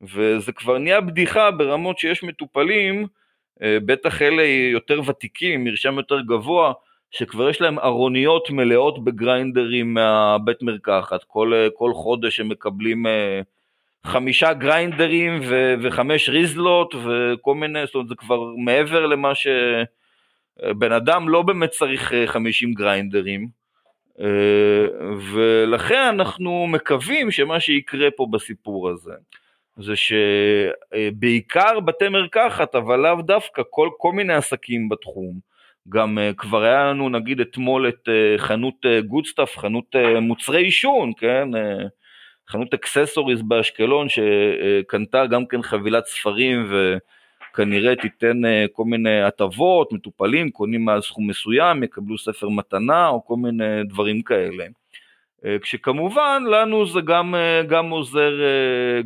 וזה 0.03 0.53
כבר 0.53 0.79
נהיה 0.79 1.01
בדיחה 1.01 1.51
ברמות 1.51 1.99
שיש 1.99 2.23
מטופלים 2.23 3.07
בטח 3.61 4.23
אלה 4.23 4.43
יותר 4.73 5.01
ותיקים, 5.07 5.65
מרשם 5.65 5.97
יותר 5.97 6.21
גבוה, 6.21 6.73
שכבר 7.11 7.49
יש 7.49 7.61
להם 7.61 7.79
ארוניות 7.79 8.51
מלאות 8.51 9.05
בגריינדרים 9.05 9.95
מהבית 9.95 10.63
מרקחת, 10.63 11.25
כל, 11.25 11.53
כל 11.75 11.93
חודש 11.95 12.41
הם 12.41 12.49
מקבלים 12.49 13.07
חמישה 14.07 14.53
גריינדרים 14.53 15.41
ו- 15.43 15.75
וחמש 15.83 16.29
ריזלות 16.29 16.95
וכל 16.95 17.55
מיני, 17.55 17.87
זאת 17.87 17.95
אומרת 17.95 18.09
זה 18.09 18.15
כבר 18.15 18.39
מעבר 18.65 19.07
למה 19.07 19.33
שבן 19.35 20.93
אדם 20.93 21.29
לא 21.29 21.43
באמת 21.43 21.71
צריך 21.71 22.13
50 22.27 22.75
גריינדרים 22.75 23.49
ולכן 25.33 26.03
אנחנו 26.03 26.67
מקווים 26.67 27.31
שמה 27.31 27.61
שיקרה 27.61 28.11
פה 28.11 28.27
בסיפור 28.31 28.91
הזה 28.91 29.13
זה 29.77 29.93
שבעיקר 29.97 31.81
בתי 31.81 32.09
מרקחת 32.09 32.75
אבל 32.75 32.97
לאו 33.01 33.23
דווקא 33.23 33.63
כל, 33.71 33.89
כל 33.99 34.13
מיני 34.13 34.35
עסקים 34.35 34.89
בתחום 34.89 35.55
גם 35.89 36.19
כבר 36.37 36.63
היה 36.63 36.85
לנו 36.85 37.09
נגיד 37.09 37.41
אתמול 37.41 37.89
את 37.89 38.09
חנות 38.37 38.87
גודסטאפ, 39.07 39.59
חנות 39.59 39.97
מוצרי 40.21 40.63
עישון, 40.63 41.13
כן? 41.19 41.49
חנות 42.55 42.75
accessories 42.75 43.43
באשקלון 43.43 44.07
שקנתה 44.09 45.27
גם 45.27 45.47
כן 45.47 45.63
חבילת 45.63 46.07
ספרים 46.07 46.71
וכנראה 46.71 47.97
תיתן 47.97 48.45
אה, 48.45 48.65
כל 48.73 48.85
מיני 48.85 49.23
הטבות, 49.23 49.93
מטופלים 49.93 50.51
קונים 50.51 50.85
מעל 50.85 51.01
סכום 51.01 51.31
מסוים, 51.31 51.83
יקבלו 51.83 52.19
ספר 52.19 52.49
מתנה 52.49 53.09
או 53.09 53.25
כל 53.25 53.37
מיני 53.37 53.85
דברים 53.89 54.23
כאלה. 54.23 54.65
אה, 55.45 55.57
כשכמובן 55.63 56.43
לנו 56.51 56.87
זה 56.87 57.01
גם, 57.01 57.35
אה, 57.35 57.63
גם 57.63 57.91
עוזר 57.91 58.33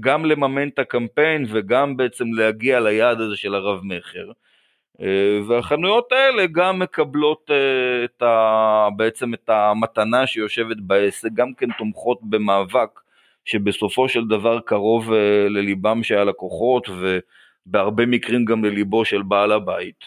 גם 0.00 0.24
לממן 0.24 0.68
את 0.68 0.78
הקמפיין 0.78 1.44
וגם 1.48 1.96
בעצם 1.96 2.24
להגיע 2.32 2.80
ליעד 2.80 3.20
הזה 3.20 3.36
של 3.36 3.54
הרב 3.54 3.80
מכר. 3.82 4.30
והחנויות 5.48 6.12
האלה 6.12 6.46
גם 6.46 6.78
מקבלות 6.78 7.50
את 8.04 8.22
ה, 8.22 8.88
בעצם 8.96 9.34
את 9.34 9.48
המתנה 9.48 10.26
שיושבת 10.26 10.76
בעסק, 10.80 11.28
גם 11.34 11.54
כן 11.54 11.68
תומכות 11.78 12.18
במאבק 12.22 13.00
שבסופו 13.48 14.08
של 14.08 14.26
דבר 14.26 14.60
קרוב 14.60 15.12
אה, 15.12 15.48
לליבם 15.48 16.02
של 16.02 16.18
הלקוחות 16.18 16.88
ובהרבה 16.88 18.06
מקרים 18.06 18.44
גם 18.44 18.64
לליבו 18.64 19.04
של 19.04 19.22
בעל 19.22 19.52
הבית. 19.52 20.04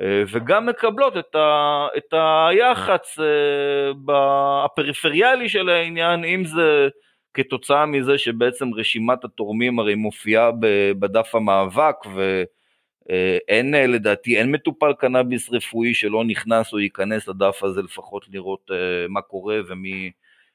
אה, 0.00 0.22
וגם 0.30 0.66
מקבלות 0.66 1.16
את, 1.16 1.34
ה, 1.34 1.86
את 1.96 2.14
היח"צ 2.48 3.18
אה, 3.18 4.64
הפריפריאלי 4.64 5.48
של 5.48 5.68
העניין, 5.68 6.24
אם 6.24 6.44
זה 6.44 6.88
כתוצאה 7.34 7.86
מזה 7.86 8.18
שבעצם 8.18 8.74
רשימת 8.74 9.24
התורמים 9.24 9.78
הרי 9.78 9.94
מופיעה 9.94 10.50
בדף 10.98 11.34
המאבק 11.34 11.96
ואין 12.14 13.74
לדעתי, 13.74 14.38
אין 14.38 14.50
מטופל 14.50 14.92
קנאביס 14.98 15.52
רפואי 15.52 15.94
שלא 15.94 16.24
נכנס 16.24 16.72
או 16.72 16.78
ייכנס 16.78 17.28
לדף 17.28 17.62
הזה 17.62 17.82
לפחות 17.82 18.26
לראות 18.32 18.70
מה 19.08 19.20
קורה 19.20 19.58
ומי 19.68 20.10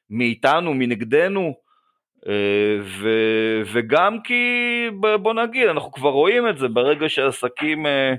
מאיתנו, 0.09 0.73
מנגדנו. 0.73 1.70
אה, 2.28 2.78
ו, 2.82 3.09
וגם 3.74 4.22
כי 4.24 4.43
בוא 5.22 5.34
נגיד 5.34 5.67
אנחנו 5.67 5.91
כבר 5.91 6.09
רואים 6.09 6.47
את 6.49 6.57
זה 6.57 6.67
ברגע 6.67 7.09
שעסקים 7.09 7.86
אה, 7.86 8.13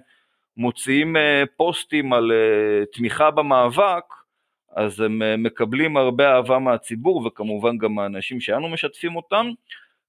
מוציאים 0.57 1.17
אה, 1.17 1.43
פוסטים 1.57 2.13
על 2.13 2.33
תמיכה 2.93 3.31
במאבק 3.31 4.05
אז 4.77 5.01
הם 5.01 5.43
מקבלים 5.43 5.97
הרבה 5.97 6.35
אהבה 6.35 6.59
מהציבור 6.59 7.27
וכמובן 7.27 7.79
גם 7.79 7.95
מהאנשים 7.95 8.41
שאנו 8.41 8.69
משתפים 8.69 9.17
אותם. 9.17 9.47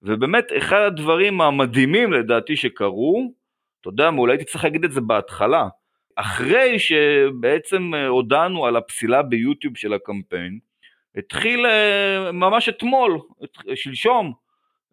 ובאמת 0.02 0.46
אחד 0.58 0.82
הדברים 0.88 1.42
המדהימים 1.42 2.14
לדעתי 2.14 2.56
שקרו 2.56 3.32
אתה 3.82 3.90
יודע 3.90 4.12
מה 4.12 4.18
אולי 4.18 4.34
הייתי 4.34 4.46
צריך 4.46 4.64
להגיד 4.64 4.84
את 4.84 4.92
זה 4.92 5.02
בהתחלה 5.02 5.68
אחרי 6.16 6.80
שבעצם 6.80 7.92
הודענו 8.08 8.66
על 8.66 8.76
הפסילה 8.76 9.22
ביוטיוב 9.22 9.78
של 9.78 9.94
הקמפיין 9.94 10.60
התחיל 11.18 11.66
אה, 11.66 12.32
ממש 12.32 12.70
אתמול, 12.70 13.20
שלשום, 13.76 14.34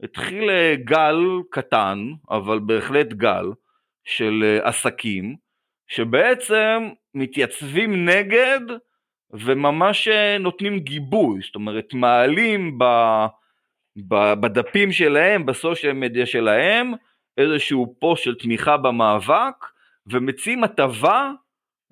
התחיל 0.03 0.51
אה, 0.51 0.75
גל 0.85 1.18
קטן, 1.51 1.99
אבל 2.31 2.59
בהחלט 2.59 3.12
גל, 3.12 3.45
של 4.05 4.45
אה, 4.45 4.68
עסקים, 4.68 5.37
שבעצם 5.89 6.89
מתייצבים 7.14 8.09
נגד 8.09 8.61
וממש 9.31 10.09
נותנים 10.41 10.79
גיבוי, 10.79 11.41
זאת 11.41 11.55
אומרת 11.55 11.95
מעלים 11.95 12.79
ב, 12.79 12.85
ב, 14.09 14.35
בדפים 14.35 14.93
שלהם, 14.93 15.47
בסושיאל 15.47 15.93
מדיה 15.93 16.27
שלהם, 16.27 16.93
איזשהו 17.39 17.97
פוסט 17.99 18.25
של 18.25 18.35
תמיכה 18.35 18.77
במאבק, 18.77 19.55
ומציעים 20.07 20.64
הטבה 20.64 21.33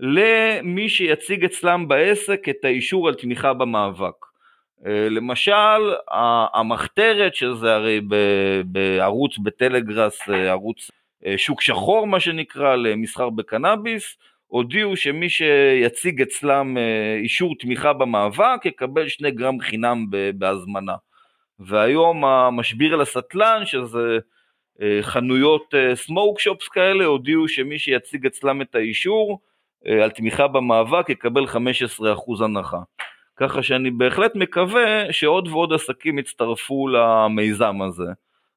למי 0.01 0.89
שיציג 0.89 1.45
אצלם 1.45 1.89
בעסק 1.89 2.49
את 2.49 2.65
האישור 2.65 3.09
על 3.09 3.15
תמיכה 3.15 3.53
במאבק. 3.53 4.29
אה, 4.87 5.09
למשל, 5.09 5.95
המחתרת, 6.55 7.35
שזה 7.35 7.75
הרי 7.75 8.01
בערוץ 8.65 9.39
בטלגראס, 9.39 10.29
אה, 10.31 10.51
ערוץ 10.51 10.91
אה, 11.27 11.39
שוק 11.39 11.61
שחור 11.63 12.07
מה 12.07 12.21
שנקרא, 12.21 12.77
למסחר 12.77 13.31
בקנאביס, 13.31 14.17
הודיעו 14.47 14.97
שמי 14.97 15.29
שיציג 15.29 16.23
אצלם 16.23 16.77
אישור 17.23 17.55
תמיכה 17.59 17.93
במאבק 17.93 18.61
יקבל 18.65 19.09
שני 19.09 19.31
גרם 19.31 19.61
חינם 19.61 20.07
בהזמנה. 20.35 20.95
והיום 21.61 22.25
המשביר 22.25 22.97
לסטלן, 22.97 23.63
שזה 23.65 24.19
חנויות 25.01 25.75
סמוק 25.95 26.41
שופס 26.41 26.69
כאלה, 26.69 27.05
הודיעו 27.05 27.49
שמי 27.49 27.79
שיציג 27.79 28.27
אצלם 28.27 28.63
את 28.63 28.75
האישור 28.75 29.41
על 29.87 30.11
תמיכה 30.11 30.49
במאבק 30.49 31.09
יקבל 31.09 31.45
15% 31.45 32.45
הנחה. 32.45 32.79
ככה 33.37 33.63
שאני 33.63 33.91
בהחלט 33.91 34.35
מקווה 34.35 35.13
שעוד 35.13 35.49
ועוד 35.49 35.73
עסקים 35.73 36.19
יצטרפו 36.19 36.89
למיזם 36.89 37.83
הזה. 37.83 38.13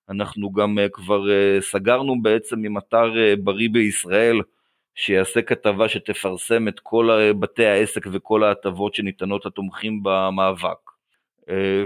אנחנו 0.09 0.51
גם 0.51 0.79
אה, 0.79 0.89
כבר 0.89 1.31
אה, 1.31 1.61
סגרנו 1.61 2.21
בעצם 2.21 2.65
עם 2.65 2.77
אתר 2.77 3.11
בריא 3.43 3.69
בישראל 3.71 4.41
שיעשה 4.95 5.41
כתבה 5.41 5.89
שתפרסם 5.89 6.67
את 6.67 6.79
כל 6.79 7.31
בתי 7.39 7.65
העסק 7.65 8.07
וכל 8.11 8.43
ההטבות 8.43 8.95
שניתנות 8.95 9.45
לתומכים 9.45 9.99
במאבק. 10.03 10.91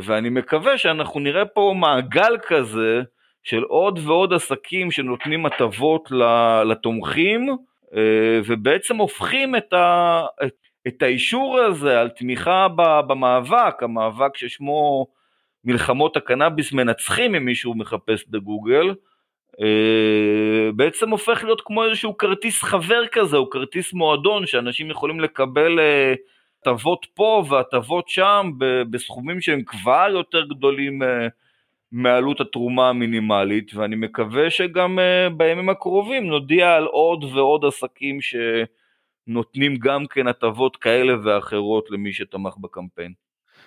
ואני 0.02 0.30
מקווה 0.30 0.78
שאנחנו 0.78 1.20
נראה 1.20 1.46
פה 1.46 1.74
מעגל 1.76 2.38
כזה 2.48 3.02
של 3.44 3.64
עוד 3.64 4.00
ועוד 4.04 4.34
עסקים 4.34 4.92
שנותנים 4.92 5.46
הטבות 5.46 6.12
לתומכים 6.66 7.50
אה, 7.50 7.56
ובעצם 8.46 8.98
הופכים 8.98 9.56
את, 9.56 9.74
ה, 9.74 10.22
את, 10.46 10.56
את 10.88 11.02
האישור 11.02 11.60
הזה 11.60 12.00
על 12.00 12.10
תמיכה 12.10 12.68
במאבק, 13.08 13.84
המאבק 13.84 14.38
ששמו 14.38 15.08
מלחמות 15.64 16.18
הקנאביס 16.18 16.74
מנצחים 16.74 17.36
אם 17.36 17.46
מישהו 17.46 17.74
מחפש 17.74 18.26
בגוגל, 18.30 18.96
אה, 19.62 20.72
בעצם 20.76 21.10
הופך 21.10 21.44
להיות 21.44 21.62
כמו 21.66 21.86
איזשהו 21.86 22.18
כרטיס 22.18 22.64
חבר 22.64 23.08
כזה, 23.12 23.38
או 23.38 23.50
כרטיס 23.50 23.94
מועדון 23.94 24.46
שאנשים 24.46 24.90
יכולים 24.90 25.20
לקבל 25.20 25.80
אה, 25.80 26.14
הטבות 26.62 27.06
פה 27.14 27.44
והטבות 27.50 28.10
שם 28.10 28.52
בסכומים 28.90 29.42
שהם 29.42 29.62
כבר 29.66 30.08
יותר 30.10 30.46
גדולים 30.46 31.02
מעלות 31.92 32.42
התרומה 32.42 32.90
המינימלית, 32.90 33.76
ואני 33.76 33.96
מקווה 33.96 34.50
שגם 34.50 35.00
uh, 35.00 35.34
בימים 35.34 35.70
הקרובים 35.70 36.28
נודיע 36.28 36.74
על 36.74 36.86
עוד 36.86 37.24
ועוד 37.24 37.66
עסקים 37.66 38.18
שנותנים 38.22 39.76
גם 39.76 40.06
כן 40.10 40.28
הטבות 40.28 40.78
כאלה 40.78 41.14
ואחרות 41.24 41.92
למי 41.92 42.14
שתמך 42.14 42.54
בקמפיין. 42.62 43.14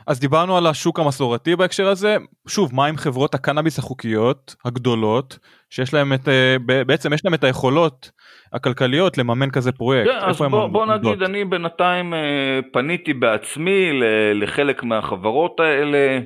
אז 0.07 0.21
דיברנו 0.21 0.57
על 0.57 0.67
השוק 0.67 0.99
המסורתי 0.99 1.57
בהקשר 1.57 1.89
הזה, 1.89 2.17
שוב, 2.49 2.75
מה 2.75 2.87
עם 2.87 2.97
חברות 2.97 3.35
הקנאביס 3.35 3.79
החוקיות 3.79 4.57
הגדולות, 4.65 5.39
שיש 5.71 5.95
להם 5.95 6.13
את, 6.13 6.29
אה, 6.29 6.57
בעצם 6.85 7.13
יש 7.13 7.25
להם 7.25 7.35
את 7.35 7.45
היכולות 7.45 8.11
הכלכליות 8.53 9.19
לממן 9.19 9.51
כזה 9.51 9.73
פרויקט. 9.73 10.11
כן, 10.11 10.19
אז 10.29 10.39
בוא, 10.39 10.67
בוא 10.67 10.87
נגיד, 10.87 11.23
אני 11.23 11.45
בינתיים 11.45 12.15
אה, 12.15 12.61
פניתי 12.73 13.15
בעצמי 13.15 14.01
לחלק 14.35 14.83
מהחברות 14.83 15.61
האלה, 15.61 15.99
אה, 15.99 16.19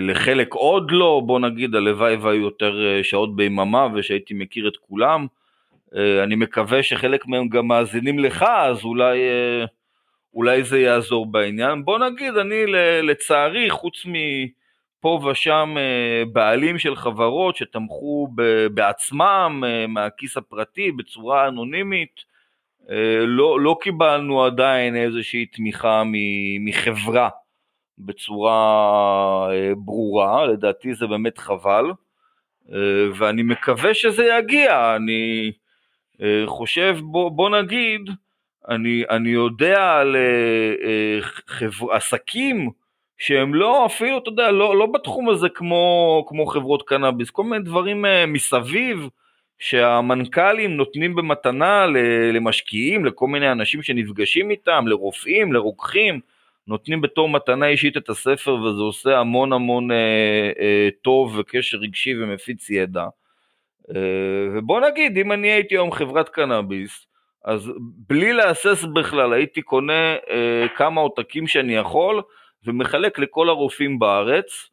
לחלק 0.00 0.54
עוד 0.54 0.90
לא, 0.90 1.22
בוא 1.26 1.40
נגיד 1.40 1.74
הלוואי 1.74 2.16
והיו 2.16 2.40
יותר 2.40 2.86
אה, 2.86 3.04
שעות 3.04 3.36
ביממה 3.36 3.88
ושהייתי 3.94 4.34
מכיר 4.34 4.68
את 4.68 4.76
כולם. 4.76 5.26
אה, 5.94 6.22
אני 6.22 6.34
מקווה 6.34 6.82
שחלק 6.82 7.26
מהם 7.26 7.48
גם 7.48 7.66
מאזינים 7.66 8.18
לך, 8.18 8.42
אז 8.42 8.84
אולי, 8.84 9.18
אולי 10.34 10.62
זה 10.62 10.80
יעזור 10.80 11.26
בעניין. 11.26 11.84
בוא 11.84 11.98
נגיד, 11.98 12.36
אני 12.36 12.62
לצערי, 13.02 13.70
חוץ 13.70 14.06
מפה 14.06 15.20
ושם 15.30 15.74
בעלים 16.32 16.78
של 16.78 16.96
חברות 16.96 17.56
שתמכו 17.56 18.28
בעצמם 18.74 19.62
מהכיס 19.88 20.36
הפרטי 20.36 20.92
בצורה 20.92 21.48
אנונימית, 21.48 22.24
לא, 23.26 23.60
לא 23.60 23.78
קיבלנו 23.80 24.44
עדיין 24.44 24.96
איזושהי 24.96 25.46
תמיכה 25.46 26.02
מחברה. 26.60 27.28
בצורה 27.98 29.48
אה, 29.52 29.72
ברורה, 29.76 30.46
לדעתי 30.46 30.94
זה 30.94 31.06
באמת 31.06 31.38
חבל, 31.38 31.84
אה, 32.72 32.78
ואני 33.18 33.42
מקווה 33.42 33.94
שזה 33.94 34.24
יגיע, 34.38 34.96
אני 34.96 35.52
אה, 36.22 36.42
חושב, 36.46 36.98
בוא, 37.02 37.30
בוא 37.30 37.50
נגיד, 37.50 38.10
אני, 38.68 39.02
אני 39.10 39.28
יודע 39.28 39.98
על 39.98 40.16
חבר, 41.46 41.92
עסקים 41.92 42.70
שהם 43.18 43.54
לא 43.54 43.86
אפילו, 43.86 44.18
אתה 44.18 44.28
יודע, 44.28 44.50
לא, 44.50 44.76
לא 44.76 44.86
בתחום 44.86 45.28
הזה 45.28 45.48
כמו, 45.48 46.24
כמו 46.28 46.46
חברות 46.46 46.82
קנאביס, 46.82 47.30
כל 47.30 47.44
מיני 47.44 47.64
דברים 47.64 48.04
מסביב 48.26 49.08
שהמנכ"לים 49.58 50.76
נותנים 50.76 51.14
במתנה 51.14 51.86
למשקיעים, 52.32 53.04
לכל 53.04 53.26
מיני 53.26 53.52
אנשים 53.52 53.82
שנפגשים 53.82 54.50
איתם, 54.50 54.84
לרופאים, 54.86 55.52
לרוקחים, 55.52 56.20
נותנים 56.68 57.00
בתור 57.00 57.28
מתנה 57.28 57.66
אישית 57.66 57.96
את 57.96 58.08
הספר 58.08 58.54
וזה 58.54 58.82
עושה 58.82 59.18
המון 59.18 59.52
המון 59.52 59.90
אה, 59.90 59.96
אה, 60.60 60.88
טוב 61.02 61.38
וקשר 61.38 61.78
רגשי 61.78 62.22
ומפיץ 62.22 62.70
ידע. 62.70 63.04
אה, 63.96 64.48
ובוא 64.54 64.80
נגיד, 64.80 65.18
אם 65.18 65.32
אני 65.32 65.48
הייתי 65.48 65.74
היום 65.74 65.92
חברת 65.92 66.28
קנאביס, 66.28 67.06
אז 67.44 67.70
בלי 67.80 68.32
להסס 68.32 68.84
בכלל 68.94 69.32
הייתי 69.32 69.62
קונה 69.62 70.16
אה, 70.30 70.66
כמה 70.76 71.00
עותקים 71.00 71.46
שאני 71.46 71.74
יכול 71.74 72.22
ומחלק 72.64 73.18
לכל 73.18 73.48
הרופאים 73.48 73.98
בארץ, 73.98 74.70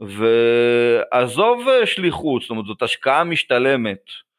ועזוב 0.00 1.68
אה, 1.68 1.86
שליחות, 1.86 2.42
זאת 2.42 2.50
אומרת 2.50 2.64
זאת 2.64 2.82
השקעה 2.82 3.24
משתלמת. 3.24 4.31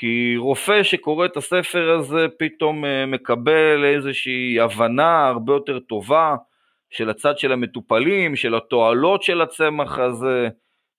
כי 0.00 0.34
רופא 0.36 0.82
שקורא 0.82 1.26
את 1.26 1.36
הספר 1.36 1.90
הזה 1.90 2.26
פתאום 2.38 2.84
אה, 2.84 3.06
מקבל 3.06 3.84
איזושהי 3.84 4.60
הבנה 4.60 5.28
הרבה 5.28 5.52
יותר 5.52 5.78
טובה 5.78 6.36
של 6.90 7.10
הצד 7.10 7.38
של 7.38 7.52
המטופלים, 7.52 8.36
של 8.36 8.54
התועלות 8.54 9.22
של 9.22 9.40
הצמח 9.40 9.98
הזה, 9.98 10.48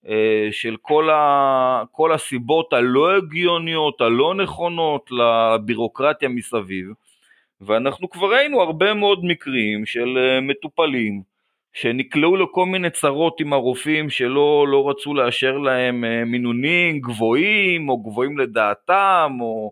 אה, 0.08 0.48
של 0.52 0.76
כל, 0.82 1.10
ה, 1.10 1.84
כל 1.92 2.14
הסיבות 2.14 2.74
הלא 2.74 3.18
הגיוניות, 3.18 4.02
הלא 4.02 4.36
נכונות 4.36 5.10
לבירוקרטיה 5.12 6.30
מסביב. 6.30 6.88
ואנחנו 7.62 8.10
כבר 8.10 8.34
ראינו 8.34 8.62
הרבה 8.62 8.94
מאוד 8.94 9.26
מקרים 9.26 9.86
של 9.86 10.18
אה, 10.18 10.42
מטופלים 10.42 11.22
שנקלעו 11.74 12.36
לכל 12.36 12.66
מיני 12.66 12.90
צרות 12.90 13.40
עם 13.40 13.54
הרופאים 13.54 14.10
שלא 14.10 14.66
לא 14.68 14.90
רצו 14.90 15.14
לאשר 15.14 15.58
להם 15.58 16.06
אה, 16.06 16.26
מינונים 16.26 17.00
גבוהים 17.00 17.90
או 17.90 18.04
גבוהים 18.04 18.38
לדעתם 18.38 19.38
או 19.42 19.72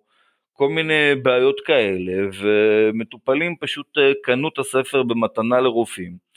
כל 0.54 0.70
מיני 0.70 1.16
בעיות 1.24 1.60
כאלה 1.60 2.14
ומטופלים 2.40 3.56
פשוט 3.60 3.98
אה, 3.98 4.12
קנו 4.24 4.48
את 4.48 4.60
הספר 4.60 5.04
במתנה 5.04 5.60
לרופאים. 5.60 6.30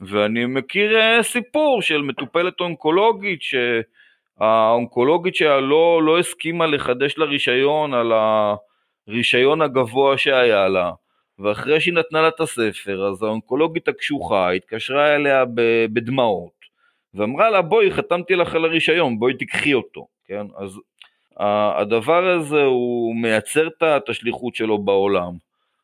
ואני 0.00 0.46
מכיר 0.46 0.96
אה, 1.00 1.22
סיפור 1.22 1.82
של 1.82 2.02
מטופלת 2.02 2.60
אונקולוגית 2.60 3.40
שהאונקולוגית 4.40 5.34
שלה 5.34 5.60
לא, 5.60 6.02
לא 6.02 6.18
הסכימה 6.18 6.66
לחדש 6.66 7.18
לה 7.18 7.24
רישיון 7.24 7.94
על 7.94 8.12
הרישיון 9.08 9.62
הגבוה 9.62 10.18
שהיה 10.18 10.68
לה 10.68 10.90
ואחרי 11.38 11.80
שהיא 11.80 11.94
נתנה 11.94 12.22
לה 12.22 12.28
את 12.28 12.40
הספר, 12.40 13.06
אז 13.06 13.22
האונקולוגית 13.22 13.88
הקשוחה 13.88 14.50
התקשרה 14.50 15.14
אליה 15.14 15.44
בדמעות, 15.92 16.64
ואמרה 17.14 17.50
לה 17.50 17.62
בואי 17.62 17.90
חתמתי 17.90 18.34
לך 18.34 18.54
על 18.54 18.64
הרישיון, 18.64 19.18
בואי 19.18 19.34
תיקחי 19.34 19.74
אותו, 19.74 20.06
כן? 20.26 20.46
אז 20.56 20.80
הדבר 21.76 22.26
הזה 22.26 22.62
הוא 22.62 23.16
מייצר 23.16 23.68
את 23.96 24.08
השליחות 24.08 24.54
שלו 24.54 24.78
בעולם, 24.78 25.32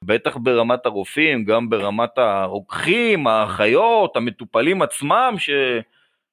בטח 0.05 0.37
ברמת 0.37 0.87
הרופאים, 0.87 1.45
גם 1.45 1.71
ברמת 1.71 2.19
הרוקחים, 2.19 3.27
האחיות, 3.27 4.17
המטופלים 4.17 4.83
עצמם, 4.83 5.35
ש... 5.39 5.51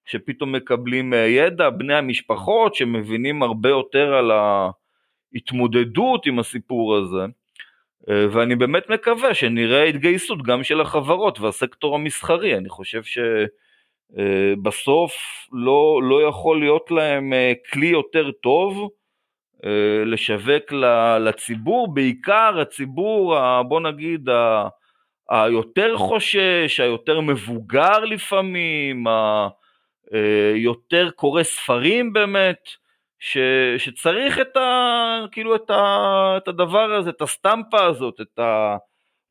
שפתאום 0.08 0.52
מקבלים 0.52 1.14
ידע, 1.14 1.70
בני 1.70 1.96
המשפחות 1.96 2.76
שמבינים 2.76 3.44
הרבה 3.44 3.70
יותר 3.70 4.14
על 4.14 4.32
ההתמודדות 5.34 6.26
עם 6.26 6.40
הסיפור 6.40 6.96
הזה. 6.96 7.26
אה, 8.10 8.26
ואני 8.32 8.56
באמת 8.56 8.90
מקווה 8.90 9.34
שנראה 9.34 9.84
התגייסות 9.84 10.44
גם 10.44 10.64
של 10.64 10.82
החברות 10.82 11.40
והסקטור 11.40 11.96
המסחרי, 11.96 12.58
אני 12.58 12.70
חושב 12.70 13.02
שבסוף 14.14 15.14
אה, 15.14 15.18
לא, 15.52 16.00
לא 16.04 16.28
יכול 16.28 16.60
להיות 16.60 16.92
להם 16.92 17.34
אה, 17.34 17.54
כלי 17.72 17.88
יותר 17.88 18.32
טוב 18.32 18.90
לשווק 20.06 20.72
לציבור, 21.20 21.94
בעיקר 21.94 22.60
הציבור, 22.62 23.36
בוא 23.68 23.82
נגיד, 23.82 24.30
היותר 25.30 25.98
חושש, 25.98 26.80
היותר 26.80 27.22
מבוגר 27.22 28.00
לפעמים, 28.00 29.04
היותר 30.12 31.10
קורא 31.16 31.44
ספרים 31.44 32.14
באמת, 32.14 32.70
ש, 33.20 33.38
שצריך 33.78 34.40
את, 34.40 34.58
ה, 34.58 35.26
כאילו 35.32 35.56
את, 35.56 35.70
ה, 35.70 36.34
את 36.38 36.48
הדבר 36.48 36.94
הזה, 36.94 37.10
את 37.10 37.22
הסטמפה 37.22 37.86
הזאת, 37.86 38.22
את 38.22 38.40
ה... 38.40 38.78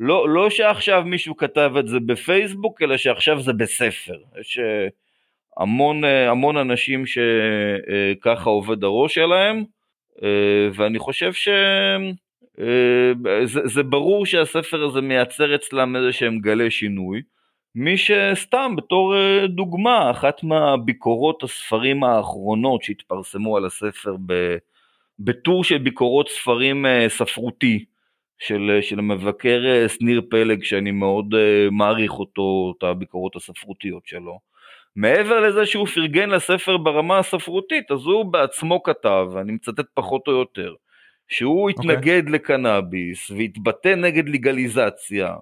לא, 0.01 0.29
לא 0.29 0.51
שעכשיו 0.51 1.03
מישהו 1.05 1.37
כתב 1.37 1.73
את 1.79 1.89
זה 1.89 1.97
בפייסבוק, 2.07 2.83
אלא 2.83 2.97
שעכשיו 2.97 3.41
זה 3.41 3.53
בספר. 3.53 4.17
יש 4.41 4.59
אה, 4.59 4.89
המון, 5.57 6.05
אה, 6.05 6.31
המון 6.31 6.57
אנשים 6.57 7.05
שככה 7.07 8.51
עובד 8.51 8.85
הראש 8.85 9.15
שלהם, 9.15 9.65
אה, 10.23 10.69
ואני 10.75 10.99
חושב 10.99 11.33
שזה 12.57 13.83
ברור 13.83 14.27
שהספר 14.27 14.85
הזה 14.85 15.01
מייצר 15.01 15.55
אצלם 15.55 15.97
איזה 15.97 16.13
שהם 16.13 16.39
גלי 16.39 16.71
שינוי. 16.71 17.23
מי 17.79 17.97
שסתם 17.97 18.77
בתור 18.77 19.17
אה, 19.17 19.47
דוגמה, 19.47 20.11
אחת 20.11 20.43
מהביקורות 20.43 21.43
הספרים 21.43 22.05
האחרונות 22.05 22.83
שהתפרסמו 22.83 23.57
על 23.57 23.65
הספר 23.65 24.17
בטור 25.19 25.65
של 25.65 25.79
ביקורות 25.79 26.29
ספרים 26.29 26.87
אה, 26.87 27.07
ספרותי 27.09 27.85
של, 28.39 28.71
אה, 28.77 28.83
של 28.83 28.99
המבקר 28.99 29.87
שניר 29.89 30.23
פלג, 30.31 30.63
שאני 30.63 30.91
מאוד 30.91 31.35
מעריך 31.71 32.13
אותו, 32.13 32.75
את 32.79 32.83
הביקורות 32.83 33.37
הספרותיות 33.37 34.07
שלו. 34.07 34.39
מעבר 34.97 35.41
לזה 35.41 35.67
שהוא 35.67 35.87
פרגן 35.87 36.31
לספר 36.31 36.77
ברמה 36.77 37.19
הספרותית, 37.19 37.91
אז 37.91 38.01
הוא 38.05 38.25
בעצמו 38.25 38.83
כתב, 38.83 39.27
אני 39.41 39.53
מצטט 39.53 39.87
פחות 39.95 40.29
או 40.29 40.33
יותר, 40.33 40.75
שהוא 41.29 41.71
אוקיי. 41.71 41.93
התנגד 41.93 42.29
okay. 42.29 42.31
לקנאביס 42.31 43.31
והתבטא 43.31 43.95
נגד 43.95 44.29
לגליזציה. 44.29 45.35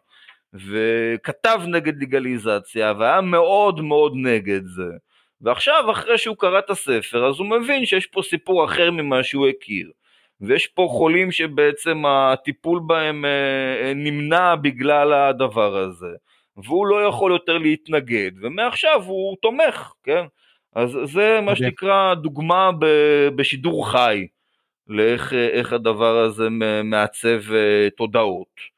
וכתב 0.54 1.60
נגד 1.66 2.02
לגליזציה 2.02 2.92
והיה 2.98 3.20
מאוד 3.20 3.80
מאוד 3.80 4.12
נגד 4.16 4.64
זה. 4.64 4.90
ועכשיו 5.40 5.90
אחרי 5.90 6.18
שהוא 6.18 6.36
קרא 6.36 6.58
את 6.58 6.70
הספר 6.70 7.26
אז 7.28 7.38
הוא 7.38 7.46
מבין 7.46 7.86
שיש 7.86 8.06
פה 8.06 8.22
סיפור 8.22 8.64
אחר 8.64 8.90
ממה 8.90 9.22
שהוא 9.22 9.48
הכיר. 9.48 9.90
ויש 10.40 10.66
פה 10.66 10.88
חולים 10.90 11.32
שבעצם 11.32 12.02
הטיפול 12.06 12.80
בהם 12.86 13.24
אה, 13.24 13.92
נמנע 13.94 14.54
בגלל 14.54 15.12
הדבר 15.12 15.76
הזה. 15.76 16.14
והוא 16.56 16.86
לא 16.86 17.04
יכול 17.08 17.32
יותר 17.32 17.58
להתנגד, 17.58 18.30
ומעכשיו 18.42 19.02
הוא 19.06 19.36
תומך, 19.42 19.92
כן? 20.04 20.24
אז 20.74 20.90
זה 21.04 21.40
מה 21.42 21.56
שנקרא 21.56 22.14
דוגמה 22.14 22.70
בשידור 23.36 23.90
חי 23.90 24.26
לאיך 24.88 25.72
הדבר 25.72 26.18
הזה 26.18 26.48
מעצב 26.84 27.52
אה, 27.52 27.88
תודעות. 27.96 28.73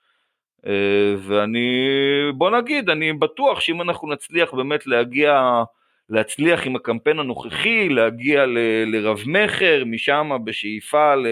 אה, 0.67 1.15
ואני, 1.19 1.89
בוא 2.35 2.51
נגיד, 2.51 2.91
אני 2.91 3.13
בטוח 3.13 3.61
שאם 3.61 3.83
אנחנו 3.83 4.09
נצליח 4.09 4.55
באמת 4.55 4.87
להגיע, 4.87 5.63
להצליח 6.11 6.67
עם 6.67 6.77
הקמפיין 6.77 7.19
הנוכחי, 7.19 7.89
להגיע 7.89 8.47
ל, 8.47 8.59
לרב 8.87 9.19
מכר, 9.27 9.83
משם 9.87 10.31
בשאיפה 10.45 11.15
ל, 11.15 11.27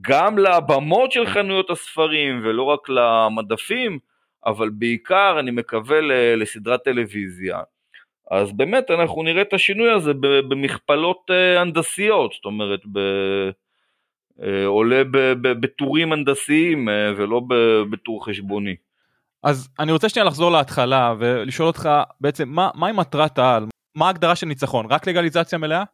גם 0.00 0.38
לבמות 0.38 1.12
של 1.12 1.26
חנויות 1.26 1.70
הספרים 1.70 2.40
ולא 2.44 2.62
רק 2.62 2.88
למדפים, 2.88 3.98
אבל 4.46 4.68
בעיקר 4.68 5.36
אני 5.40 5.50
מקווה 5.50 6.00
לסדרת 6.36 6.84
טלוויזיה. 6.84 7.60
אז 8.30 8.52
באמת 8.52 8.90
אנחנו 8.90 9.22
נראה 9.22 9.42
את 9.42 9.52
השינוי 9.52 9.90
הזה 9.90 10.12
במכפלות 10.48 11.30
אה, 11.30 11.60
הנדסיות, 11.60 12.32
זאת 12.32 12.44
אומרת, 12.44 12.80
ב... 12.92 12.98
אה, 14.42 14.66
עולה 14.66 15.02
בטורים 15.42 16.12
הנדסיים 16.12 16.88
אה, 16.88 17.12
ולא 17.16 17.40
בטור 17.90 18.26
חשבוני. 18.26 18.74
אז 19.42 19.68
אני 19.78 19.92
רוצה 19.92 20.08
שנייה 20.08 20.26
לחזור 20.26 20.52
להתחלה 20.52 21.14
ולשאול 21.18 21.66
אותך 21.66 21.88
בעצם 22.20 22.48
מה, 22.48 22.70
מהי 22.74 22.92
מטרת 22.92 23.38
העל? 23.38 23.66
מה 23.94 24.06
ההגדרה 24.06 24.36
של 24.36 24.46
ניצחון? 24.46 24.86
רק 24.90 25.06
לגליזציה 25.08 25.58
מלאה? 25.58 25.84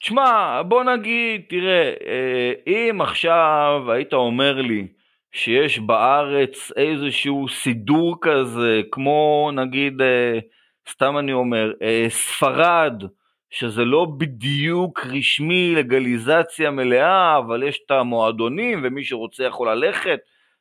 תשמע, 0.00 0.62
בוא 0.62 0.84
נגיד, 0.84 1.40
תראה, 1.48 1.92
אה, 2.06 2.52
אם 2.66 3.00
עכשיו 3.00 3.82
היית 3.88 4.12
אומר 4.12 4.62
לי 4.62 4.86
שיש 5.32 5.78
בארץ 5.78 6.72
איזשהו 6.76 7.48
סידור 7.48 8.16
כזה, 8.20 8.80
כמו 8.92 9.50
נגיד, 9.54 10.00
סתם 10.90 11.18
אני 11.18 11.32
אומר, 11.32 11.72
ספרד, 12.08 13.02
שזה 13.50 13.84
לא 13.84 14.06
בדיוק 14.18 15.06
רשמי 15.06 15.74
לגליזציה 15.74 16.70
מלאה, 16.70 17.38
אבל 17.38 17.62
יש 17.62 17.80
את 17.86 17.90
המועדונים 17.90 18.80
ומי 18.84 19.04
שרוצה 19.04 19.44
יכול 19.44 19.70
ללכת, 19.70 20.18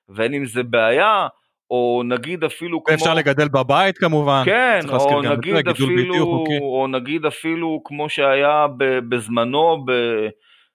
ואין 0.09 0.33
עם 0.33 0.45
זה 0.45 0.63
בעיה, 0.63 1.27
או 1.71 2.01
נגיד 2.05 2.43
אפילו 2.43 2.83
כמו... 2.83 2.95
אפשר 2.95 3.13
לגדל 3.13 3.47
בבית 3.47 3.97
כמובן. 3.97 4.41
כן, 4.45 4.79
או 4.89 5.21
נגיד, 5.21 5.67
אפילו, 5.67 6.43
או 6.61 6.87
נגיד 6.87 7.25
אפילו 7.25 7.81
כמו 7.85 8.09
שהיה 8.09 8.67
בזמנו 9.09 9.85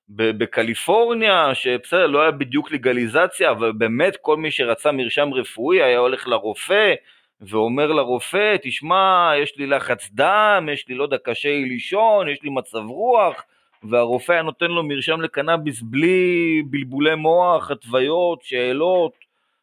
בקליפורניה, 0.09 1.55
שבסדר, 1.55 2.07
לא 2.07 2.23
היה 2.23 2.31
בדיוק 2.31 2.73
לגליזציה, 2.73 3.51
אבל 3.51 3.73
באמת 3.73 4.17
כל 4.23 4.37
מי 4.37 4.51
שרצה 4.51 4.93
מרשם 4.93 5.35
רפואי 5.35 5.83
היה 5.83 5.99
הולך 5.99 6.29
לרופא 6.29 6.95
ואומר 7.41 7.87
לרופא, 7.93 8.57
תשמע, 8.63 9.33
יש 9.43 9.57
לי 9.57 9.67
לחץ 9.67 10.11
דם, 10.13 10.69
יש 10.73 10.89
לי, 10.89 10.95
לא 10.95 11.03
יודע, 11.03 11.17
קשה 11.19 11.49
לי 11.49 11.65
לישון, 11.65 12.29
יש 12.29 12.43
לי 12.43 12.51
מצב 12.51 12.87
רוח, 12.87 13.45
והרופא 13.83 14.33
היה 14.33 14.43
נותן 14.43 14.71
לו 14.71 14.83
מרשם 14.83 15.21
לקנאביס 15.21 15.83
בלי 15.83 16.63
בלבולי 16.71 17.15
מוח, 17.15 17.71
התוויות, 17.71 18.43
שאלות, 18.43 19.13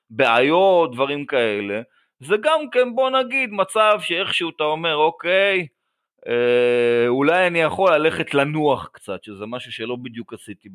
בעיות, 0.09 0.91
דברים 0.91 1.25
כאלה. 1.25 1.81
זה 2.19 2.35
גם 2.41 2.69
כן, 2.71 2.95
בוא 2.95 3.09
נגיד, 3.09 3.49
מצב 3.51 3.99
שאיכשהו 4.01 4.49
אתה 4.49 4.63
אומר, 4.63 4.95
אוקיי, 4.95 5.67
אה, 6.27 7.07
אולי 7.07 7.47
אני 7.47 7.59
יכול 7.59 7.93
ללכת 7.93 8.33
לנוח 8.33 8.89
קצת, 8.93 9.23
שזה 9.23 9.45
משהו 9.45 9.71
שלא 9.71 9.95
בדיוק 9.95 10.33
עשיתי 10.33 10.69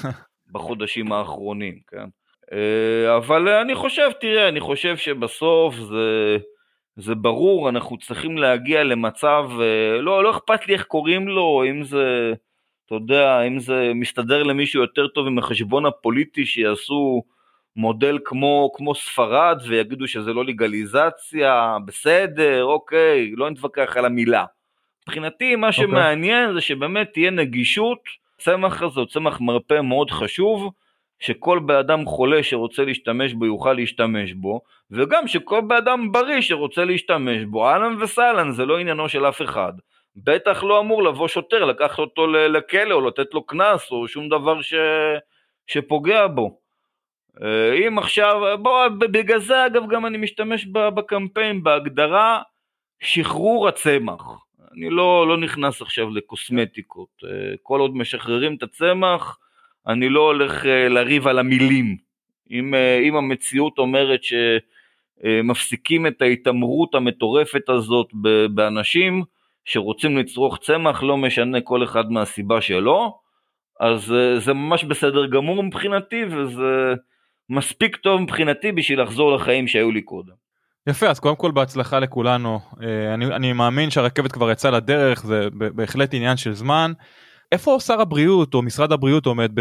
בחודשים 0.52 1.12
האחרונים, 1.12 1.78
כן? 1.86 2.08
אה, 2.52 3.16
אבל 3.16 3.48
אני 3.48 3.74
חושב, 3.74 4.10
תראה, 4.20 4.48
אני 4.48 4.60
חושב 4.60 4.96
שבסוף 4.96 5.74
זה, 5.74 6.36
זה 6.96 7.14
ברור, 7.14 7.68
אנחנו 7.68 7.98
צריכים 7.98 8.38
להגיע 8.38 8.84
למצב, 8.84 9.50
אה, 9.60 10.00
לא, 10.00 10.24
לא 10.24 10.30
אכפת 10.30 10.68
לי 10.68 10.74
איך 10.74 10.84
קוראים 10.84 11.28
לו, 11.28 11.62
אם 11.70 11.82
זה, 11.82 12.32
אתה 12.86 12.94
יודע, 12.94 13.40
אם 13.40 13.58
זה 13.58 13.92
מסתדר 13.94 14.42
למישהו 14.42 14.80
יותר 14.80 15.08
טוב 15.08 15.26
עם 15.26 15.38
החשבון 15.38 15.86
הפוליטי 15.86 16.46
שיעשו 16.46 17.22
מודל 17.76 18.18
כמו, 18.24 18.70
כמו 18.74 18.94
ספרד 18.94 19.58
ויגידו 19.68 20.08
שזה 20.08 20.32
לא 20.32 20.44
לגליזציה, 20.44 21.78
בסדר, 21.84 22.64
אוקיי, 22.64 23.32
לא 23.36 23.50
נתווכח 23.50 23.96
על 23.96 24.04
המילה. 24.04 24.44
מבחינתי 25.08 25.56
מה 25.56 25.68
okay. 25.68 25.70
אוקיי. 25.70 25.84
שמעניין 25.84 26.54
זה 26.54 26.60
שבאמת 26.60 27.08
תהיה 27.12 27.30
נגישות, 27.30 27.98
צמח 28.38 28.82
הזה 28.82 29.00
הוא 29.00 29.08
צמח 29.08 29.40
מרפא 29.40 29.80
מאוד 29.80 30.10
חשוב, 30.10 30.70
שכל 31.20 31.58
בן 31.58 31.74
אדם 31.74 32.06
חולה 32.06 32.42
שרוצה 32.42 32.84
להשתמש 32.84 33.32
בו 33.32 33.46
יוכל 33.46 33.72
להשתמש 33.72 34.32
בו, 34.32 34.60
וגם 34.90 35.28
שכל 35.28 35.60
בן 35.60 35.76
אדם 35.76 36.12
בריא 36.12 36.40
שרוצה 36.40 36.84
להשתמש 36.84 37.44
בו, 37.44 37.68
אהלן 37.68 38.02
וסהלן, 38.02 38.52
זה 38.52 38.64
לא 38.64 38.78
עניינו 38.78 39.08
של 39.08 39.26
אף 39.28 39.42
אחד. 39.42 39.72
בטח 40.16 40.62
לא 40.64 40.80
אמור 40.80 41.02
לבוא 41.02 41.28
שוטר, 41.28 41.64
לקחת 41.64 41.98
אותו 41.98 42.26
לכלא 42.26 42.94
או 42.94 43.08
לתת 43.08 43.34
לו 43.34 43.46
קנס 43.46 43.90
או 43.90 44.08
שום 44.08 44.28
דבר 44.28 44.62
ש... 44.62 44.74
שפוגע 45.66 46.26
בו. 46.26 46.58
אה, 47.42 47.72
אם 47.72 47.98
עכשיו, 47.98 48.58
בוא, 48.62 48.88
בגלל 48.88 49.40
זה 49.40 49.66
אגב 49.66 49.82
גם 49.90 50.06
אני 50.06 50.18
משתמש 50.18 50.66
בקמפיין, 50.66 51.62
בהגדרה 51.62 52.42
שחרור 53.00 53.68
הצמח. 53.68 54.22
אני 54.72 54.90
לא, 54.90 55.28
לא 55.28 55.36
נכנס 55.36 55.82
עכשיו 55.82 56.10
לקוסמטיקות. 56.10 57.08
אה, 57.24 57.54
כל 57.62 57.80
עוד 57.80 57.96
משחררים 57.96 58.54
את 58.54 58.62
הצמח, 58.62 59.38
אני 59.88 60.08
לא 60.08 60.20
הולך 60.20 60.66
אה, 60.66 60.88
לריב 60.88 61.28
על 61.28 61.38
המילים. 61.38 61.96
אם, 62.50 62.74
אה, 62.74 62.98
אם 62.98 63.16
המציאות 63.16 63.78
אומרת 63.78 64.20
שמפסיקים 65.22 66.06
את 66.06 66.22
ההתעמרות 66.22 66.94
המטורפת 66.94 67.68
הזאת 67.68 68.06
באנשים 68.50 69.22
שרוצים 69.64 70.18
לצרוך 70.18 70.58
צמח, 70.62 71.02
לא 71.02 71.16
משנה 71.16 71.60
כל 71.60 71.84
אחד 71.84 72.10
מהסיבה 72.10 72.60
שלו, 72.60 73.18
אז 73.80 74.14
זה 74.38 74.52
ממש 74.52 74.84
בסדר 74.84 75.26
גמור 75.26 75.62
מבחינתי, 75.62 76.24
וזה 76.24 76.94
מספיק 77.50 77.96
טוב 77.96 78.20
מבחינתי 78.20 78.72
בשביל 78.72 79.02
לחזור 79.02 79.32
לחיים 79.32 79.68
שהיו 79.68 79.90
לי 79.90 80.02
קודם. 80.02 80.32
יפה 80.86 81.06
אז 81.06 81.20
קודם 81.20 81.36
כל 81.36 81.50
בהצלחה 81.50 81.98
לכולנו 81.98 82.60
אה, 82.82 83.14
אני, 83.14 83.26
אני 83.26 83.52
מאמין 83.52 83.90
שהרכבת 83.90 84.32
כבר 84.32 84.50
יצאה 84.50 84.70
לדרך 84.70 85.26
זה 85.26 85.48
בהחלט 85.52 86.14
עניין 86.14 86.36
של 86.36 86.52
זמן. 86.52 86.92
איפה 87.52 87.76
שר 87.80 88.00
הבריאות 88.00 88.54
או 88.54 88.62
משרד 88.62 88.92
הבריאות 88.92 89.26
עומד 89.26 89.50
ב, 89.54 89.60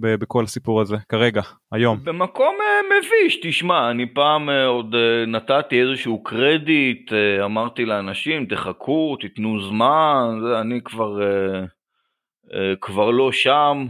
ב, 0.00 0.14
בכל 0.14 0.44
הסיפור 0.44 0.80
הזה 0.80 0.96
כרגע 1.08 1.42
היום? 1.72 2.04
במקום 2.04 2.56
אה, 2.60 2.98
מביש 2.98 3.40
תשמע 3.42 3.90
אני 3.90 4.14
פעם 4.14 4.50
אה, 4.50 4.66
עוד 4.66 4.94
נתתי 5.26 5.80
איזשהו 5.80 6.22
קרדיט 6.22 7.12
אמרתי 7.44 7.84
לאנשים 7.84 8.46
תחכו 8.46 9.16
תיתנו 9.20 9.60
זמן 9.60 10.40
אני 10.60 10.80
כבר 10.84 11.20
כבר 12.80 13.10
לא 13.10 13.32
שם 13.32 13.86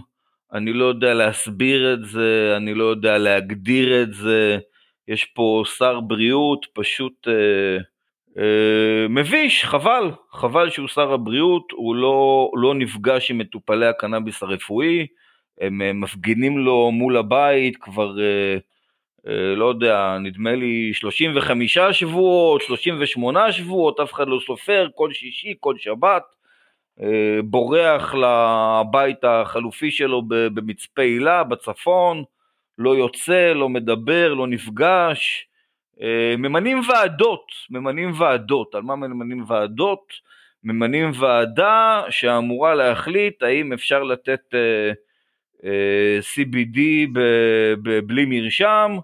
אני 0.53 0.73
לא 0.73 0.85
יודע 0.85 1.15
להסביר 1.15 1.95
את 1.95 2.05
זה 2.05 2.55
אני 2.57 2.75
לא 2.75 2.85
יודע 2.85 3.19
להגדיר 3.19 4.03
את 4.03 4.13
זה. 4.13 4.59
יש 5.09 5.25
פה 5.25 5.63
שר 5.79 6.01
בריאות 6.01 6.67
פשוט 6.75 7.29
אה, 7.29 7.33
אה, 7.33 7.79
מביש, 9.09 9.65
חבל, 9.65 10.11
חבל 10.31 10.71
שהוא 10.71 10.89
שר 10.89 11.13
הבריאות, 11.13 11.73
הוא 11.73 11.97
לא, 11.97 12.51
לא 12.55 12.75
נפגש 12.75 13.31
עם 13.31 13.39
מטופלי 13.39 13.87
הקנאביס 13.87 14.43
הרפואי, 14.43 15.07
הם 15.61 15.83
אה, 15.83 15.93
מפגינים 15.93 16.59
לו 16.59 16.91
מול 16.91 17.17
הבית 17.17 17.77
כבר, 17.77 18.21
אה, 18.21 18.57
אה, 19.27 19.55
לא 19.57 19.65
יודע, 19.65 20.19
נדמה 20.21 20.55
לי 20.55 20.95
35 20.95 21.79
שבועות, 21.79 22.63
38 22.63 23.53
שבועות, 23.53 24.01
אף 24.01 24.13
אחד 24.13 24.29
לא 24.29 24.39
סופר, 24.47 24.89
כל 24.95 25.13
שישי, 25.13 25.55
כל 25.61 25.75
שבת. 25.79 26.23
אה, 27.01 27.43
בורח 27.45 28.15
לבית 28.15 29.25
החלופי 29.25 29.91
שלו 29.91 30.23
במצפה 30.29 31.03
הילה 31.03 31.45
בצפון, 31.45 32.25
לא 32.79 32.97
יוצא, 32.97 33.53
לא 33.53 33.69
מדבר, 33.69 34.35
לא 34.35 34.47
נפגש. 34.47 35.47
אה, 36.01 36.35
ממנים 36.39 36.81
ועדות, 36.89 37.47
ממנים 37.71 38.13
ועדות. 38.19 38.75
על 38.75 38.83
מה 38.83 38.97
ממנים 38.97 39.45
ועדות? 39.47 40.33
ממנים 40.65 41.11
ועדה 41.15 42.03
שאמורה 42.11 42.75
להחליט 42.75 43.43
האם 43.43 43.73
אפשר 43.73 44.03
לתת 44.03 44.41
uh, 44.51 44.95
uh, 45.61 45.65
CBD 46.35 46.79
בלי 48.07 48.25
מרשם. 48.27 48.97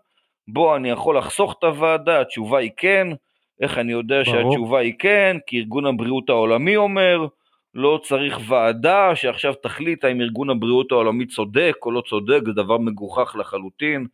בוא, 0.49 0.76
אני 0.76 0.91
יכול 0.91 1.18
לחסוך 1.18 1.55
את 1.59 1.64
הוועדה, 1.64 2.20
התשובה 2.20 2.59
היא 2.59 2.70
כן. 2.76 3.09
איך 3.61 3.78
אני 3.78 3.93
יודע 3.93 4.22
ברור. 4.22 4.36
שהתשובה 4.36 4.80
היא 4.80 4.95
כן? 4.99 5.36
כי 5.47 5.59
ארגון 5.59 5.86
הבריאות 5.86 6.30
העולמי 6.30 6.76
אומר, 6.76 7.26
לא 7.74 8.01
צריך 8.03 8.39
ועדה 8.49 9.16
שעכשיו 9.16 9.55
תחליט 9.55 10.05
האם 10.05 10.20
ארגון 10.20 10.51
הבריאות 10.51 10.93
העולמי 10.93 11.26
צודק 11.26 11.76
או 11.82 11.91
לא 11.91 12.03
צודק, 12.09 12.41
זה 12.47 12.53
דבר 12.53 12.78
מגוחך 12.78 13.36
לחלוטין, 13.39 14.07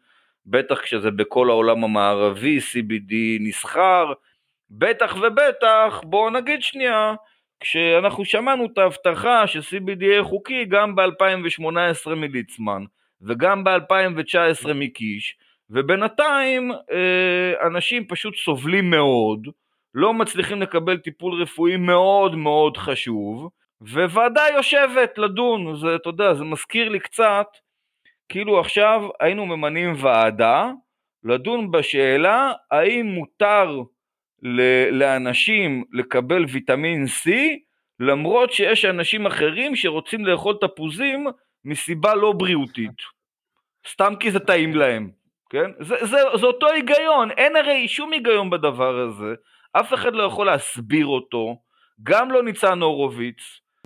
בטח 0.47 0.81
כשזה 0.81 1.11
בכל 1.11 1.51
העולם 1.51 1.85
המערבי, 1.85 2.59
CBD 2.59 3.15
נסחר, 3.41 4.13
בטח 4.71 5.17
ובטח, 5.23 6.01
בואו 6.05 6.31
נגיד 6.31 6.63
שנייה, 6.63 7.15
כשאנחנו 7.61 8.25
שמענו 8.25 8.67
את 8.67 8.79
ההבטחה 8.79 9.47
ש-CBD 9.47 10.05
יהיה 10.05 10.25
חוקי 10.25 10.65
גם 10.65 10.95
ב-2018 10.95 12.15
מליצמן 12.17 12.85
וגם 13.23 13.65
ב-2019 13.65 14.73
מקיש, 14.75 15.37
ובינתיים 15.71 16.73
אה, 16.73 17.67
אנשים 17.67 18.07
פשוט 18.07 18.37
סובלים 18.37 18.91
מאוד, 18.91 19.49
לא 19.95 20.15
מצליחים 20.15 20.63
לקבל 20.63 20.97
טיפול 20.97 21.43
רפואי 21.43 21.77
מאוד 21.77 22.35
מאוד 22.35 22.77
חשוב, 22.77 23.49
וועדה 23.81 24.43
יושבת 24.57 25.19
לדון, 25.19 25.77
זה, 25.77 25.95
אתה 25.95 26.09
יודע, 26.09 26.35
זה 26.35 26.45
מזכיר 26.45 26.89
לי 26.89 27.01
קצת, 27.01 27.47
כאילו 28.29 28.61
עכשיו 28.61 29.03
היינו 29.21 29.47
ממנים 29.47 29.95
ועדה 29.97 30.71
לדון 31.25 31.71
בשאלה 31.71 32.53
האם 32.71 33.07
מותר 33.07 33.83
לאנשים 34.91 35.85
לקבל 35.93 36.45
ויטמין 36.49 37.05
C 37.05 37.31
למרות 38.01 38.53
שיש 38.53 38.85
אנשים 38.85 39.27
אחרים 39.27 39.77
שרוצים 39.77 40.27
לאכול 40.27 40.57
תפוזים 40.61 41.27
מסיבה 41.65 42.15
לא 42.15 42.33
בריאותית. 42.33 43.15
סתם 43.89 44.15
כי 44.21 44.31
זה 44.31 44.41
טעים 44.41 44.75
להם, 44.75 45.11
כן? 45.51 45.71
זה, 45.81 45.97
זה, 46.01 46.17
זה 46.41 46.47
אותו 46.47 46.69
היגיון, 46.69 47.31
אין 47.31 47.57
הרי 47.57 47.89
שום 47.89 48.13
היגיון 48.13 48.51
בדבר 48.51 48.99
הזה. 48.99 49.35
אף 49.73 49.95
אחד 49.95 50.15
לא 50.15 50.23
יכול 50.23 50.47
להסביר 50.47 51.07
אותו, 51.07 51.57
גם 52.03 52.31
לא 52.31 52.43
ניצן 52.43 52.83
הורוביץ, 52.83 53.37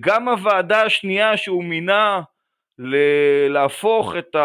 גם 0.00 0.28
הוועדה 0.28 0.82
השנייה 0.82 1.36
שהוא 1.36 1.64
מינה 1.64 2.20
להפוך 3.48 4.14
את 4.16 4.36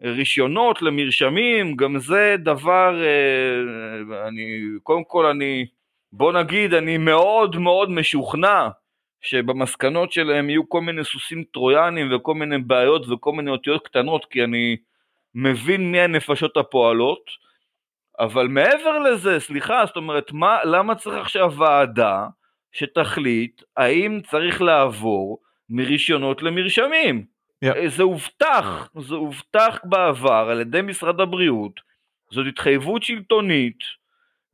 הרישיונות 0.00 0.82
למרשמים, 0.82 1.76
גם 1.76 1.98
זה 1.98 2.36
דבר, 2.38 3.02
אה, 3.02 4.28
אני, 4.28 4.60
קודם 4.82 5.04
כל 5.04 5.26
אני, 5.26 5.66
בוא 6.12 6.32
נגיד, 6.32 6.74
אני 6.74 6.98
מאוד 6.98 7.56
מאוד 7.56 7.90
משוכנע 7.90 8.68
שבמסקנות 9.20 10.12
שלהם 10.12 10.50
יהיו 10.50 10.68
כל 10.68 10.80
מיני 10.80 11.04
סוסים 11.04 11.44
טרויאנים 11.52 12.14
וכל 12.14 12.34
מיני 12.34 12.58
בעיות 12.58 13.08
וכל 13.08 13.32
מיני 13.32 13.50
אותיות 13.50 13.86
קטנות, 13.86 14.24
כי 14.24 14.44
אני 14.44 14.76
מבין 15.34 15.92
מי 15.92 16.00
הנפשות 16.00 16.56
הפועלות. 16.56 17.44
אבל 18.20 18.48
מעבר 18.48 18.98
לזה, 18.98 19.40
סליחה, 19.40 19.86
זאת 19.86 19.96
אומרת, 19.96 20.32
מה, 20.32 20.64
למה 20.64 20.94
צריך 20.94 21.16
עכשיו 21.16 21.52
ועדה 21.56 22.26
שתחליט 22.72 23.62
האם 23.76 24.20
צריך 24.30 24.62
לעבור 24.62 25.38
מרישיונות 25.74 26.42
למרשמים? 26.42 27.24
Yeah. 27.64 27.88
זה 27.88 28.02
הובטח, 28.02 28.90
זה 29.00 29.14
הובטח 29.14 29.78
בעבר 29.84 30.48
על 30.50 30.60
ידי 30.60 30.82
משרד 30.82 31.20
הבריאות, 31.20 31.80
זאת 32.30 32.46
התחייבות 32.48 33.02
שלטונית, 33.02 33.78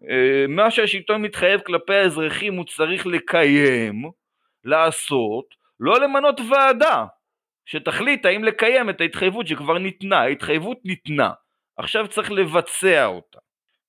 אה, 0.08 0.44
מה 0.48 0.70
שהשלטון 0.70 1.22
מתחייב 1.22 1.60
כלפי 1.60 1.94
האזרחים 1.94 2.54
הוא 2.54 2.64
צריך 2.64 3.06
לקיים, 3.06 4.10
לעשות, 4.64 5.54
לא 5.80 6.00
למנות 6.00 6.40
ועדה 6.50 7.04
שתחליט 7.66 8.26
האם 8.26 8.44
לקיים 8.44 8.90
את 8.90 9.00
ההתחייבות 9.00 9.46
שכבר 9.46 9.78
ניתנה, 9.78 10.20
ההתחייבות 10.20 10.78
ניתנה, 10.84 11.30
עכשיו 11.76 12.08
צריך 12.08 12.30
לבצע 12.30 13.06
אותה. 13.06 13.38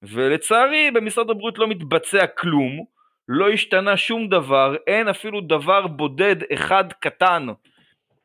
ולצערי 0.03 0.91
במשרד 0.91 1.29
הבריאות 1.29 1.57
לא 1.57 1.67
מתבצע 1.67 2.27
כלום, 2.27 2.85
לא 3.27 3.49
השתנה 3.49 3.97
שום 3.97 4.27
דבר, 4.27 4.75
אין 4.87 5.07
אפילו 5.07 5.41
דבר 5.41 5.87
בודד 5.87 6.35
אחד 6.53 6.93
קטן 6.99 7.47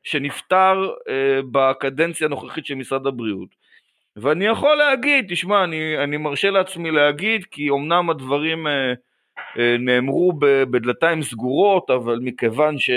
שנפטר 0.03 0.90
אה, 1.09 1.40
בקדנציה 1.53 2.26
הנוכחית 2.26 2.66
של 2.66 2.74
משרד 2.74 3.07
הבריאות. 3.07 3.49
ואני 4.16 4.47
יכול 4.47 4.76
להגיד, 4.76 5.26
תשמע, 5.28 5.64
אני, 5.64 5.99
אני 6.05 6.16
מרשה 6.16 6.51
לעצמי 6.51 6.90
להגיד, 6.90 7.44
כי 7.44 7.70
אמנם 7.70 8.11
הדברים 8.11 8.66
אה, 8.66 8.92
אה, 9.59 9.76
נאמרו 9.78 10.32
בדלתיים 10.70 11.22
סגורות, 11.22 11.90
אבל 11.90 12.18
מכיוון 12.22 12.78
ש, 12.78 12.90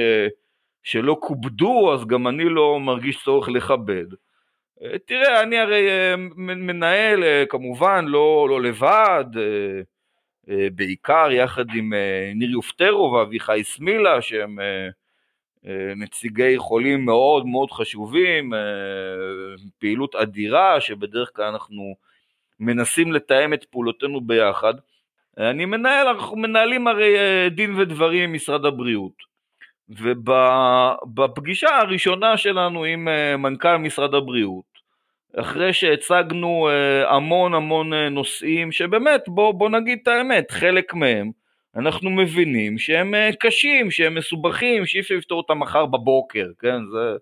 שלא 0.84 1.18
כובדו, 1.20 1.94
אז 1.94 2.06
גם 2.06 2.28
אני 2.28 2.50
לא 2.50 2.80
מרגיש 2.80 3.24
צורך 3.24 3.50
לכבד. 3.50 4.06
אה, 4.84 5.00
תראה, 5.06 5.42
אני 5.44 5.58
הרי 5.58 5.90
אה, 5.90 6.16
מנהל, 6.38 7.24
אה, 7.24 7.44
כמובן, 7.50 8.06
לא, 8.08 8.48
לא 8.50 8.62
לבד, 8.62 9.26
אה, 9.38 9.82
בעיקר 10.76 11.32
יחד 11.32 11.66
עם 11.76 11.94
אה, 11.94 12.32
ניר 12.36 12.50
יופטרו 12.52 13.12
ואביחי 13.12 13.62
סמילה, 13.64 14.22
שהם... 14.22 14.60
אה, 14.60 14.90
אה, 15.68 15.94
נציגי 15.96 16.58
חולים 16.58 17.06
מאוד 17.06 17.46
מאוד 17.46 17.72
חשובים, 17.72 18.54
אה, 18.54 18.60
פעילות 19.80 20.16
אדירה 20.16 20.82
שבדרך 20.82 21.32
כלל 21.36 21.46
אנחנו 21.46 21.96
מנסים 22.60 23.12
לתאם 23.12 23.54
את 23.54 23.64
פעולותינו 23.64 24.22
ביחד. 24.22 24.74
אני 25.38 25.66
מנהל, 25.66 26.08
אנחנו 26.08 26.38
מנהלים 26.38 26.88
הרי 26.88 27.18
אה, 27.18 27.50
דין 27.50 27.80
ודברים 27.80 28.24
עם 28.24 28.34
משרד 28.34 28.66
הבריאות. 28.66 29.30
ובפגישה 29.90 31.78
הראשונה 31.78 32.38
שלנו 32.38 32.84
עם 32.84 33.08
מנכ"ל 33.38 33.78
משרד 33.78 34.14
הבריאות, 34.14 34.69
אחרי 35.38 35.74
שהצגנו 35.74 36.70
המון 37.06 37.54
המון 37.54 37.94
נושאים 37.94 38.72
שבאמת, 38.72 39.22
בוא, 39.28 39.52
בוא 39.52 39.70
נגיד 39.70 40.00
את 40.04 40.08
האמת, 40.08 40.52
חלק 40.52 40.94
מהם 40.94 41.32
אנחנו 41.76 42.10
מבינים 42.10 42.78
שהם 42.78 43.16
אה, 43.16 43.30
קשים, 43.40 43.92
שהם 43.92 44.16
מסובכים, 44.16 44.86
שאי 44.86 45.00
אפשר 45.00 45.16
לפתור 45.16 45.38
אותם 45.38 45.60
מחר 45.60 45.86
בבוקר, 45.86 46.48
כן? 46.60 46.86
זה, 46.92 47.16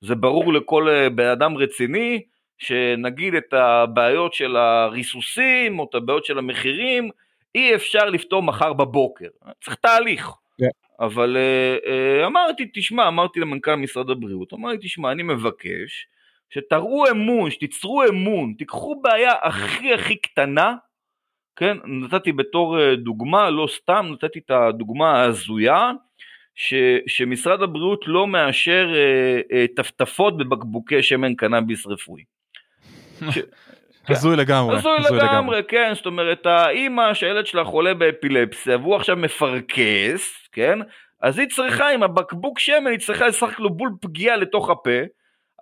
זה 0.00 0.14
ברור 0.14 0.52
לכל 0.52 0.88
אה, 0.88 1.10
בן 1.10 1.26
אדם 1.26 1.56
רציני, 1.56 2.22
שנגיד 2.58 3.34
את 3.34 3.52
הבעיות 3.52 4.34
של 4.34 4.56
הריסוסים, 4.56 5.78
או 5.78 5.86
את 5.90 5.94
הבעיות 5.94 6.24
של 6.24 6.38
המחירים, 6.38 7.10
אי 7.54 7.74
אפשר 7.74 8.04
לפתור 8.04 8.42
מחר 8.42 8.72
בבוקר, 8.72 9.28
צריך 9.64 9.76
תהליך. 9.76 10.28
Yeah. 10.28 10.32
כן. 10.58 11.04
אבל 11.04 11.36
אמרתי, 12.26 12.70
תשמע, 12.74 13.08
אמרתי 13.08 13.40
למנכ"ל 13.40 13.74
משרד 13.74 14.10
הבריאות, 14.10 14.52
אמרתי, 14.52 14.86
תשמע, 14.86 15.12
אני 15.12 15.22
מבקש 15.22 16.06
שתראו 16.50 17.10
אמון, 17.10 17.50
שתיצרו 17.50 18.04
אמון, 18.08 18.54
תיקחו 18.58 19.00
בעיה 19.02 19.32
הכי 19.42 19.94
הכי 19.94 20.16
קטנה, 20.16 20.74
כן, 21.56 21.76
נתתי 21.84 22.32
בתור 22.32 22.80
אה, 22.80 22.96
דוגמה, 22.96 23.50
לא 23.50 23.66
סתם, 23.76 24.06
נתתי 24.12 24.38
את 24.38 24.50
הדוגמה 24.50 25.10
ההזויה, 25.10 25.90
ש, 26.54 26.74
שמשרד 27.06 27.62
הבריאות 27.62 28.04
לא 28.06 28.26
מאשר 28.26 28.88
אה, 28.94 29.40
אה, 29.52 29.66
טפטפות 29.76 30.36
בבקבוקי 30.36 31.02
שמן 31.02 31.34
קנאביס 31.34 31.86
רפואי. 31.86 32.22
ש... 33.34 33.38
הזוי 34.08 34.36
לגמרי. 34.36 34.76
הזוי 34.76 34.98
לגמרי, 35.10 35.62
כן, 35.68 35.92
זאת 35.94 36.06
אומרת, 36.06 36.46
האימא 36.46 37.14
שהילד 37.14 37.46
שלה 37.46 37.64
חולה 37.64 37.94
באפילפסיה 37.94 38.76
והוא 38.76 38.96
עכשיו 38.96 39.16
מפרכס, 39.16 40.48
כן, 40.52 40.78
אז 41.20 41.38
היא 41.38 41.48
צריכה 41.48 41.88
עם 41.88 42.02
הבקבוק 42.02 42.58
שמן, 42.58 42.90
היא 42.90 42.98
צריכה 42.98 43.26
לשחק 43.26 43.60
לו 43.60 43.70
בול 43.70 43.90
פגיעה 44.00 44.36
לתוך 44.36 44.70
הפה, 44.70 45.00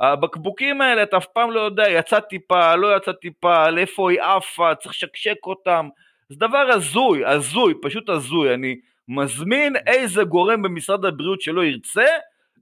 הבקבוקים 0.00 0.80
האלה 0.80 1.02
אתה 1.02 1.16
אף 1.16 1.26
פעם 1.26 1.50
לא 1.50 1.60
יודע, 1.60 1.90
יצא 1.90 2.20
טיפה, 2.20 2.76
לא 2.76 2.96
יצא 2.96 3.12
טיפה, 3.12 3.70
לאיפה 3.70 4.10
היא 4.10 4.20
עפה, 4.20 4.74
צריך 4.74 4.94
לשקשק 4.94 5.46
אותם. 5.46 5.88
זה 6.28 6.36
דבר 6.36 6.66
הזוי, 6.74 7.26
הזוי, 7.26 7.74
פשוט 7.82 8.08
הזוי. 8.08 8.54
אני 8.54 8.76
מזמין 9.08 9.76
איזה 9.86 10.24
גורם 10.24 10.62
במשרד 10.62 11.04
הבריאות 11.04 11.40
שלא 11.40 11.64
ירצה 11.64 12.06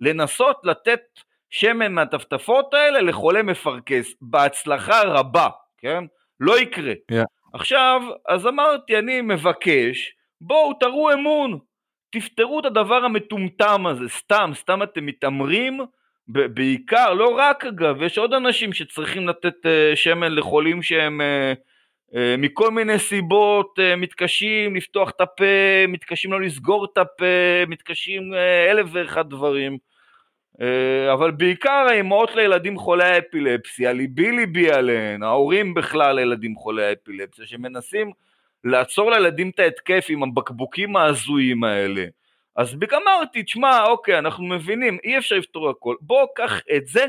לנסות 0.01 0.61
לתת 0.65 1.01
שמן 1.51 1.93
מהטפטפות 1.93 2.75
האלה 2.75 3.01
לחולה 3.01 3.43
מפרכס, 3.43 4.15
בהצלחה 4.21 5.03
רבה, 5.03 5.49
כן? 5.79 6.05
לא 6.41 6.61
יקרה. 6.61 6.93
Yeah. 6.93 7.25
עכשיו, 7.53 8.03
אז 8.29 8.47
אמרתי, 8.47 8.99
אני 8.99 9.21
מבקש, 9.21 10.15
בואו 10.41 10.75
תראו 10.75 11.13
אמון, 11.13 11.59
תפתרו 12.11 12.61
את 12.61 12.65
הדבר 12.65 13.05
המטומטם 13.05 13.87
הזה, 13.87 14.09
סתם, 14.09 14.51
סתם 14.55 14.83
אתם 14.83 15.07
מתעמרים 15.07 15.81
בעיקר, 16.33 17.15
לא 17.15 17.29
רק 17.37 17.65
אגב, 17.65 18.03
יש 18.03 18.19
עוד 18.19 18.35
אנשים 18.35 18.73
שצריכים 18.73 19.29
לתת 19.29 19.67
uh, 19.67 19.97
שמן 19.97 20.35
לחולים 20.35 20.83
שהם 20.83 21.21
uh, 21.21 22.15
uh, 22.15 22.17
מכל 22.39 22.71
מיני 22.71 22.99
סיבות 22.99 23.79
מתקשים 23.97 24.77
לפתוח 24.77 25.11
את 25.11 25.21
הפה, 25.21 25.87
מתקשים 25.89 26.33
לא 26.33 26.41
לסגור 26.41 26.85
את 26.85 26.99
הפה, 26.99 27.25
מתקשים 27.69 28.35
אלף 28.71 28.87
ואחד 28.93 29.31
דברים. 29.31 29.79
אבל 31.13 31.31
בעיקר 31.31 31.87
האימהות 31.89 32.35
לילדים 32.35 32.79
חולי 32.79 33.05
האפילפסיה, 33.05 33.93
ליבי 33.93 34.31
ליבי 34.31 34.71
עליהן, 34.71 35.23
ההורים 35.23 35.75
בכלל 35.75 36.17
לילדים 36.17 36.57
חולי 36.57 36.85
האפילפסיה, 36.85 37.47
שמנסים 37.47 38.13
לעצור 38.65 39.11
לילדים 39.11 39.51
את 39.51 39.59
ההתקף 39.59 40.07
עם 40.09 40.23
הבקבוקים 40.23 40.97
ההזויים 40.97 41.65
האלה. 41.65 42.05
אז 42.57 42.75
אמרתי, 42.95 43.43
תשמע, 43.43 43.85
אוקיי, 43.85 44.19
אנחנו 44.19 44.45
מבינים, 44.45 44.99
אי 45.05 45.19
אפשר 45.19 45.35
לפתור 45.35 45.71
הכל, 45.71 45.97
בוא 46.01 46.27
קח 46.37 46.61
את 46.77 46.87
זה, 46.87 47.07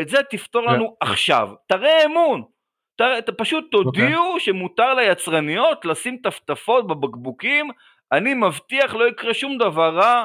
את 0.00 0.08
זה 0.08 0.18
תפתור 0.30 0.62
לנו 0.62 0.84
yeah. 0.84 1.08
עכשיו, 1.08 1.48
תראה 1.66 2.04
אמון, 2.04 2.42
תראה, 2.96 3.22
פשוט 3.36 3.64
תודיעו 3.70 4.08
okay. 4.08 4.26
אוקיי. 4.26 4.40
שמותר 4.40 4.94
ליצרניות 4.94 5.84
לשים 5.84 6.16
טפטפות 6.22 6.86
בבקבוקים, 6.86 7.70
אני 8.12 8.34
מבטיח 8.34 8.94
לא 8.94 9.08
יקרה 9.08 9.34
שום 9.34 9.58
דבר 9.58 9.94
רע, 9.94 10.24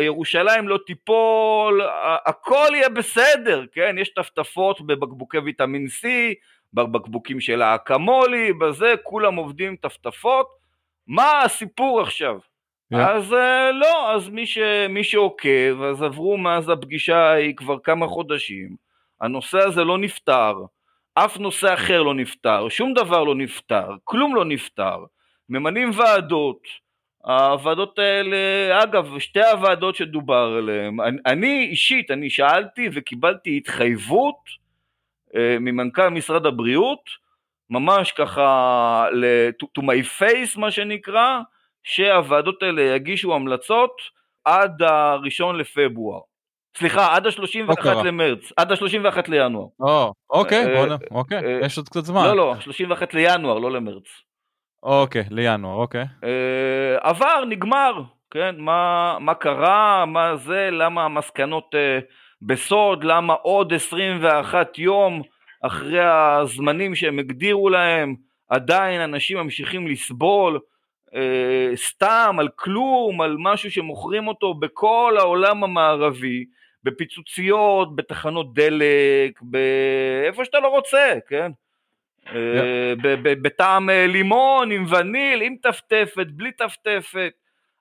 ירושלים 0.00 0.68
לא 0.68 0.78
תיפול, 0.86 1.80
הכל 2.26 2.68
יהיה 2.72 2.88
בסדר, 2.88 3.64
כן? 3.72 3.96
יש 3.98 4.14
טפטפות 4.14 4.86
בבקבוקי 4.86 5.38
ויטמין 5.38 5.86
C, 5.86 6.06
בבקבוקים 6.72 7.40
של 7.40 7.62
האקמולי, 7.62 8.52
בזה, 8.52 8.94
כולם 9.02 9.34
עובדים 9.34 9.76
טפטפות, 9.76 10.48
מה 11.06 11.42
הסיפור 11.42 12.00
עכשיו? 12.00 12.38
Yeah. 12.92 12.96
אז 12.96 13.32
uh, 13.32 13.72
לא, 13.72 14.14
אז 14.14 14.28
מי, 14.28 14.46
ש, 14.46 14.58
מי 14.88 15.04
שעוקב, 15.04 15.82
אז 15.82 16.02
עברו 16.02 16.38
מאז 16.38 16.68
הפגישה 16.68 17.18
ההיא 17.18 17.56
כבר 17.56 17.78
כמה 17.78 18.06
חודשים, 18.06 18.76
הנושא 19.20 19.58
הזה 19.58 19.84
לא 19.84 19.98
נפתר, 19.98 20.54
אף 21.14 21.38
נושא 21.38 21.74
אחר 21.74 22.02
לא 22.02 22.14
נפתר, 22.14 22.68
שום 22.68 22.94
דבר 22.94 23.24
לא 23.24 23.34
נפתר, 23.34 23.88
כלום 24.04 24.34
לא 24.36 24.44
נפתר, 24.44 24.96
ממנים 25.48 25.90
ועדות, 25.94 26.62
הוועדות 27.24 27.98
האלה, 27.98 28.36
אגב, 28.82 29.18
שתי 29.18 29.42
הוועדות 29.42 29.94
שדובר 29.94 30.54
עליהן, 30.58 31.00
אני, 31.00 31.18
אני 31.26 31.68
אישית, 31.70 32.10
אני 32.10 32.30
שאלתי 32.30 32.88
וקיבלתי 32.92 33.56
התחייבות 33.56 34.40
uh, 35.28 35.34
ממנכ"ל 35.60 36.08
משרד 36.08 36.46
הבריאות, 36.46 37.10
ממש 37.70 38.12
ככה, 38.12 39.06
to, 39.62 39.66
to 39.78 39.84
my 39.84 40.20
face 40.20 40.60
מה 40.60 40.70
שנקרא, 40.70 41.40
שהוועדות 41.84 42.62
האלה 42.62 42.82
יגישו 42.82 43.34
המלצות 43.34 43.92
עד 44.44 44.82
הראשון 44.82 45.56
לפברואר. 45.56 46.20
סליחה, 46.76 47.14
עד 47.14 47.26
ה-31 47.26 48.04
למרץ, 48.04 48.52
עד 48.56 48.72
ה-31 48.72 49.18
לינואר. 49.28 49.66
או, 49.80 50.12
אוקיי, 50.30 50.66
אה, 50.66 50.76
בוא 50.76 50.94
נ... 50.94 50.98
אוקיי, 51.10 51.38
אה, 51.38 51.66
יש 51.66 51.78
עוד 51.78 51.88
קצת 51.88 52.04
זמן. 52.04 52.24
לא, 52.24 52.36
לא, 52.36 52.54
31 52.60 53.14
לינואר, 53.14 53.58
לא 53.58 53.70
למרץ. 53.70 54.04
אוקיי, 54.82 55.24
לינואר, 55.30 55.74
אוקיי. 55.74 56.04
אה, 56.24 56.96
עבר, 57.00 57.44
נגמר, 57.48 58.02
כן, 58.30 58.54
מה, 58.58 59.16
מה 59.20 59.34
קרה, 59.34 60.04
מה 60.06 60.36
זה, 60.36 60.68
למה 60.72 61.04
המסקנות 61.04 61.74
בסוד, 62.42 63.04
למה 63.04 63.34
עוד 63.34 63.72
21 63.72 64.78
יום 64.78 65.22
אחרי 65.62 66.04
הזמנים 66.04 66.94
שהם 66.94 67.18
הגדירו 67.18 67.68
להם, 67.68 68.14
עדיין 68.48 69.00
אנשים 69.00 69.38
ממשיכים 69.38 69.86
לסבול, 69.86 70.58
אה, 71.14 71.76
סתם, 71.76 72.36
על 72.38 72.48
כלום, 72.56 73.20
על 73.20 73.36
משהו 73.38 73.70
שמוכרים 73.70 74.28
אותו 74.28 74.54
בכל 74.54 75.14
העולם 75.18 75.64
המערבי, 75.64 76.44
בפיצוציות, 76.84 77.96
בתחנות 77.96 78.54
דלק, 78.54 79.40
באיפה 79.42 80.44
שאתה 80.44 80.60
לא 80.60 80.68
רוצה, 80.68 81.14
כן? 81.28 81.50
אה, 82.34 82.94
בטעם 83.42 83.90
אה, 83.90 84.06
לימון, 84.06 84.72
עם 84.72 84.86
וניל, 84.90 85.42
עם 85.42 85.56
טפטפת, 85.62 86.26
בלי 86.26 86.52
טפטפת. 86.52 87.32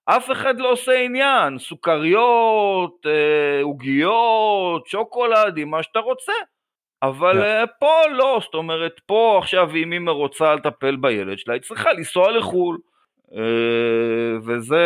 אף 0.05 0.31
אחד 0.31 0.59
לא 0.59 0.71
עושה 0.71 0.99
עניין, 0.99 1.59
סוכריות, 1.59 3.05
אה, 3.05 3.61
עוגיות, 3.63 4.87
שוקולדים, 4.87 5.69
מה 5.69 5.83
שאתה 5.83 5.99
רוצה. 5.99 6.33
אבל. 7.03 7.65
פה 7.79 8.01
לא, 8.11 8.39
זאת 8.41 8.53
אומרת, 8.53 8.99
פה 9.05 9.39
עכשיו 9.41 9.75
אם 9.75 9.93
אמא 9.93 10.11
רוצה 10.11 10.55
לטפל 10.55 10.95
בילד 10.95 11.37
שלה, 11.37 11.53
היא 11.53 11.61
צריכה 11.61 11.93
לנסוע 11.93 12.31
לחו"ל. 12.31 12.77
אה, 13.35 14.39
וזה 14.45 14.79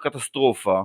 קטסטרופה. 0.00 0.82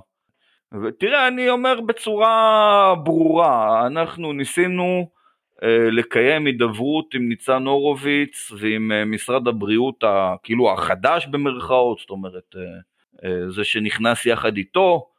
ותראה, 0.84 1.28
אני 1.28 1.50
אומר 1.50 1.82
בצורה 1.82 2.96
ברורה, 3.04 3.88
אנחנו 3.88 4.34
ניסינו 4.34 5.10
אה, 5.64 5.90
לקיים 5.92 6.46
הידברות 6.46 7.14
עם 7.14 7.30
ניצן 7.30 7.66
הורוביץ 7.66 8.52
ועם 8.52 8.92
אה, 8.92 9.06
משרד 9.06 9.48
הבריאות, 9.48 10.04
ה, 10.04 10.36
כאילו 10.44 10.74
החדש 10.74 11.28
במרכאות, 11.28 12.00
זאת 12.00 12.10
אומרת, 12.10 12.56
זה 13.50 13.64
שנכנס 13.64 14.26
יחד 14.26 14.58
איתו, 14.58 15.10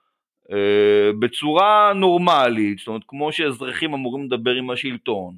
בצורה 1.19 1.93
נורמלית, 1.95 2.79
זאת 2.79 2.89
אומרת, 2.89 3.03
כמו 3.09 3.33
שאזרחים 3.33 3.95
אמורים 3.95 4.25
לדבר 4.25 4.51
עם 4.51 4.71
השלטון, 4.71 5.35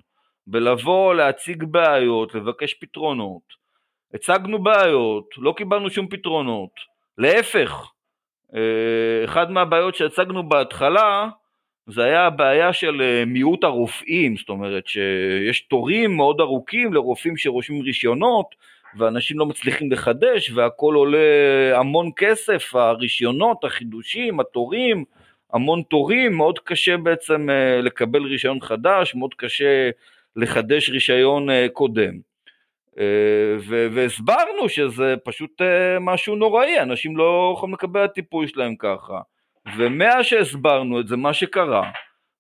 ולבוא, 0.49 1.15
להציג 1.15 1.65
בעיות, 1.65 2.35
לבקש 2.35 2.75
פתרונות. 2.75 3.62
הצגנו 4.15 4.63
בעיות, 4.63 5.25
לא 5.39 5.55
קיבלנו 5.57 5.91
שום 5.91 6.09
פתרונות, 6.09 6.71
להפך, 7.19 7.93
אה, 8.55 9.25
אחד 9.25 9.51
מהבעיות 9.51 9.95
שהצגנו 9.95 10.49
בהתחלה 10.49 11.29
זה 11.87 12.05
היה 12.05 12.27
הבעיה 12.27 12.73
של 12.73 13.03
אה, 13.03 13.25
מיעוט 13.27 13.65
הרופאים, 13.65 14.37
זאת 14.37 14.49
אומרת 14.49 14.87
שיש 14.87 15.61
תורים 15.61 16.17
מאוד 16.17 16.41
ארוכים 16.41 16.93
לרופאים 16.93 17.37
שרושמים 17.37 17.83
רישיונות 17.83 18.47
ואנשים 18.99 19.39
לא 19.39 19.47
מצליחים 19.47 19.93
לחדש 19.93 20.51
והכל 20.51 20.95
עולה 20.95 21.19
המון 21.75 22.11
כסף, 22.17 22.75
הרישיונות, 22.75 23.65
החידושים, 23.65 24.41
התורים, 24.41 25.05
המון 25.53 25.83
תורים, 25.83 26.33
מאוד 26.33 26.59
קשה 26.59 26.97
בעצם 26.97 27.51
אה, 27.51 27.81
לקבל 27.81 28.23
רישיון 28.23 28.61
חדש, 28.61 29.15
מאוד 29.15 29.35
קשה 29.35 29.91
לחדש 30.37 30.91
רישיון 30.91 31.49
קודם. 31.73 32.32
והסברנו 33.95 34.69
שזה 34.69 35.15
פשוט 35.25 35.63
משהו 36.01 36.37
נוראי, 36.37 36.81
אנשים 36.81 37.17
לא 37.17 37.55
יכולים 37.57 37.75
לקבל 37.75 38.05
את 38.05 38.11
הטיפול 38.11 38.47
שלהם 38.47 38.77
ככה. 38.77 39.21
ומאז 39.77 40.25
שהסברנו 40.25 41.01
את 41.01 41.09
זה, 41.09 41.17
מה 41.17 41.33
שקרה, 41.33 41.91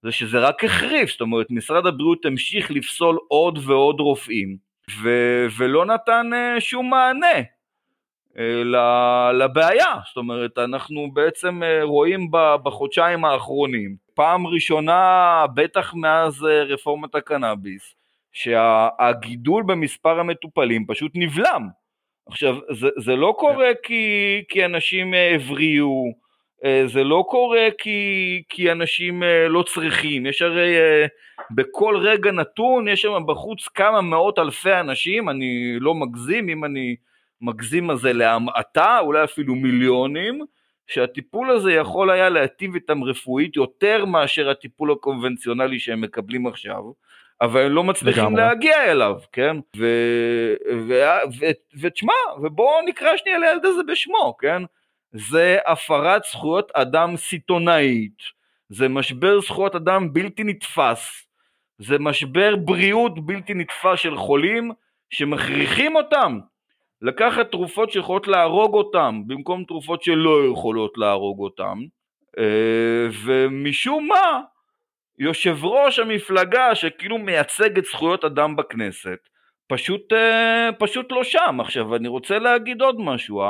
זה 0.02 0.12
שזה 0.12 0.38
רק 0.38 0.64
החריף, 0.64 1.10
זאת 1.10 1.20
אומרת, 1.20 1.46
משרד 1.50 1.86
הבריאות 1.86 2.24
המשיך 2.24 2.70
לפסול 2.70 3.18
עוד 3.28 3.58
ועוד 3.66 4.00
רופאים, 4.00 4.56
ו- 5.02 5.46
ולא 5.58 5.86
נתן 5.86 6.30
uh, 6.32 6.60
שום 6.60 6.90
מענה 6.90 7.42
לבעיה, 9.34 9.94
זאת 10.08 10.16
אומרת, 10.16 10.58
אנחנו 10.58 11.10
בעצם 11.12 11.60
רואים 11.82 12.28
בחודשיים 12.62 13.24
האחרונים, 13.24 13.96
פעם 14.14 14.46
ראשונה, 14.46 15.44
בטח 15.54 15.94
מאז 15.94 16.42
רפורמת 16.42 17.14
הקנאביס, 17.14 17.94
שהגידול 18.32 19.62
במספר 19.66 20.20
המטופלים 20.20 20.86
פשוט 20.86 21.12
נבלם. 21.14 21.68
עכשיו, 22.26 22.56
זה, 22.70 22.88
זה 22.98 23.16
לא 23.16 23.34
קורה 23.38 23.70
כי, 23.82 24.42
כי 24.48 24.64
אנשים 24.64 25.14
הבריאו, 25.14 26.12
אה, 26.64 26.82
זה 26.86 27.04
לא 27.04 27.24
קורה 27.28 27.68
כי, 27.78 28.42
כי 28.48 28.72
אנשים 28.72 29.22
אה, 29.22 29.48
לא 29.48 29.62
צריכים, 29.62 30.26
יש 30.26 30.42
הרי 30.42 30.76
אה, 30.76 31.06
בכל 31.50 31.96
רגע 32.00 32.30
נתון, 32.30 32.88
יש 32.88 33.02
שם 33.02 33.22
בחוץ 33.26 33.68
כמה 33.68 34.00
מאות 34.00 34.38
אלפי 34.38 34.72
אנשים, 34.80 35.28
אני 35.28 35.76
לא 35.80 35.94
מגזים, 35.94 36.48
אם 36.48 36.64
אני 36.64 36.96
מגזים 37.40 37.90
אז 37.90 37.98
זה 37.98 38.12
להמעטה, 38.12 38.98
אולי 38.98 39.24
אפילו 39.24 39.54
מיליונים, 39.54 40.40
שהטיפול 40.86 41.50
הזה 41.50 41.72
יכול 41.72 42.10
היה 42.10 42.28
להטיב 42.28 42.74
איתם 42.74 43.04
רפואית 43.04 43.56
יותר 43.56 44.04
מאשר 44.04 44.50
הטיפול 44.50 44.92
הקונבנציונלי 44.92 45.78
שהם 45.78 46.00
מקבלים 46.00 46.46
עכשיו, 46.46 46.82
אבל 47.42 47.66
הם 47.66 47.72
לא 47.72 47.84
מצליחים 47.84 48.22
לגמרי. 48.24 48.42
להגיע 48.42 48.92
אליו, 48.92 49.16
כן? 49.32 49.56
ותשמע, 51.80 52.12
ובואו 52.42 52.82
נקרא 52.86 53.16
שנייה 53.16 53.38
לילד 53.38 53.64
הזה 53.64 53.82
בשמו, 53.88 54.36
כן? 54.38 54.62
זה 55.12 55.58
הפרת 55.66 56.22
זכויות 56.24 56.72
אדם 56.74 57.16
סיטונאית, 57.16 58.18
זה 58.68 58.88
משבר 58.88 59.40
זכויות 59.40 59.74
אדם 59.74 60.12
בלתי 60.12 60.44
נתפס, 60.44 61.26
זה 61.78 61.98
משבר 61.98 62.56
בריאות 62.56 63.26
בלתי 63.26 63.54
נתפס 63.54 63.98
של 63.98 64.16
חולים 64.16 64.72
שמכריחים 65.10 65.96
אותם 65.96 66.38
לקחת 67.02 67.50
תרופות 67.50 67.90
שיכולות 67.90 68.28
להרוג 68.28 68.74
אותם 68.74 69.22
במקום 69.26 69.64
תרופות 69.64 70.02
שלא 70.02 70.38
יכולות 70.52 70.98
להרוג 70.98 71.40
אותם 71.40 71.78
אה, 72.38 73.06
ומשום 73.24 74.06
מה 74.06 74.40
יושב 75.18 75.64
ראש 75.64 75.98
המפלגה 75.98 76.74
שכאילו 76.74 77.18
מייצג 77.18 77.78
את 77.78 77.84
זכויות 77.84 78.24
אדם 78.24 78.56
בכנסת 78.56 79.28
פשוט, 79.66 80.12
אה, 80.12 80.70
פשוט 80.78 81.12
לא 81.12 81.24
שם. 81.24 81.58
עכשיו 81.60 81.96
אני 81.96 82.08
רוצה 82.08 82.38
להגיד 82.38 82.82
עוד 82.82 83.00
משהו, 83.00 83.42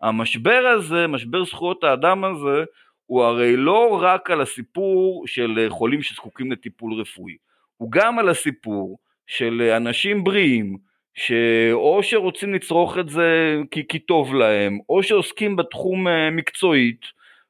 המשבר 0.00 0.66
הזה, 0.76 1.06
משבר 1.06 1.44
זכויות 1.44 1.84
האדם 1.84 2.24
הזה, 2.24 2.64
הוא 3.06 3.22
הרי 3.22 3.56
לא 3.56 3.98
רק 4.02 4.30
על 4.30 4.40
הסיפור 4.40 5.26
של 5.26 5.66
חולים 5.68 6.02
שזקוקים 6.02 6.52
לטיפול 6.52 7.00
רפואי, 7.00 7.36
הוא 7.76 7.90
גם 7.92 8.18
על 8.18 8.28
הסיפור 8.28 8.98
של 9.26 9.70
אנשים 9.76 10.24
בריאים, 10.24 10.76
שאו 11.14 12.02
שרוצים 12.02 12.54
לצרוך 12.54 12.98
את 12.98 13.08
זה 13.08 13.56
כי, 13.70 13.88
כי 13.88 13.98
טוב 13.98 14.34
להם, 14.34 14.78
או 14.88 15.02
שעוסקים 15.02 15.56
בתחום 15.56 16.08
אה, 16.08 16.30
מקצועית, 16.30 17.00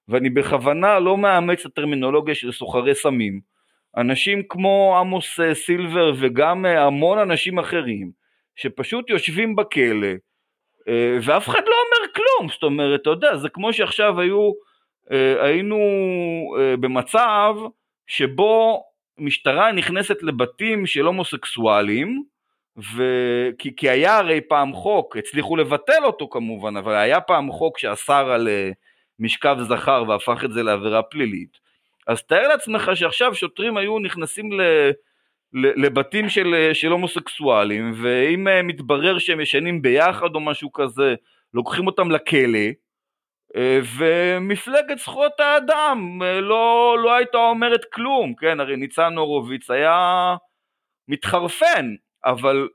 ואני 0.08 0.30
בכוונה 0.30 0.98
לא 0.98 1.16
מאמץ 1.16 1.60
את 1.60 1.66
הטרמינולוגיה 1.66 2.34
של 2.34 2.52
סוחרי 2.52 2.94
סמים, 2.94 3.40
אנשים 3.96 4.42
כמו 4.48 4.96
עמוס 5.00 5.40
אה, 5.40 5.54
סילבר 5.54 6.12
וגם 6.18 6.66
אה, 6.66 6.84
המון 6.84 7.18
אנשים 7.18 7.58
אחרים, 7.58 8.10
שפשוט 8.56 9.10
יושבים 9.10 9.56
בכלא, 9.56 10.08
אה, 10.88 11.18
ואף 11.22 11.48
אחד 11.48 11.62
לא 11.66 11.74
אומר 11.74 12.12
כלום, 12.14 12.48
זאת 12.48 12.62
אומרת, 12.62 13.00
אתה 13.00 13.10
יודע, 13.10 13.36
זה 13.36 13.48
כמו 13.48 13.72
שעכשיו 13.72 14.20
היו, 14.20 14.52
היינו 15.40 15.78
במצב 16.80 17.54
שבו 18.06 18.82
משטרה 19.18 19.72
נכנסת 19.72 20.22
לבתים 20.22 20.86
של 20.86 21.06
הומוסקסואלים, 21.06 22.22
ו... 22.96 23.02
כי, 23.58 23.76
כי 23.76 23.90
היה 23.90 24.18
הרי 24.18 24.40
פעם 24.40 24.72
חוק, 24.72 25.16
הצליחו 25.16 25.56
לבטל 25.56 26.04
אותו 26.04 26.28
כמובן, 26.28 26.76
אבל 26.76 26.94
היה 26.94 27.20
פעם 27.20 27.50
חוק 27.50 27.78
שאסר 27.78 28.30
על 28.30 28.48
משכב 29.18 29.56
זכר 29.60 30.04
והפך 30.08 30.44
את 30.44 30.52
זה 30.52 30.62
לעבירה 30.62 31.02
פלילית. 31.02 31.58
אז 32.06 32.22
תאר 32.22 32.48
לעצמך 32.48 32.90
שעכשיו 32.94 33.34
שוטרים 33.34 33.76
היו 33.76 33.98
נכנסים 33.98 34.52
ל... 34.52 34.60
לבתים 35.54 36.28
של, 36.28 36.70
של 36.72 36.92
הומוסקסואלים, 36.92 37.92
ואם 38.02 38.48
אה, 38.48 38.62
מתברר 38.62 39.18
שהם 39.18 39.40
ישנים 39.40 39.82
ביחד 39.82 40.34
או 40.34 40.40
משהו 40.40 40.72
כזה, 40.72 41.14
לוקחים 41.54 41.86
אותם 41.86 42.10
לכלא, 42.10 42.68
אה, 43.56 43.80
ומפלגת 43.98 44.98
זכויות 44.98 45.40
האדם 45.40 46.18
אה, 46.22 46.40
לא, 46.40 46.96
לא 47.02 47.14
הייתה 47.14 47.38
אומרת 47.38 47.84
כלום, 47.92 48.34
כן, 48.34 48.60
הרי 48.60 48.76
ניצן 48.76 49.16
הורוביץ 49.16 49.70
היה 49.70 50.36
מתחרפן, 51.08 51.94
אבל 52.24 52.68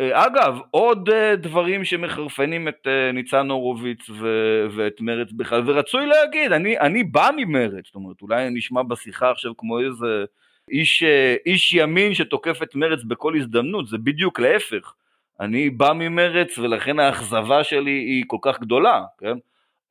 אגב, 0.00 0.58
עוד 0.70 1.10
דברים 1.36 1.84
שמחרפנים 1.84 2.68
את 2.68 2.86
ניצן 3.14 3.50
הורוביץ 3.50 4.10
ו- 4.10 4.66
ואת 4.70 5.00
מרץ 5.00 5.32
בכלל, 5.32 5.62
ורצוי 5.66 6.06
להגיד, 6.06 6.52
אני, 6.52 6.78
אני 6.78 7.04
בא 7.04 7.30
ממרץ, 7.36 7.86
זאת 7.86 7.94
אומרת, 7.94 8.22
אולי 8.22 8.46
אני 8.46 8.54
נשמע 8.54 8.82
בשיחה 8.82 9.30
עכשיו 9.30 9.56
כמו 9.56 9.80
איזה 9.80 10.24
איש, 10.70 11.02
אה, 11.02 11.36
איש 11.46 11.72
ימין 11.72 12.14
שתוקף 12.14 12.62
את 12.62 12.74
מרץ 12.74 13.02
בכל 13.02 13.36
הזדמנות, 13.36 13.88
זה 13.88 13.98
בדיוק 13.98 14.40
להפך. 14.40 14.94
אני 15.40 15.70
בא 15.70 15.92
ממרץ 15.92 16.58
ולכן 16.58 16.98
האכזבה 16.98 17.64
שלי 17.64 17.90
היא 17.90 18.24
כל 18.26 18.36
כך 18.42 18.60
גדולה, 18.60 19.02
כן? 19.18 19.36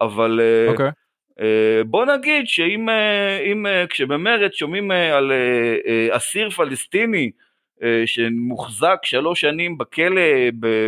אבל 0.02 0.40
okay. 0.76 0.82
uh, 1.40 1.44
בוא 1.86 2.06
נגיד 2.06 2.48
שאם 2.48 2.90
אם, 3.52 3.66
כשבמרץ 3.90 4.54
שומעים 4.54 4.92
על 4.92 5.32
אסיר 6.12 6.50
פלסטיני 6.50 7.32
שמוחזק 8.06 8.98
שלוש 9.04 9.42
שנים 9.42 9.78
בכלא 9.78 10.22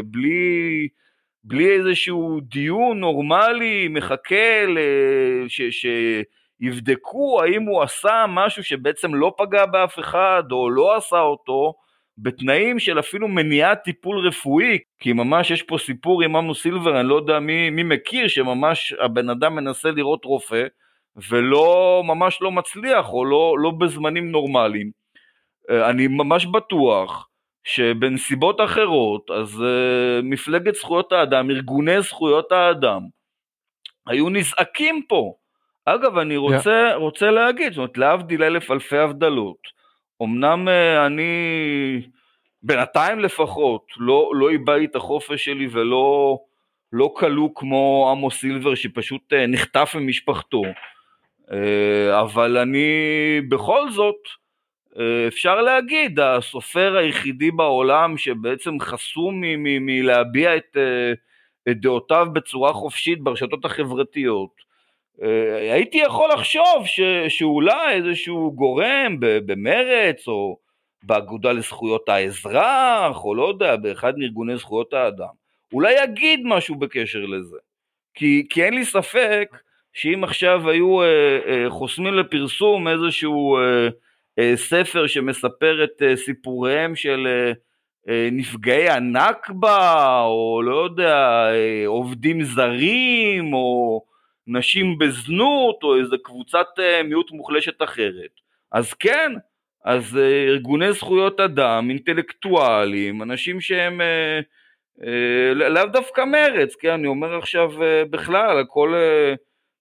בלי, 0.06 0.88
בלי 1.44 1.72
איזשהו 1.72 2.40
דיון 2.42 3.00
נורמלי, 3.00 3.88
מחכה 3.88 4.66
ש... 5.48 5.62
ש 5.62 5.86
יבדקו 6.62 7.42
האם 7.44 7.64
הוא 7.64 7.82
עשה 7.82 8.26
משהו 8.30 8.64
שבעצם 8.64 9.16
לא 9.16 9.34
פגע 9.38 9.66
באף 9.66 10.00
אחד 10.00 10.44
או 10.52 10.70
לא 10.70 10.96
עשה 10.96 11.20
אותו 11.20 11.74
בתנאים 12.18 12.80
של 12.80 13.00
אפילו 13.00 13.28
מניעת 13.28 13.84
טיפול 13.84 14.28
רפואי, 14.28 14.78
כי 15.00 15.14
ממש 15.14 15.52
יש 15.52 15.64
פה 15.64 15.78
סיפור 15.78 16.24
עם 16.24 16.36
עמוס 16.36 16.62
סילבר, 16.62 17.00
אני 17.00 17.10
לא 17.10 17.16
יודע 17.16 17.40
מי, 17.40 17.70
מי 17.70 17.84
מכיר, 17.84 18.28
שממש 18.28 18.94
הבן 19.00 19.30
אדם 19.30 19.56
מנסה 19.56 19.92
לראות 19.92 20.26
רופא 20.26 20.64
ולא, 21.30 22.02
ממש 22.06 22.42
לא 22.42 22.52
מצליח 22.52 23.10
או 23.10 23.26
לא, 23.26 23.56
לא 23.60 23.72
בזמנים 23.72 24.32
נורמליים. 24.32 25.01
אה, 25.70 25.90
אני 25.90 26.08
ממש 26.08 26.46
בטוח 26.46 27.28
שבנסיבות 27.64 28.62
אחרות, 28.62 29.32
אז 29.32 29.62
uh, 29.62 30.24
מפלגת 30.24 30.76
זכויות 30.76 31.12
האדם, 31.12 31.52
ארגוני 31.52 32.02
זכויות 32.02 32.52
האדם, 32.52 33.02
היו 34.08 34.30
נזעקים 34.30 35.02
פה. 35.08 35.34
אגב, 35.86 36.18
אני 36.18 36.38
רוצה, 36.38 36.92
yeah. 36.92 36.96
רוצה 36.96 37.32
להגיד, 37.32 37.74
זאת 37.74 37.78
אומרת, 37.78 37.98
להבדיל 37.98 38.44
אלף 38.44 38.72
אלפי 38.72 38.98
הבדלות, 38.98 39.58
אמנם 40.24 40.68
אה, 40.68 41.06
אני 41.06 41.32
בינתיים 42.64 43.20
לפחות 43.20 43.86
לא, 43.98 44.32
לא 44.36 44.50
איבדתי 44.50 44.86
את 44.86 44.96
החופש 44.96 45.46
שלי 45.46 45.68
ולא 45.72 46.38
לא 46.94 47.14
כלוא 47.16 47.50
כמו 47.56 48.10
עמוס 48.12 48.40
סילבר 48.40 48.76
שפשוט 48.76 49.34
אה, 49.34 49.48
נחטף 49.48 49.96
ממשפחתו. 50.00 50.62
אבל 52.20 52.58
אני 52.58 52.88
בכל 53.50 53.90
זאת, 53.90 54.41
אפשר 55.28 55.62
להגיד, 55.62 56.20
הסופר 56.20 56.96
היחידי 56.98 57.52
בעולם 57.52 58.18
שבעצם 58.18 58.80
חסום 58.80 59.42
מלהביע 59.58 60.58
את, 60.58 60.78
את 61.70 61.82
דעותיו 61.82 62.28
בצורה 62.34 62.74
חופשית 62.74 63.22
ברשתות 63.22 63.66
החברתיות. 63.66 64.72
הייתי 65.72 65.98
יכול 65.98 66.30
לחשוב 66.34 66.86
ש, 66.86 67.00
שאולי 67.28 67.94
איזשהו 67.94 68.52
גורם 68.56 69.18
במרץ 69.20 70.28
או 70.28 70.58
באגודה 71.04 71.52
לזכויות 71.52 72.10
האזרח, 72.10 73.24
או 73.24 73.36
לא 73.36 73.48
יודע, 73.48 73.76
באחד 73.76 74.18
מארגוני 74.18 74.58
זכויות 74.58 74.94
האדם, 74.94 75.34
אולי 75.74 76.04
יגיד 76.04 76.40
משהו 76.46 76.76
בקשר 76.76 77.26
לזה. 77.26 77.58
כי, 78.14 78.48
כי 78.50 78.64
אין 78.64 78.74
לי 78.74 78.86
ספק 78.86 79.58
שאם 79.94 80.24
עכשיו 80.24 80.70
היו 80.70 81.02
אה, 81.02 81.40
אה, 81.48 81.70
חוסמים 81.70 82.14
לפרסום 82.14 82.88
איזשהו 82.88 83.58
אה, 83.58 83.62
אה, 83.62 83.90
ספר 84.56 85.08
שמספר 85.08 85.84
את 85.84 86.02
אה, 86.02 86.16
סיפוריהם 86.16 86.96
של 86.96 87.28
אה, 87.28 87.54
אה, 88.10 88.30
נפגעי 88.32 88.90
הנכבה, 88.90 90.22
או 90.22 90.62
לא 90.66 90.84
יודע, 90.84 91.18
אה, 91.54 91.84
עובדים 91.88 92.44
זרים, 92.44 93.54
או 93.54 94.02
נשים 94.48 94.98
בזנות, 94.98 95.84
או 95.84 96.00
איזה 96.00 96.16
קבוצת 96.24 96.68
אה, 96.80 97.04
מיעוט 97.04 97.32
מוחלשת 97.32 97.82
אחרת, 97.82 98.32
אז 98.72 98.94
כן, 98.94 99.32
אז 99.86 100.18
אה, 100.18 100.44
ארגוני 100.48 100.94
זכויות 100.94 101.40
אדם, 101.40 101.90
אינטלקטואלים, 101.90 103.22
אנשים 103.22 103.62
שהם 103.62 104.02
אה, 104.02 104.40
אה, 105.06 105.54
לאו 105.54 105.86
דווקא 105.86 106.22
מרץ, 106.22 106.76
כן, 106.76 106.94
אני 106.94 107.08
אומר 107.08 107.38
עכשיו 107.38 107.84
אה, 107.84 108.04
בכלל, 108.10 108.64
כל, 108.68 108.94
אה, 108.96 109.34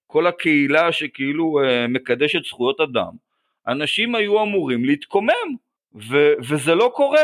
כל 0.07 0.27
הקהילה 0.27 0.91
שכאילו 0.91 1.59
אה, 1.63 1.87
מקדשת 1.87 2.45
זכויות 2.45 2.79
אדם, 2.79 3.30
אנשים 3.67 4.15
היו 4.15 4.43
אמורים 4.43 4.85
להתקומם, 4.85 5.55
ו, 5.95 6.33
וזה 6.39 6.75
לא 6.75 6.91
קורה. 6.95 7.23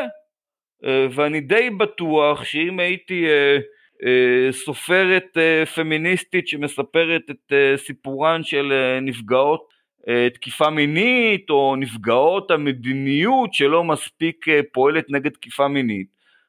אה, 0.86 1.08
ואני 1.12 1.42
די 1.42 1.70
בטוח 1.70 2.44
שאם 2.44 2.80
הייתי 2.80 3.26
אה, 3.28 3.58
אה, 4.06 4.52
סופרת 4.52 5.38
אה, 5.38 5.66
פמיניסטית 5.66 6.48
שמספרת 6.48 7.22
את 7.30 7.52
אה, 7.54 7.78
סיפורן 7.78 8.44
של 8.44 8.72
אה, 8.72 9.00
נפגעות 9.00 9.68
אה, 10.08 10.28
תקיפה 10.34 10.70
מינית 10.70 11.50
או 11.50 11.76
נפגעות 11.76 12.52
המדיניות 12.52 13.54
שלא 13.54 13.84
מספיק 13.84 14.50
אה, 14.50 14.60
פועלת 14.74 15.06
נגד 15.10 15.32
תקיפה 15.32 15.68
מינית 15.68 16.08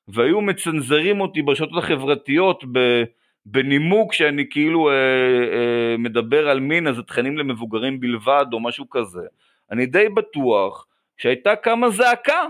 והיו 0.08 0.40
מצנזרים 0.40 1.20
אותי 1.20 1.42
ברשתות 1.42 1.78
החברתיות 1.78 2.64
בנימוק 3.46 4.12
שאני 4.12 4.46
כאילו 4.50 4.90
אה, 4.90 4.94
אה, 4.94 5.96
מדבר 5.98 6.48
על 6.48 6.60
מין 6.60 6.86
אז 6.86 6.96
זה 6.96 7.02
תכנים 7.02 7.38
למבוגרים 7.38 8.00
בלבד 8.00 8.46
או 8.52 8.60
משהו 8.60 8.90
כזה 8.90 9.22
אני 9.70 9.86
די 9.86 10.08
בטוח 10.08 10.86
שהייתה 11.16 11.56
קמה 11.56 11.90
זעקה. 11.90 12.44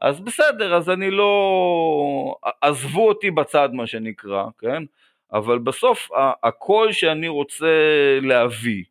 אז 0.00 0.20
בסדר 0.20 0.74
אז 0.74 0.90
אני 0.90 1.10
לא 1.10 2.36
עזבו 2.60 3.08
אותי 3.08 3.30
בצד 3.30 3.68
מה 3.72 3.86
שנקרא 3.86 4.44
כן? 4.58 4.82
אבל 5.32 5.58
בסוף 5.58 6.08
הקול 6.42 6.92
שאני 6.92 7.28
רוצה 7.28 7.66
להביא 8.22 8.84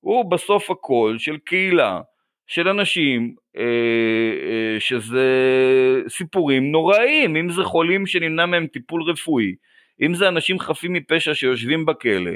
הוא 0.00 0.30
בסוף 0.30 0.70
הקול 0.70 1.18
של 1.18 1.36
קהילה, 1.36 2.00
של 2.46 2.68
אנשים, 2.68 3.34
אה, 3.56 3.62
אה, 3.62 4.80
שזה 4.80 5.22
סיפורים 6.08 6.72
נוראיים, 6.72 7.36
אם 7.36 7.50
זה 7.50 7.64
חולים 7.64 8.06
שנמנע 8.06 8.46
מהם 8.46 8.66
טיפול 8.66 9.02
רפואי, 9.02 9.54
אם 10.02 10.14
זה 10.14 10.28
אנשים 10.28 10.58
חפים 10.58 10.92
מפשע 10.92 11.34
שיושבים 11.34 11.86
בכלא, 11.86 12.30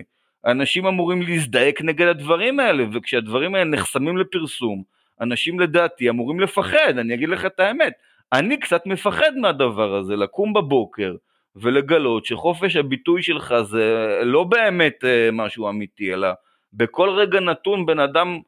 אנשים 0.47 0.87
אמורים 0.87 1.23
להזדעק 1.23 1.83
נגד 1.83 2.07
הדברים 2.07 2.61
האלה, 2.61 2.85
וכשהדברים 2.93 3.55
האלה 3.55 3.65
נחסמים 3.65 4.17
לפרסום, 4.19 4.83
אנשים 5.21 5.61
לדעתי 5.61 6.11
אמורים 6.11 6.41
לפחד, 6.41 6.99
אני 6.99 7.15
אגיד 7.15 7.29
לך 7.29 7.47
את 7.47 7.61
האמת, 7.61 7.93
אני 8.33 8.61
קצת 8.61 8.87
מפחד 8.87 9.37
מהדבר 9.37 9.95
הזה, 9.95 10.17
לקום 10.17 10.53
בבוקר 10.53 11.15
ולגלות 11.57 12.25
שחופש 12.25 12.77
הביטוי 12.77 13.23
שלך 13.23 13.55
זה 13.63 14.19
לא 14.25 14.45
באמת 14.45 15.05
אה, 15.05 15.29
משהו 15.33 15.69
אמיתי, 15.69 16.15
אלא 16.15 16.29
בכל 16.73 17.11
רגע 17.11 17.41
נתון 17.41 17.87
בן 17.87 17.99
אדם 18.01 18.39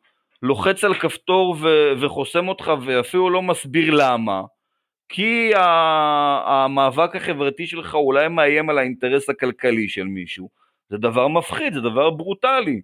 לוחץ 0.42 0.84
על 0.84 0.94
כפתור 0.94 1.56
ו- 1.60 1.92
וחוסם 2.00 2.48
אותך 2.48 2.72
ואפילו 2.84 3.30
לא 3.30 3.42
מסביר 3.42 3.94
למה. 3.94 4.42
כי 5.08 5.52
המאבק 6.46 7.16
החברתי 7.16 7.66
שלך 7.66 7.94
אולי 7.94 8.28
מאיים 8.28 8.70
על 8.70 8.78
האינטרס 8.78 9.30
הכלכלי 9.30 9.88
של 9.88 10.04
מישהו. 10.04 10.59
זה 10.90 10.98
דבר 10.98 11.28
מפחיד, 11.28 11.74
זה 11.74 11.80
דבר 11.80 12.10
ברוטלי. 12.10 12.80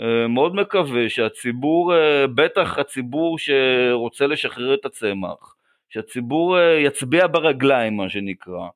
אה, 0.00 0.28
מאוד 0.28 0.54
מקווה 0.54 1.08
שהציבור, 1.08 1.94
אה, 1.94 2.26
בטח 2.26 2.78
הציבור 2.78 3.38
שרוצה 3.38 4.26
לשחרר 4.26 4.74
את 4.74 4.84
הצמח, 4.84 5.56
שהציבור 5.88 6.58
אה, 6.58 6.78
יצביע 6.78 7.26
ברגליים 7.26 7.96
מה 7.96 8.08
שנקרא, 8.08 8.68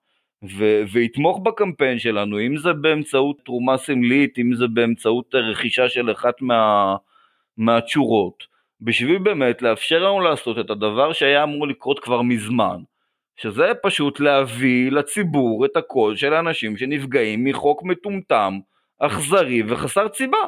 ו- 0.59 0.83
ויתמוך 0.93 1.39
בקמפיין 1.39 1.99
שלנו, 1.99 2.41
אם 2.41 2.57
זה 2.57 2.73
באמצעות 2.73 3.37
תרומה 3.45 3.77
סמלית, 3.77 4.39
אם 4.39 4.55
זה 4.55 4.67
באמצעות 4.67 5.35
רכישה 5.35 5.89
של 5.89 6.13
אחת 6.13 6.43
מה- 6.43 6.97
מהתשורות, 7.57 8.45
בשביל 8.81 9.19
באמת 9.19 9.63
לאפשר 9.63 9.99
לנו 10.05 10.21
לעשות 10.21 10.59
את 10.59 10.71
הדבר 10.71 11.13
שהיה 11.13 11.43
אמור 11.43 11.69
לקרות 11.69 11.99
כבר 11.99 12.23
מזמן, 12.23 12.77
שזה 13.37 13.73
פשוט 13.83 14.21
להביא 14.21 14.91
לציבור 14.93 15.65
את 15.65 15.77
הקול 15.77 16.17
של 16.17 16.35
האנשים 16.35 16.77
שנפגעים 16.77 17.45
מחוק 17.45 17.83
מטומטם, 17.83 18.59
אכזרי 19.01 19.63
וחסר 19.69 20.09
ציבה. 20.09 20.39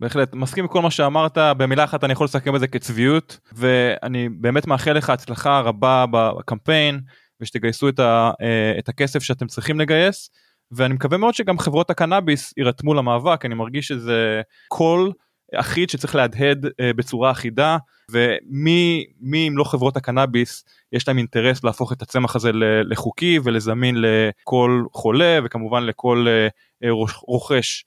בהחלט, 0.00 0.34
מסכים 0.34 0.64
עם 0.64 0.68
כל 0.68 0.82
מה 0.82 0.90
שאמרת, 0.90 1.38
במילה 1.38 1.84
אחת 1.84 2.04
אני 2.04 2.12
יכול 2.12 2.24
לסכם 2.24 2.54
את 2.54 2.60
זה 2.60 2.66
כצביעות, 2.66 3.38
ואני 3.52 4.28
באמת 4.28 4.66
מאחל 4.66 4.92
לך 4.92 5.10
הצלחה 5.10 5.60
רבה 5.60 6.04
בקמפיין. 6.10 7.00
ושתגייסו 7.40 7.88
את, 7.88 7.98
ה, 7.98 8.30
אה, 8.40 8.78
את 8.78 8.88
הכסף 8.88 9.22
שאתם 9.22 9.46
צריכים 9.46 9.80
לגייס 9.80 10.30
ואני 10.72 10.94
מקווה 10.94 11.18
מאוד 11.18 11.34
שגם 11.34 11.58
חברות 11.58 11.90
הקנאביס 11.90 12.54
יירתמו 12.56 12.94
למאבק 12.94 13.44
אני 13.44 13.54
מרגיש 13.54 13.88
שזה 13.88 14.42
קול 14.68 15.12
אחיד 15.54 15.90
שצריך 15.90 16.14
להדהד 16.14 16.66
אה, 16.80 16.92
בצורה 16.92 17.30
אחידה 17.30 17.76
ומי 18.10 19.04
מי 19.20 19.48
אם 19.48 19.58
לא 19.58 19.64
חברות 19.64 19.96
הקנאביס 19.96 20.64
יש 20.92 21.08
להם 21.08 21.18
אינטרס 21.18 21.64
להפוך 21.64 21.92
את 21.92 22.02
הצמח 22.02 22.36
הזה 22.36 22.50
לחוקי 22.84 23.38
ולזמין 23.44 23.96
לכל 23.98 24.84
חולה 24.92 25.38
וכמובן 25.44 25.82
לכל 25.82 26.26
אה, 26.28 26.90
רוכש 27.28 27.84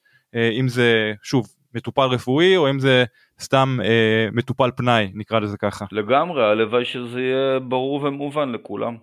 אם 0.60 0.68
זה 0.68 1.14
שוב 1.24 1.48
מטופל 1.76 2.02
רפואי 2.02 2.58
או 2.58 2.70
אם 2.70 2.80
זה 2.80 3.04
סתם 3.40 3.78
אה, 3.84 4.28
מטופל 4.32 4.70
פנאי 4.76 5.12
נקרא 5.14 5.40
לזה 5.40 5.58
ככה. 5.58 5.86
לגמרי 5.92 6.44
הלוואי 6.44 6.86
שזה 6.86 7.22
יהיה 7.22 7.60
ברור 7.60 8.04
ומובן 8.04 8.52
לכולם. 8.52 8.96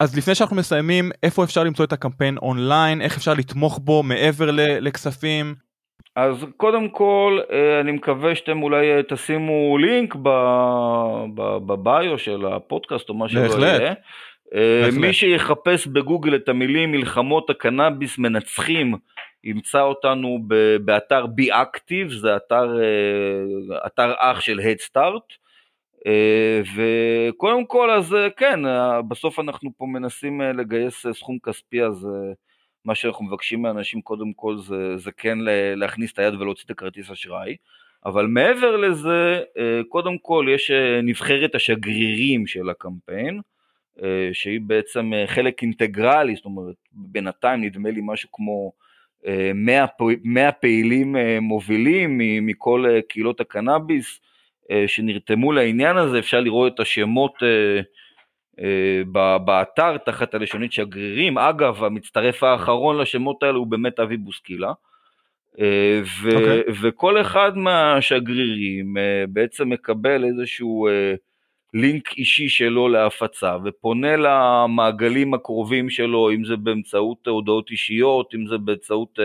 אז 0.00 0.16
לפני 0.18 0.34
שאנחנו 0.34 0.56
מסיימים, 0.56 1.10
איפה 1.22 1.44
אפשר 1.44 1.64
למצוא 1.64 1.84
את 1.84 1.92
הקמפיין 1.92 2.38
אונליין, 2.38 3.00
איך 3.00 3.16
אפשר 3.16 3.34
לתמוך 3.34 3.80
בו 3.82 4.02
מעבר 4.02 4.50
לכספים? 4.80 5.54
אז 6.16 6.46
קודם 6.56 6.88
כל, 6.88 7.38
אה, 7.52 7.80
אני 7.80 7.92
מקווה 7.92 8.34
שאתם 8.34 8.62
אולי 8.62 8.92
אה, 8.92 9.02
תשימו 9.02 9.78
לינק 9.78 10.14
בביו 11.66 12.18
של 12.18 12.46
הפודקאסט 12.46 13.08
או 13.08 13.14
מה 13.14 13.28
שלא 13.28 13.66
יהיה. 13.66 13.94
אה, 14.54 14.80
בהחלט. 14.84 15.00
מי 15.00 15.12
שיחפש 15.12 15.86
בגוגל 15.86 16.34
את 16.34 16.48
המילים 16.48 16.92
מלחמות 16.92 17.50
הקנאביס 17.50 18.18
מנצחים, 18.18 18.94
ימצא 19.44 19.80
אותנו 19.80 20.38
באתר 20.84 21.26
בי 21.26 21.52
אקטיב, 21.52 22.10
זה 22.10 22.36
אתר, 22.36 22.66
אתר 23.86 24.14
אח 24.18 24.40
של 24.40 24.60
Head 24.60 24.88
Start. 24.90 25.42
אה, 26.06 26.60
וקודם 26.76 27.66
כל 27.66 27.90
אז 27.90 28.14
אה, 28.14 28.30
כן, 28.30 28.66
אה, 28.66 29.02
בסוף 29.02 29.38
אנחנו 29.38 29.70
פה 29.76 29.86
מנסים 29.86 30.40
לגייס 30.40 31.06
סכום 31.12 31.38
כספי 31.38 31.82
אז 31.82 32.08
מה 32.84 32.94
שאנחנו 32.94 33.24
מבקשים 33.24 33.62
מאנשים 33.62 34.02
קודם 34.02 34.32
כל 34.32 34.58
זה, 34.58 34.96
זה 34.96 35.12
כן 35.12 35.38
להכניס 35.76 36.12
את 36.12 36.18
היד 36.18 36.34
ולהוציא 36.34 36.64
את 36.66 36.70
הכרטיס 36.70 37.10
אשראי, 37.10 37.56
אבל 38.06 38.26
מעבר 38.26 38.76
לזה, 38.76 39.40
קודם 39.88 40.18
כל 40.18 40.46
יש 40.54 40.70
נבחרת 41.02 41.54
השגרירים 41.54 42.46
של 42.46 42.70
הקמפיין, 42.70 43.40
שהיא 44.32 44.60
בעצם 44.60 45.10
חלק 45.26 45.62
אינטגרלי, 45.62 46.36
זאת 46.36 46.44
אומרת 46.44 46.74
בינתיים 46.92 47.64
נדמה 47.64 47.90
לי 47.90 48.00
משהו 48.04 48.28
כמו 48.32 48.72
100, 49.54 49.86
100 50.24 50.52
פעילים 50.52 51.16
מובילים 51.40 52.20
מכל 52.46 52.84
קהילות 53.08 53.40
הקנאביס, 53.40 54.20
אה, 54.70 54.84
שנרתמו 54.88 55.52
לעניין 55.52 55.96
הזה, 55.96 56.18
אפשר 56.18 56.40
לראות 56.40 56.74
את 56.74 56.80
השמות 56.80 57.34
אה, 57.42 57.80
אה, 58.64 59.38
באתר 59.38 59.96
תחת 59.96 60.34
הלשונית 60.34 60.72
שגרירים. 60.72 61.38
אגב, 61.38 61.84
המצטרף 61.84 62.42
האחרון 62.42 62.98
לשמות 62.98 63.42
האלה 63.42 63.58
הוא 63.58 63.66
באמת 63.66 64.00
אבי 64.00 64.16
בוסקילה. 64.16 64.72
ו- 65.58 66.30
okay. 66.30 66.34
אוקיי. 66.34 66.62
וכל 66.82 67.20
אחד 67.20 67.56
מהשגרירים 67.56 68.94
בעצם 69.28 69.68
מקבל 69.68 70.24
איזשהו 70.24 70.88
לינק 71.74 72.12
אישי 72.12 72.48
שלו 72.48 72.88
להפצה 72.88 73.56
ופונה 73.64 74.16
למעגלים 74.16 75.34
הקרובים 75.34 75.90
שלו, 75.90 76.30
אם 76.30 76.44
זה 76.44 76.56
באמצעות 76.56 77.26
הודעות 77.26 77.70
אישיות, 77.70 78.34
אם 78.34 78.46
זה 78.46 78.58
באמצעות 78.58 79.18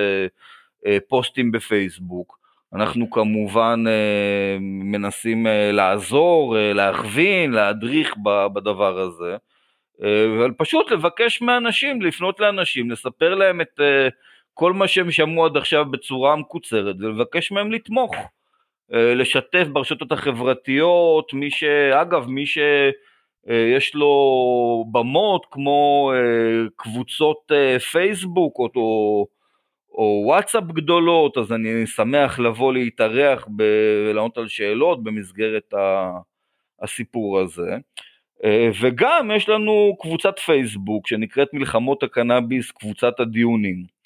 פוסטים 1.08 1.52
בפייסבוק. 1.52 2.38
אנחנו 2.74 3.10
כמובן 3.10 3.84
אה, 3.88 4.58
מנסים 4.60 5.48
אה, 5.48 5.72
לעזור, 5.72 6.58
אה, 6.58 6.74
להכווין, 6.74 7.52
להדריך 7.52 8.16
בדבר 8.54 9.00
הזה, 9.00 9.38
ופשוט 10.40 10.92
לבקש 10.92 11.42
מאנשים, 11.42 12.02
לפנות 12.02 12.40
לאנשים, 12.40 12.92
לספר 12.92 13.36
להם 13.36 13.62
את 13.62 13.80
כל 14.54 14.74
מה 14.74 14.88
שהם 14.88 15.12
שמעו 15.12 15.46
עד 15.46 15.58
עכשיו 15.58 15.86
בצורה 15.86 16.36
מקוצרת, 16.36 16.96
ולבקש 17.00 17.52
מהם 17.52 17.72
לתמוך, 17.72 18.16
לשתף 18.90 19.68
ברשתות 19.74 20.12
החברתיות, 20.12 21.34
מי 21.34 21.52
ש... 21.52 21.64
אגב, 22.02 22.28
מי 22.30 22.46
שיש 22.46 23.96
לו 23.96 24.86
במות 24.92 25.46
כמו 25.52 26.12
קבוצות 26.76 27.52
פייסבוק 27.92 28.60
או 28.60 29.28
או 29.98 30.24
וואטסאפ 30.26 30.64
גדולות, 30.64 31.38
אז 31.38 31.52
אני 31.52 31.88
שמח 31.88 32.40
לבוא 32.40 32.74
להתארח 32.74 33.48
ולענות 33.58 34.38
על 34.38 34.48
שאלות 34.48 35.04
במסגרת 35.04 35.74
הסיפור 36.82 37.40
הזה. 37.40 37.78
אה, 38.44 38.70
וגם 38.82 39.32
יש 39.36 39.50
לנו 39.50 39.98
קבוצת 40.02 40.40
פייסבוק 40.40 41.08
שנקראת 41.08 41.48
מלחמות 41.54 42.04
הקנאביס, 42.04 42.72
קבוצת 42.72 43.20
הדיונים. 43.20 43.97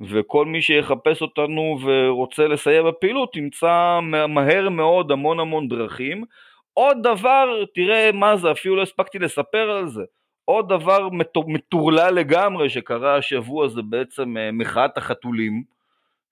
וכל 0.00 0.46
מי 0.46 0.62
שיחפש 0.62 1.22
אותנו 1.22 1.78
ורוצה 1.82 2.48
לסייע 2.48 2.82
בפעילות 2.82 3.36
ימצא 3.36 3.98
מהר 4.28 4.68
מאוד 4.68 5.12
המון 5.12 5.40
המון 5.40 5.68
דרכים. 5.68 6.24
עוד 6.74 6.98
דבר, 7.02 7.64
תראה 7.74 8.10
מה 8.12 8.36
זה, 8.36 8.50
אפילו 8.50 8.76
לא 8.76 8.82
הספקתי 8.82 9.18
לספר 9.18 9.70
על 9.70 9.88
זה. 9.88 10.02
עוד 10.44 10.68
דבר 10.68 11.08
מטורלל 11.46 12.14
לגמרי 12.14 12.70
שקרה 12.70 13.16
השבוע 13.16 13.68
זה 13.68 13.82
בעצם 13.82 14.36
אה, 14.36 14.52
מחאת 14.52 14.98
החתולים 14.98 15.62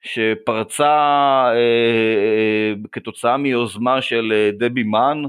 שפרצה 0.01 0.87
אה, 0.87 1.55
אה, 1.55 2.73
כתוצאה 2.93 3.37
מיוזמה 3.37 4.03
של 4.03 4.51
דבי 4.59 4.83
מן 4.83 5.23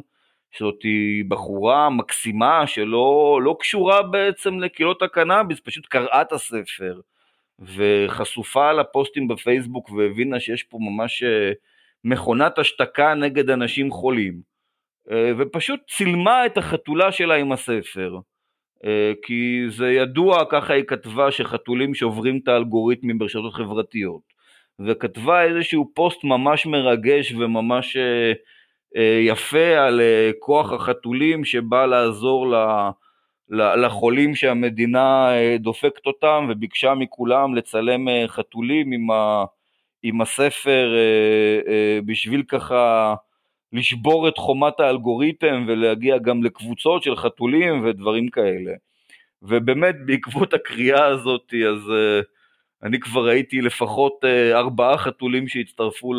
זאת 0.60 0.80
בחורה 1.28 1.90
מקסימה 1.90 2.68
שלא 2.68 3.40
לא 3.44 3.56
קשורה 3.60 4.04
בעצם 4.04 4.60
לקהילות 4.60 5.02
הקנאביס, 5.02 5.60
פשוט 5.60 5.86
קראה 5.86 6.22
את 6.22 6.32
הספר 6.32 7.00
וחשופה 7.60 8.70
על 8.70 8.80
הפוסטים 8.80 9.28
בפייסבוק 9.28 9.92
והבינה 9.92 10.40
שיש 10.40 10.64
פה 10.64 10.78
ממש 10.82 11.24
מכונת 12.04 12.60
השתקה 12.60 13.14
נגד 13.14 13.50
אנשים 13.50 13.92
חולים 13.92 14.42
ופשוט 15.38 15.80
צילמה 15.90 16.46
את 16.46 16.58
החתולה 16.58 17.12
שלה 17.12 17.36
עם 17.36 17.52
הספר. 17.52 18.20
אה, 18.86 19.14
כי 19.22 19.66
זה 19.70 19.88
ידוע, 19.88 20.46
ככה 20.50 20.74
היא 20.74 20.84
כתבה, 20.88 21.32
שחתולים 21.32 21.94
שוברים 21.94 22.40
את 22.44 22.48
האלגוריתמים 22.48 23.18
ברשתות 23.18 23.54
חברתיות. 23.54 24.22
וכתבה 24.80 25.44
איזשהו 25.44 25.92
פוסט 25.94 26.24
ממש 26.24 26.66
מרגש 26.66 27.32
וממש 27.32 27.98
אה, 27.98 28.32
אה, 28.98 29.20
יפה 29.22 29.78
על 29.78 30.02
כוח 30.40 30.72
החתולים 30.72 31.46
שבא 31.46 31.86
לעזור 31.86 32.48
לחולים 33.50 34.36
שהמדינה 34.36 35.30
דופקת 35.60 36.06
אותם 36.06 36.48
וביקשה 36.50 36.94
מכולם 36.94 37.56
לצלם 37.56 38.08
חתולים 38.28 38.92
עם, 38.92 39.12
ה, 39.12 39.46
עם 40.04 40.22
הספר 40.22 40.94
בשביל 42.06 42.44
ככה 42.48 43.16
לשבור 43.74 44.28
את 44.28 44.38
חומת 44.38 44.80
האלגוריתם 44.80 45.66
ולהגיע 45.68 46.18
גם 46.18 46.44
לקבוצות 46.44 47.04
של 47.04 47.16
חתולים 47.16 47.86
ודברים 47.86 48.30
כאלה. 48.30 48.72
ובאמת 49.42 49.96
בעקבות 50.06 50.54
הקריאה 50.54 51.06
הזאת 51.06 51.54
אז 51.70 51.92
אני 52.84 53.00
כבר 53.00 53.28
ראיתי 53.28 53.62
לפחות 53.62 54.26
ארבעה 54.54 54.98
חתולים 54.98 55.48
שהצטרפו 55.48 56.14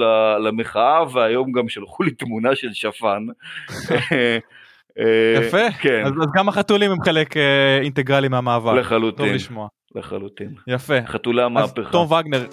למחאה 0.45 1.03
והיום 1.13 1.53
גם 1.53 1.69
שלחו 1.69 2.03
לי 2.03 2.11
תמונה 2.11 2.57
של 2.57 2.73
שפן. 2.73 3.27
אה, 4.99 5.41
יפה, 5.43 5.73
כן. 5.81 6.03
אז, 6.05 6.13
אז 6.13 6.27
גם 6.37 6.49
החתולים 6.49 6.91
הם 6.91 6.99
חלק 7.05 7.33
uh, 7.37 7.39
אינטגרלי 7.83 8.29
מהמאבק. 8.29 8.75
לחלוטין. 8.75 9.27
טוב 9.27 9.35
לשמוע. 9.35 9.69
לחלוטין. 9.95 10.55
יפה. 10.67 10.95
חתולי 11.07 11.43
המהפכה. 11.43 11.91
תום 11.91 12.13
וגנר, 12.13 12.47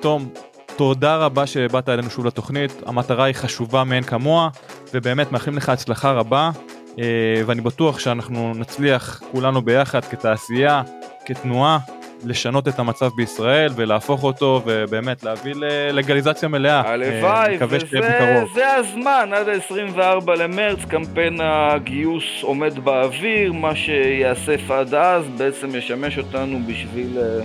תום, 0.00 0.28
תודה 0.76 1.16
רבה 1.16 1.46
שבאת 1.46 1.88
אלינו 1.88 2.10
שוב 2.10 2.26
לתוכנית, 2.26 2.82
המטרה 2.86 3.24
היא 3.24 3.34
חשובה 3.34 3.84
מאין 3.84 4.02
כמוה, 4.02 4.48
ובאמת 4.94 5.32
מאחלים 5.32 5.56
לך 5.56 5.68
הצלחה 5.68 6.12
רבה, 6.12 6.50
אה, 6.98 7.42
ואני 7.46 7.60
בטוח 7.60 7.98
שאנחנו 7.98 8.52
נצליח 8.54 9.22
כולנו 9.30 9.62
ביחד 9.62 10.04
כתעשייה, 10.04 10.82
כתנועה, 11.26 11.78
לשנות 12.24 12.68
את 12.68 12.78
המצב 12.78 13.10
בישראל 13.16 13.72
ולהפוך 13.76 14.22
אותו 14.22 14.62
ובאמת 14.66 15.22
להביא 15.22 15.54
ללגליזציה 15.54 16.48
מלאה. 16.48 16.80
הלוואי, 16.80 17.58
וזה 17.62 18.74
הזמן, 18.74 19.30
עד 19.34 19.48
ה-24 19.48 20.30
למרץ, 20.30 20.78
קמפיין 20.88 21.40
הגיוס 21.42 22.24
עומד 22.42 22.78
באוויר, 22.78 23.52
מה 23.52 23.76
שייאסף 23.76 24.70
עד 24.70 24.94
אז 24.94 25.24
בעצם 25.36 25.76
ישמש 25.76 26.18
אותנו 26.18 26.60
בשביל 26.66 27.18
אה, 27.18 27.44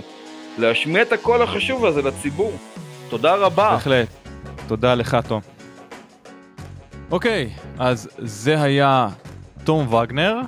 להשמיע 0.58 1.02
את 1.02 1.12
הקול 1.12 1.42
החשוב 1.42 1.84
הזה 1.84 2.02
לציבור. 2.02 2.52
תודה 3.08 3.34
רבה. 3.34 3.70
בהחלט. 3.70 4.08
תודה 4.68 4.94
לך, 4.94 5.16
תום. 5.28 5.40
אוקיי, 7.10 7.50
אז 7.78 8.08
זה 8.18 8.62
היה 8.62 9.08
תום 9.64 9.94
וגנר 9.94 10.40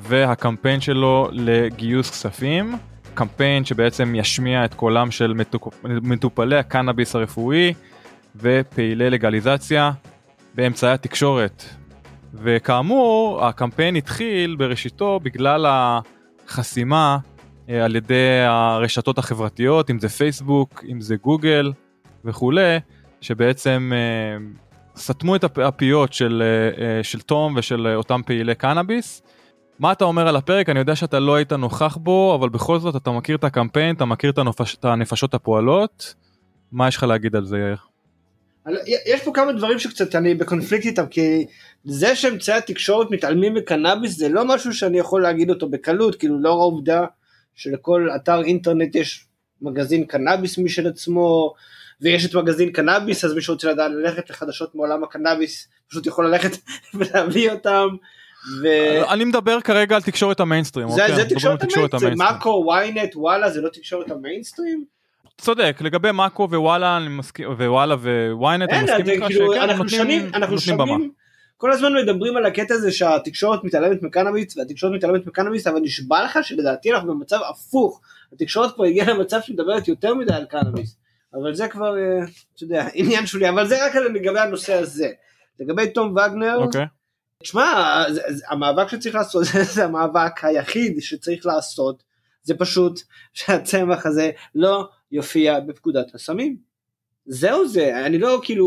והקמפיין 0.00 0.80
שלו 0.80 1.28
לגיוס 1.32 2.10
כספים. 2.10 2.76
קמפיין 3.16 3.64
שבעצם 3.64 4.14
ישמיע 4.14 4.64
את 4.64 4.74
קולם 4.74 5.10
של 5.10 5.34
מטופלי 5.84 6.56
הקנאביס 6.56 7.14
הרפואי 7.14 7.74
ופעילי 8.36 9.10
לגליזציה 9.10 9.90
באמצעי 10.54 10.92
התקשורת. 10.92 11.64
וכאמור, 12.34 13.44
הקמפיין 13.46 13.96
התחיל 13.96 14.56
בראשיתו 14.56 15.20
בגלל 15.22 15.66
החסימה 15.68 17.18
אה, 17.68 17.84
על 17.84 17.96
ידי 17.96 18.40
הרשתות 18.46 19.18
החברתיות, 19.18 19.90
אם 19.90 19.98
זה 19.98 20.08
פייסבוק, 20.08 20.84
אם 20.88 21.00
זה 21.00 21.16
גוגל 21.16 21.72
וכולי, 22.24 22.78
שבעצם 23.20 23.92
אה, 23.94 24.44
סתמו 24.96 25.36
את 25.36 25.58
הפיות 25.58 26.12
של, 26.12 26.42
אה, 26.78 27.04
של 27.04 27.20
תום 27.20 27.54
ושל 27.56 27.88
אותם 27.94 28.20
פעילי 28.26 28.54
קנאביס. 28.54 29.22
מה 29.78 29.92
אתה 29.92 30.04
אומר 30.04 30.28
על 30.28 30.36
הפרק? 30.36 30.68
אני 30.68 30.78
יודע 30.78 30.96
שאתה 30.96 31.18
לא 31.18 31.34
היית 31.34 31.52
נוכח 31.52 31.96
בו, 31.96 32.34
אבל 32.34 32.48
בכל 32.48 32.78
זאת 32.78 32.96
אתה 32.96 33.10
מכיר 33.10 33.36
את 33.36 33.44
הקמפיין, 33.44 33.96
אתה 33.96 34.04
מכיר 34.04 34.30
את, 34.30 34.38
הנפש, 34.38 34.74
את 34.74 34.84
הנפשות 34.84 35.34
הפועלות. 35.34 36.14
מה 36.72 36.88
יש 36.88 36.96
לך 36.96 37.02
להגיד 37.02 37.36
על 37.36 37.44
זה, 37.44 37.58
יאיר? 37.58 37.76
יש 39.06 39.24
פה 39.24 39.30
כמה 39.34 39.52
דברים 39.52 39.78
שקצת 39.78 40.14
אני 40.14 40.34
בקונפליקט 40.34 40.86
איתם, 40.86 41.06
כי 41.06 41.46
זה 41.84 42.16
שאמצעי 42.16 42.54
התקשורת 42.54 43.10
מתעלמים 43.10 43.54
מקנאביס 43.54 44.16
זה 44.16 44.28
לא 44.28 44.44
משהו 44.44 44.72
שאני 44.74 44.98
יכול 44.98 45.22
להגיד 45.22 45.50
אותו 45.50 45.68
בקלות, 45.68 46.14
כאילו 46.14 46.40
לאור 46.40 46.60
העובדה 46.60 47.04
שלכל 47.54 48.08
אתר 48.16 48.42
אינטרנט 48.42 48.94
יש 48.94 49.26
מגזין 49.62 50.04
קנאביס 50.04 50.58
משל 50.58 50.86
עצמו, 50.88 51.54
ויש 52.00 52.26
את 52.26 52.34
מגזין 52.34 52.72
קנאביס, 52.72 53.24
אז 53.24 53.34
מי 53.34 53.42
שרוצה 53.42 53.72
לדעת 53.72 53.90
ללכת 53.90 54.30
לחדשות 54.30 54.74
מעולם 54.74 55.04
הקנאביס, 55.04 55.68
פשוט 55.88 56.06
יכול 56.06 56.28
ללכת 56.28 56.50
ולהביא 56.94 57.50
אותם. 57.50 57.88
ו... 58.62 58.66
אני 59.12 59.24
מדבר 59.24 59.60
כרגע 59.60 59.96
על 59.96 60.02
תקשורת 60.02 60.40
המיינסטרים. 60.40 60.88
זה, 60.88 61.02
אוקיי? 61.02 61.16
זה 61.16 61.34
תקשורת 61.34 61.62
המיינסטרים, 61.62 62.18
מאקו, 62.18 62.74
ynet, 62.74 63.16
וואלה 63.16 63.50
זה 63.50 63.60
לא 63.60 63.68
תקשורת 63.68 64.10
המיינסטרים? 64.10 64.84
צודק, 65.38 65.78
לגבי 65.80 66.12
מאקו 66.12 66.48
ווואלה 66.50 66.96
אני 66.96 67.08
מסכים, 67.08 67.48
ווואלה 67.52 67.96
וויינט 68.32 68.72
אני 68.72 68.84
מסכים 68.84 69.08
איתך 69.08 69.26
כאילו, 69.26 69.52
שכן, 69.52 69.60
אנחנו 69.62 69.88
שנים, 69.88 70.30
אנחנו 70.34 70.58
שומעים, 70.58 71.10
כל 71.56 71.72
הזמן 71.72 71.94
מדברים 71.94 72.36
על 72.36 72.46
הקטע 72.46 72.74
הזה 72.74 72.92
שהתקשורת 72.92 73.64
מתעלמת 73.64 74.02
מקנאביס 74.02 74.56
והתקשורת 74.56 74.92
מתעלמת 74.92 75.26
מקנאביס 75.26 75.66
אבל 75.66 75.80
נשבע 75.80 76.24
לך 76.24 76.38
שלדעתי 76.42 76.92
אנחנו 76.92 77.08
במצב 77.08 77.38
הפוך 77.50 78.00
התקשורת 78.32 78.74
כבר 78.74 78.84
הגיעה 78.84 79.12
למצב 79.12 79.40
שמדברת 79.40 79.88
יותר 79.88 80.14
מדי 80.14 80.34
על 80.34 80.44
קנאביס 80.44 80.96
אבל 81.34 81.54
זה 81.54 81.68
כבר 81.68 81.96
אה, 81.98 82.24
אתה 82.54 82.64
יודע 82.64 82.86
עניין 82.94 83.26
שולי 83.26 83.48
אבל 83.48 83.66
זה 83.66 83.86
רק 83.86 83.94
לגבי 83.94 84.40
הנושא 84.40 84.74
הזה 84.74 85.08
לגבי 85.60 85.90
תום 85.90 86.10
וגנר. 86.10 86.58
Okay. 86.64 86.95
תשמע 87.42 88.04
המאבק 88.48 88.88
שצריך 88.88 89.14
לעשות 89.14 89.44
זה, 89.44 89.64
זה 89.74 89.84
המאבק 89.84 90.44
היחיד 90.44 90.96
שצריך 91.00 91.46
לעשות 91.46 92.02
זה 92.42 92.54
פשוט 92.54 93.00
שהצמח 93.32 94.06
הזה 94.06 94.30
לא 94.54 94.88
יופיע 95.12 95.60
בפקודת 95.60 96.14
הסמים. 96.14 96.56
זהו 97.26 97.68
זה 97.68 98.06
אני 98.06 98.18
לא 98.18 98.40
כאילו 98.42 98.66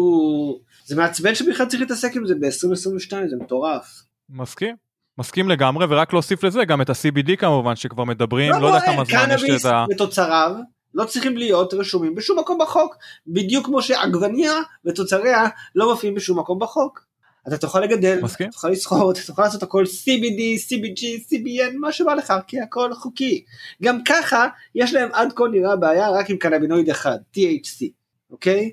זה 0.86 0.96
מעצבן 0.96 1.36
שבכלל 1.36 1.66
צריך 1.66 1.82
להתעסק 1.82 2.16
עם 2.16 2.28
זה 2.28 2.36
ב-2022 2.36 3.30
זה 3.30 3.36
מטורף. 3.40 4.04
מסכים. 4.30 4.76
מסכים 5.18 5.50
לגמרי 5.50 5.86
ורק 5.90 6.14
להוסיף 6.14 6.44
לזה 6.44 6.66
גם 6.66 6.82
את 6.82 6.90
ה-CBD 6.90 7.36
כמובן 7.38 7.76
שכבר 7.76 8.04
מדברים 8.04 8.52
לא, 8.52 8.62
לא 8.62 8.68
יודע 8.68 8.80
כמה 8.86 9.06
זמן 9.06 9.30
יש 9.32 9.66
את 9.66 9.66
ה... 9.66 9.86
ותוצריו 9.92 10.56
לא 10.94 11.06
צריכים 11.06 11.38
להיות 11.38 11.74
רשומים 11.74 12.16
בשום 12.16 12.40
מקום 12.40 12.58
בחוק 12.62 12.96
בדיוק 13.28 13.66
כמו 13.66 13.82
שעגבניה 13.82 14.54
ותוצריה 14.86 15.48
לא 15.76 15.92
מופיעים 15.92 16.16
בשום 16.16 16.40
מקום 16.40 16.60
בחוק. 16.60 17.09
אתה 17.48 17.58
תוכל 17.58 17.80
לגדל, 17.80 18.20
מסכים? 18.22 18.48
אתה 18.48 18.54
תוכל 18.54 18.70
לסחור, 18.70 19.12
אתה 19.12 19.20
תוכל 19.28 19.42
לעשות 19.42 19.64
הכל 19.64 19.84
CBD, 19.84 20.42
CBG, 20.68 21.02
CBN, 21.30 21.78
מה 21.80 21.92
שבא 21.92 22.14
לך, 22.14 22.34
כי 22.48 22.62
הכל 22.62 22.94
חוקי. 22.94 23.44
גם 23.84 24.04
ככה 24.04 24.48
יש 24.76 24.94
להם 24.94 25.10
עד 25.14 25.34
כה 25.36 25.44
נראה 25.52 25.76
בעיה 25.76 26.10
רק 26.10 26.30
עם 26.30 26.38
קנבינואיד 26.38 26.90
אחד, 26.90 27.18
THC, 27.38 27.86
אוקיי? 28.32 28.72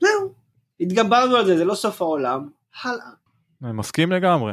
זהו. 0.00 0.32
התגברנו 0.80 1.36
על 1.36 1.46
זה, 1.46 1.56
זה 1.56 1.64
לא 1.64 1.74
סוף 1.74 2.02
העולם, 2.02 2.48
הלאה. 2.82 3.06
אני 3.64 3.72
מסכים 3.72 4.12
לגמרי. 4.12 4.52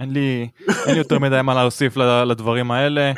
אין 0.00 0.10
לי, 0.10 0.48
אין 0.86 0.94
לי 0.94 0.98
יותר 0.98 1.18
מדי 1.18 1.40
מה 1.42 1.54
להוסיף 1.54 1.96
לדברים 2.26 2.70
האלה. 2.70 3.12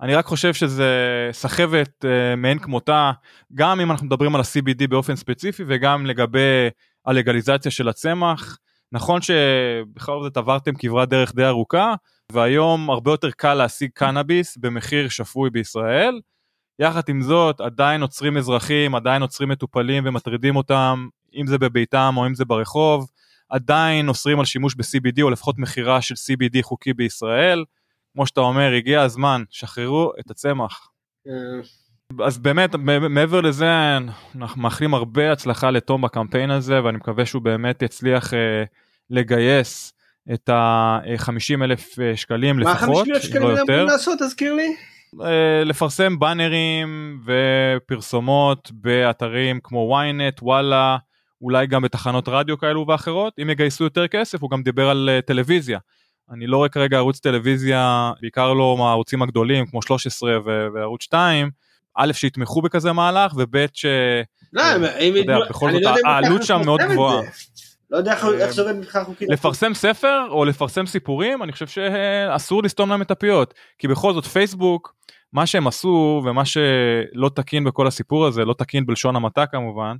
אני 0.00 0.14
רק 0.14 0.26
חושב 0.26 0.54
שזה 0.54 0.88
סחבת 1.32 2.04
uh, 2.04 2.36
מאין 2.36 2.58
כמותה, 2.58 3.12
גם 3.54 3.80
אם 3.80 3.90
אנחנו 3.90 4.06
מדברים 4.06 4.34
על 4.34 4.40
ה-CBD 4.40 4.86
באופן 4.88 5.16
ספציפי 5.16 5.64
וגם 5.66 6.06
לגבי 6.06 6.68
הלגליזציה 7.06 7.70
של 7.70 7.88
הצמח. 7.88 8.58
נכון 8.92 9.20
שבכל 9.22 10.22
זאת 10.22 10.36
עברתם 10.36 10.74
כברת 10.74 11.08
דרך 11.08 11.34
די 11.34 11.44
ארוכה, 11.46 11.94
והיום 12.32 12.90
הרבה 12.90 13.10
יותר 13.10 13.30
קל 13.30 13.54
להשיג 13.54 13.90
קנאביס 13.94 14.56
במחיר 14.56 15.08
שפוי 15.08 15.50
בישראל. 15.50 16.20
יחד 16.78 17.02
עם 17.08 17.22
זאת, 17.22 17.60
עדיין 17.60 18.02
עוצרים 18.02 18.36
אזרחים, 18.36 18.94
עדיין 18.94 19.22
עוצרים 19.22 19.48
מטופלים 19.48 20.06
ומטרידים 20.06 20.56
אותם, 20.56 21.08
אם 21.34 21.46
זה 21.46 21.58
בביתם 21.58 22.14
או 22.16 22.26
אם 22.26 22.34
זה 22.34 22.44
ברחוב. 22.44 23.10
עדיין 23.48 24.08
אוסרים 24.08 24.38
על 24.38 24.44
שימוש 24.44 24.74
ב-CBD 24.74 25.22
או 25.22 25.30
לפחות 25.30 25.58
מכירה 25.58 26.02
של 26.02 26.14
CBD 26.14 26.62
חוקי 26.62 26.92
בישראל. 26.92 27.64
כמו 28.12 28.26
שאתה 28.26 28.40
אומר, 28.40 28.72
הגיע 28.72 29.02
הזמן, 29.02 29.42
שחררו 29.50 30.12
את 30.20 30.30
הצמח. 30.30 30.88
אז 32.24 32.38
באמת, 32.38 32.74
מעבר 33.10 33.40
לזה, 33.40 33.96
אנחנו 34.36 34.62
מאחלים 34.62 34.94
הרבה 34.94 35.32
הצלחה 35.32 35.70
לתום 35.70 36.02
בקמפיין 36.02 36.50
הזה, 36.50 36.84
ואני 36.84 36.96
מקווה 36.96 37.26
שהוא 37.26 37.42
באמת 37.42 37.82
יצליח 37.82 38.34
אה, 38.34 38.64
לגייס 39.10 39.92
את 40.34 40.48
ה-50 40.48 41.64
אלף 41.64 41.98
אה, 42.00 42.16
שקלים 42.16 42.56
מה 42.56 42.62
לפחות, 42.62 42.88
מה 42.88 42.94
50 42.94 43.14
אלף 43.14 43.22
שקלים 43.22 43.42
אמורים 43.42 43.86
לעשות, 43.86 44.18
תזכיר 44.18 44.54
לי? 44.54 44.76
אה, 45.24 45.64
לפרסם 45.64 46.18
באנרים 46.18 47.20
ופרסומות 47.26 48.70
באתרים 48.72 49.60
כמו 49.62 50.00
ynet, 50.00 50.42
וואלה, 50.42 50.96
אולי 51.42 51.66
גם 51.66 51.82
בתחנות 51.82 52.28
רדיו 52.28 52.58
כאלו 52.58 52.84
ואחרות, 52.88 53.32
אם 53.42 53.50
יגייסו 53.50 53.84
יותר 53.84 54.08
כסף, 54.08 54.42
הוא 54.42 54.50
גם 54.50 54.62
דיבר 54.62 54.88
על 54.88 55.10
uh, 55.18 55.26
טלוויזיה. 55.26 55.78
אני 56.30 56.46
לא 56.46 56.56
רואה 56.56 56.68
כרגע 56.68 56.96
ערוץ 56.96 57.20
טלוויזיה, 57.20 58.12
בעיקר 58.20 58.52
לא 58.52 58.76
מהערוצים 58.78 59.22
הגדולים 59.22 59.66
כמו 59.66 59.82
13 59.82 60.38
ו- 60.44 60.66
וערוץ 60.74 61.02
2, 61.02 61.50
א' 61.96 62.12
שיתמכו 62.12 62.62
בכזה 62.62 62.92
מהלך 62.92 63.32
וב' 63.36 63.66
ש... 63.72 63.86
לא, 64.52 64.62
אם... 65.00 65.16
יודע, 65.16 65.36
בכל 65.50 65.72
זאת 65.72 65.82
לא 65.82 65.94
העלות 66.04 66.42
שם 66.42 66.60
מאוד 66.64 66.80
גבוהה. 66.80 67.22
לא 67.90 67.96
יודע 67.96 68.14
איך 68.38 68.50
זה 68.50 68.62
עובד 68.62 68.76
מבחינה 68.76 69.04
חוקית. 69.04 69.28
לפרסם 69.30 69.74
ספר 69.74 70.26
או 70.30 70.44
לפרסם 70.44 70.86
סיפורים, 70.86 71.42
אני 71.42 71.52
חושב 71.52 71.66
שאסור 71.66 72.62
לסתום 72.62 72.90
להם 72.90 73.02
את 73.02 73.10
הפיות. 73.10 73.54
כי 73.78 73.88
בכל 73.88 74.14
זאת 74.14 74.24
פייסבוק, 74.24 74.94
מה 75.32 75.46
שהם 75.46 75.66
עשו 75.66 76.22
ומה 76.24 76.44
שלא 76.44 77.30
תקין 77.34 77.64
בכל 77.64 77.86
הסיפור 77.86 78.26
הזה, 78.26 78.44
לא 78.44 78.54
תקין 78.58 78.86
בלשון 78.86 79.16
המעטה 79.16 79.46
כמובן, 79.46 79.96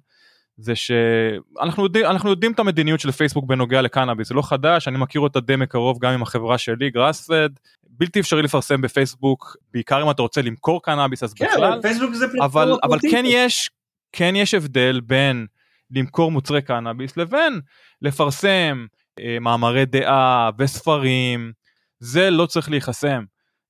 זה 0.63 0.75
שאנחנו 0.77 1.85
יודעים, 1.85 2.07
אנחנו 2.07 2.31
יודעים 2.31 2.53
את 2.53 2.59
המדיניות 2.59 3.01
של 3.01 3.13
פייסבוק 3.13 3.45
בנוגע 3.45 3.83
לקנאביס, 3.83 4.29
זה 4.29 4.35
לא 4.35 4.43
חדש, 4.43 4.89
אני 4.89 4.99
מכיר 4.99 5.21
אותה 5.21 5.41
די 5.41 5.57
מקרוב 5.57 5.99
גם 5.99 6.13
עם 6.13 6.23
החברה 6.23 6.59
שלי, 6.59 6.91
גראספד, 6.91 7.49
בלתי 7.91 8.21
אפשרי 8.21 8.43
לפרסם 8.43 8.81
בפייסבוק, 8.81 9.57
בעיקר 9.73 10.03
אם 10.03 10.11
אתה 10.11 10.23
רוצה 10.23 10.43
למכור 10.43 10.83
קנאביס 10.83 11.23
אז 11.23 11.35
כן, 11.35 11.47
בכלל, 11.53 11.83
פייסבוק 11.83 12.15
זה 12.15 12.27
אבל, 12.43 12.73
אבל 12.83 12.99
כן 13.11 13.25
יש, 13.27 13.71
כן 14.13 14.37
יש 14.37 14.55
הבדל 14.55 15.01
בין 15.05 15.47
למכור 15.91 16.31
מוצרי 16.31 16.63
קנאביס 16.63 17.17
לבין 17.17 17.61
לפרסם 18.03 18.87
אה, 19.21 19.39
מאמרי 19.41 19.87
דעה 19.87 20.51
וספרים, 20.59 21.53
זה 22.01 22.31
לא 22.31 22.47
צריך 22.47 22.71
להיחסם. 22.71 23.25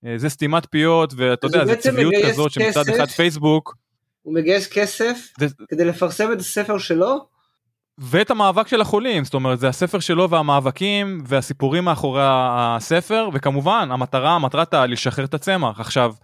אה, 0.06 0.18
זה 0.18 0.28
סתימת 0.28 0.66
פיות 0.70 1.14
ואתה 1.16 1.46
יודע, 1.46 1.64
זה 1.64 1.76
צביעות 1.76 2.14
כזאת 2.26 2.52
שמצד 2.52 2.88
אחד 2.88 3.08
פייסבוק, 3.08 3.76
הוא 4.22 4.34
מגייס 4.34 4.68
כסף 4.72 5.32
זה... 5.38 5.46
כדי 5.68 5.84
לפרסם 5.84 6.32
את 6.32 6.38
הספר 6.38 6.78
שלו. 6.78 7.26
ואת 7.98 8.30
המאבק 8.30 8.68
של 8.68 8.80
החולים, 8.80 9.24
זאת 9.24 9.34
אומרת 9.34 9.58
זה 9.58 9.68
הספר 9.68 10.00
שלו 10.00 10.30
והמאבקים 10.30 11.22
והסיפורים 11.26 11.84
מאחורי 11.84 12.22
הספר 12.24 13.28
וכמובן 13.32 13.88
המטרה, 13.92 14.38
מטרת 14.38 14.74
לשחרר 14.74 15.24
את 15.24 15.34
הצמח. 15.34 15.80
עכשיו, 15.80 16.14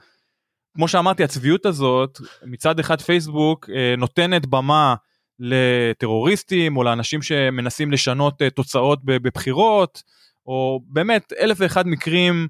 כמו 0.75 0.89
שאמרתי 0.89 1.25
הצביעות 1.25 1.67
הזאת 1.67 2.19
מצד 2.47 2.81
אחד 2.81 3.01
פייסבוק 3.01 3.71
אה, 3.71 3.95
נותנת 3.99 4.47
במה 4.47 4.95
לטרוריסטים 5.39 6.77
או 6.77 6.83
לאנשים 6.83 7.23
שמנסים 7.23 7.93
לשנות 7.93 8.43
אה, 8.43 8.51
תוצאות 8.51 9.05
בבחירות 9.05 10.03
או 10.47 10.81
באמת 10.87 11.33
אלף 11.41 11.57
ואחד 11.61 11.87
מקרים 11.87 12.49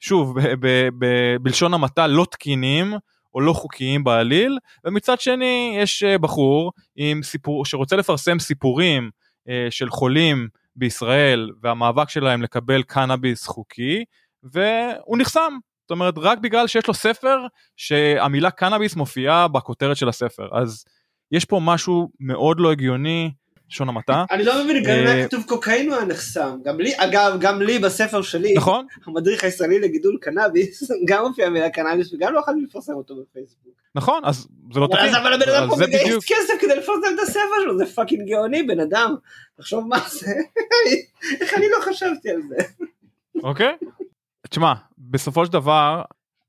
שוב 0.00 0.40
ב- 0.40 0.54
ב- 0.60 0.88
ב- 0.98 1.36
בלשון 1.42 1.74
המעטה 1.74 2.06
לא 2.06 2.26
תקינים 2.30 2.94
או 3.38 3.42
לא 3.42 3.52
חוקיים 3.52 4.04
בעליל, 4.04 4.58
ומצד 4.84 5.20
שני 5.20 5.76
יש 5.80 6.02
אה, 6.02 6.18
בחור 6.18 6.72
עם 6.96 7.22
סיפור 7.22 7.64
שרוצה 7.64 7.96
לפרסם 7.96 8.38
סיפורים 8.38 9.10
אה, 9.48 9.66
של 9.70 9.90
חולים 9.90 10.48
בישראל 10.76 11.50
והמאבק 11.62 12.10
שלהם 12.10 12.42
לקבל 12.42 12.82
קנאביס 12.82 13.46
חוקי, 13.46 14.04
והוא 14.42 15.18
נחסם. 15.18 15.52
זאת 15.82 15.90
אומרת 15.90 16.14
רק 16.16 16.38
בגלל 16.38 16.66
שיש 16.66 16.86
לו 16.86 16.94
ספר 16.94 17.38
שהמילה 17.76 18.50
קנאביס 18.50 18.96
מופיעה 18.96 19.48
בכותרת 19.48 19.96
של 19.96 20.08
הספר 20.08 20.48
אז 20.52 20.84
יש 21.32 21.44
פה 21.44 21.60
משהו 21.62 22.08
מאוד 22.20 22.60
לא 22.60 22.72
הגיוני 22.72 23.30
לשון 23.70 23.88
המעטה. 23.88 24.24
אני 24.30 24.44
לא 24.44 24.64
מבין, 24.64 24.82
גם 24.82 24.90
אם 24.90 25.06
היה 25.06 25.26
כתוב 25.26 25.44
קוקאין 25.46 25.88
הוא 25.88 25.96
היה 25.96 26.04
נחסם. 26.04 26.58
גם 26.64 26.80
לי, 26.80 26.92
אגב, 26.96 27.36
גם 27.40 27.62
לי 27.62 27.78
בספר 27.78 28.22
שלי, 28.22 28.54
נכון. 28.56 28.86
המדריך 29.06 29.44
הישראלי 29.44 29.80
לגידול 29.80 30.18
קנאביס, 30.20 30.90
גם 31.08 31.26
מופיע 31.26 31.48
מילה 31.48 31.70
קנאביס 31.70 32.12
וגם 32.12 32.32
לא 32.32 32.40
יכולתי 32.40 32.60
לפרסם 32.60 32.92
אותו 32.92 33.14
בפייסבוק. 33.16 33.74
נכון, 33.94 34.22
אז 34.24 34.48
זה 34.74 34.80
לא 34.80 34.86
תקין. 34.86 35.14
אבל 35.14 35.32
הבן 35.32 35.50
אדם 35.50 35.68
פה 35.68 35.76
מגייס 35.76 36.24
כסף 36.26 36.54
כדי 36.60 36.76
לפרסם 36.76 37.14
את 37.14 37.20
הספר 37.22 37.60
שלו, 37.62 37.78
זה 37.78 37.86
fucking 37.86 38.28
גאוני 38.28 38.62
בן 38.62 38.80
אדם. 38.80 39.14
תחשוב 39.56 39.88
מה 39.88 39.98
זה, 40.08 40.34
איך 41.40 41.54
אני 41.54 41.66
לא 41.78 41.84
חשבתי 41.84 42.30
על 42.30 42.42
זה. 42.48 42.56
אוקיי. 43.42 43.72
תשמע, 44.48 44.72
בסופו 44.98 45.46
של 45.46 45.52
דבר, 45.52 46.02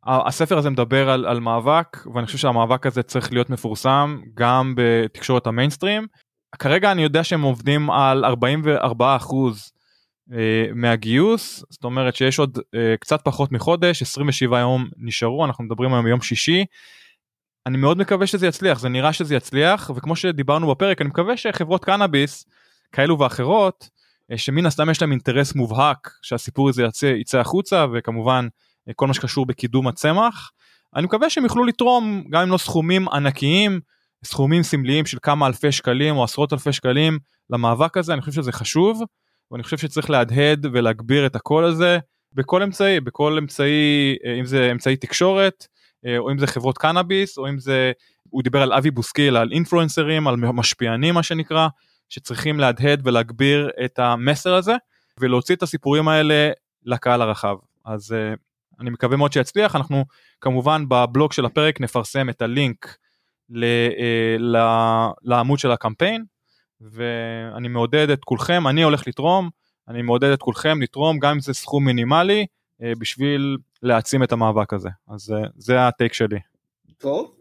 הספר 0.06 0.58
הזה 0.58 0.70
מדבר 0.70 1.10
על, 1.10 1.26
על 1.26 1.40
מאבק 1.40 1.98
ואני 2.14 2.26
חושב 2.26 2.38
שהמאבק 2.38 2.86
הזה 2.86 3.04
צריך 3.04 3.34
להיות 3.34 3.50
מפורסם 3.50 4.22
גם 4.34 4.74
בתקשורת 4.78 5.48
המיינסטרים 5.48 6.08
כרגע 6.56 6.92
אני 6.92 7.04
יודע 7.04 7.24
שהם 7.24 7.42
עובדים 7.42 7.92
על 7.92 8.26
44 8.26 9.16
אחוז 9.16 9.72
אה, 10.34 10.66
מהגיוס 10.76 11.64
זאת 11.70 11.84
אומרת 11.84 12.16
שיש 12.16 12.40
עוד 12.40 12.60
אה, 12.76 12.96
קצת 13.00 13.22
פחות 13.24 13.52
מחודש 13.52 14.02
27 14.02 14.60
יום 14.60 14.90
נשארו 14.98 15.46
אנחנו 15.46 15.64
מדברים 15.64 15.94
היום 15.94 16.06
ביום 16.06 16.22
שישי. 16.22 16.66
אני 17.66 17.78
מאוד 17.78 17.98
מקווה 17.98 18.28
שזה 18.28 18.48
יצליח 18.48 18.80
זה 18.80 18.90
נראה 18.90 19.14
שזה 19.14 19.36
יצליח 19.36 19.92
וכמו 19.96 20.16
שדיברנו 20.16 20.72
בפרק 20.72 21.02
אני 21.02 21.10
מקווה 21.10 21.38
שחברות 21.38 21.86
קנאביס 21.86 22.46
כאלו 22.92 23.20
ואחרות 23.20 23.90
אה, 24.32 24.38
שמן 24.38 24.66
הסתם 24.66 24.90
יש 24.90 25.02
להם 25.02 25.12
אינטרס 25.12 25.56
מובהק 25.56 26.10
שהסיפור 26.22 26.70
הזה 26.70 26.84
יצא, 26.84 27.06
יצא 27.06 27.40
החוצה 27.40 27.86
וכמובן 27.94 28.48
כל 28.96 29.08
מה 29.08 29.14
שקשור 29.14 29.46
בקידום 29.46 29.88
הצמח. 29.88 30.52
אני 30.96 31.06
מקווה 31.06 31.30
שהם 31.30 31.44
יוכלו 31.44 31.66
לתרום 31.66 32.24
גם 32.30 32.42
אם 32.42 32.50
לא 32.50 32.58
סכומים 32.58 33.10
ענקיים 33.10 33.80
סכומים 34.24 34.64
סמליים 34.64 35.06
של 35.06 35.18
כמה 35.22 35.48
אלפי 35.48 35.72
שקלים 35.72 36.18
או 36.18 36.24
עשרות 36.24 36.54
אלפי 36.54 36.74
שקלים 36.74 37.20
למאבק 37.50 37.98
הזה, 37.98 38.14
אני 38.14 38.22
חושב 38.22 38.32
שזה 38.32 38.52
חשוב, 38.52 39.02
ואני 39.52 39.64
חושב 39.64 39.78
שצריך 39.78 40.10
להדהד 40.10 40.66
ולהגביר 40.74 41.26
את 41.26 41.36
הקול 41.36 41.66
הזה 41.66 42.00
בכל 42.34 42.64
אמצעי, 42.64 43.00
בכל 43.00 43.38
אמצעי, 43.38 44.16
אה, 44.26 44.40
אם 44.40 44.46
זה 44.46 44.72
אמצעי 44.72 44.96
תקשורת, 44.96 45.68
אה, 46.06 46.18
או 46.18 46.32
אם 46.32 46.38
זה 46.38 46.48
חברות 46.48 46.78
קנאביס, 46.78 47.38
או 47.38 47.50
אם 47.50 47.60
זה, 47.60 47.92
הוא 48.30 48.44
דיבר 48.44 48.62
על 48.62 48.74
אבי 48.74 48.92
בוסקיל, 48.92 49.38
על 49.38 49.52
אינפלואנסרים, 49.52 50.28
על 50.28 50.36
משפיענים 50.36 51.14
מה 51.14 51.24
שנקרא, 51.24 51.68
שצריכים 52.10 52.60
להדהד 52.60 53.08
ולהגביר 53.08 53.70
את 53.86 54.00
המסר 54.00 54.54
הזה, 54.54 54.76
ולהוציא 55.20 55.56
את 55.56 55.64
הסיפורים 55.64 56.08
האלה 56.08 56.52
לקהל 56.86 57.22
הרחב. 57.22 57.56
אז 57.86 58.12
אה, 58.12 58.34
אני 58.80 58.90
מקווה 58.90 59.18
מאוד 59.18 59.34
שיצליח, 59.34 59.76
אנחנו 59.76 60.06
כמובן 60.42 60.86
בבלוג 60.88 61.34
של 61.34 61.46
הפרק 61.46 61.82
נפרסם 61.82 62.30
את 62.30 62.42
הלינק 62.42 62.98
אה, 63.56 64.38
לעמוד 65.24 65.60
של 65.60 65.72
הקמפיין 65.72 66.24
ואני 66.82 67.68
מעודד 67.68 68.10
את 68.10 68.24
כולכם, 68.24 68.68
אני 68.68 68.82
הולך 68.84 69.08
לתרום, 69.08 69.50
אני 69.88 70.02
מעודד 70.02 70.30
את 70.30 70.42
כולכם 70.42 70.82
לתרום 70.82 71.20
גם 71.20 71.32
אם 71.32 71.40
זה 71.40 71.54
סכום 71.54 71.86
מינימלי 71.86 72.46
אה, 72.84 72.94
בשביל 73.00 73.58
להעצים 73.84 74.24
את 74.24 74.32
המאבק 74.32 74.74
הזה, 74.74 74.90
אז 75.08 75.32
אה, 75.32 75.50
זה 75.56 75.88
הטייק 75.88 76.14
שלי. 76.14 76.40
טוב. 76.98 77.32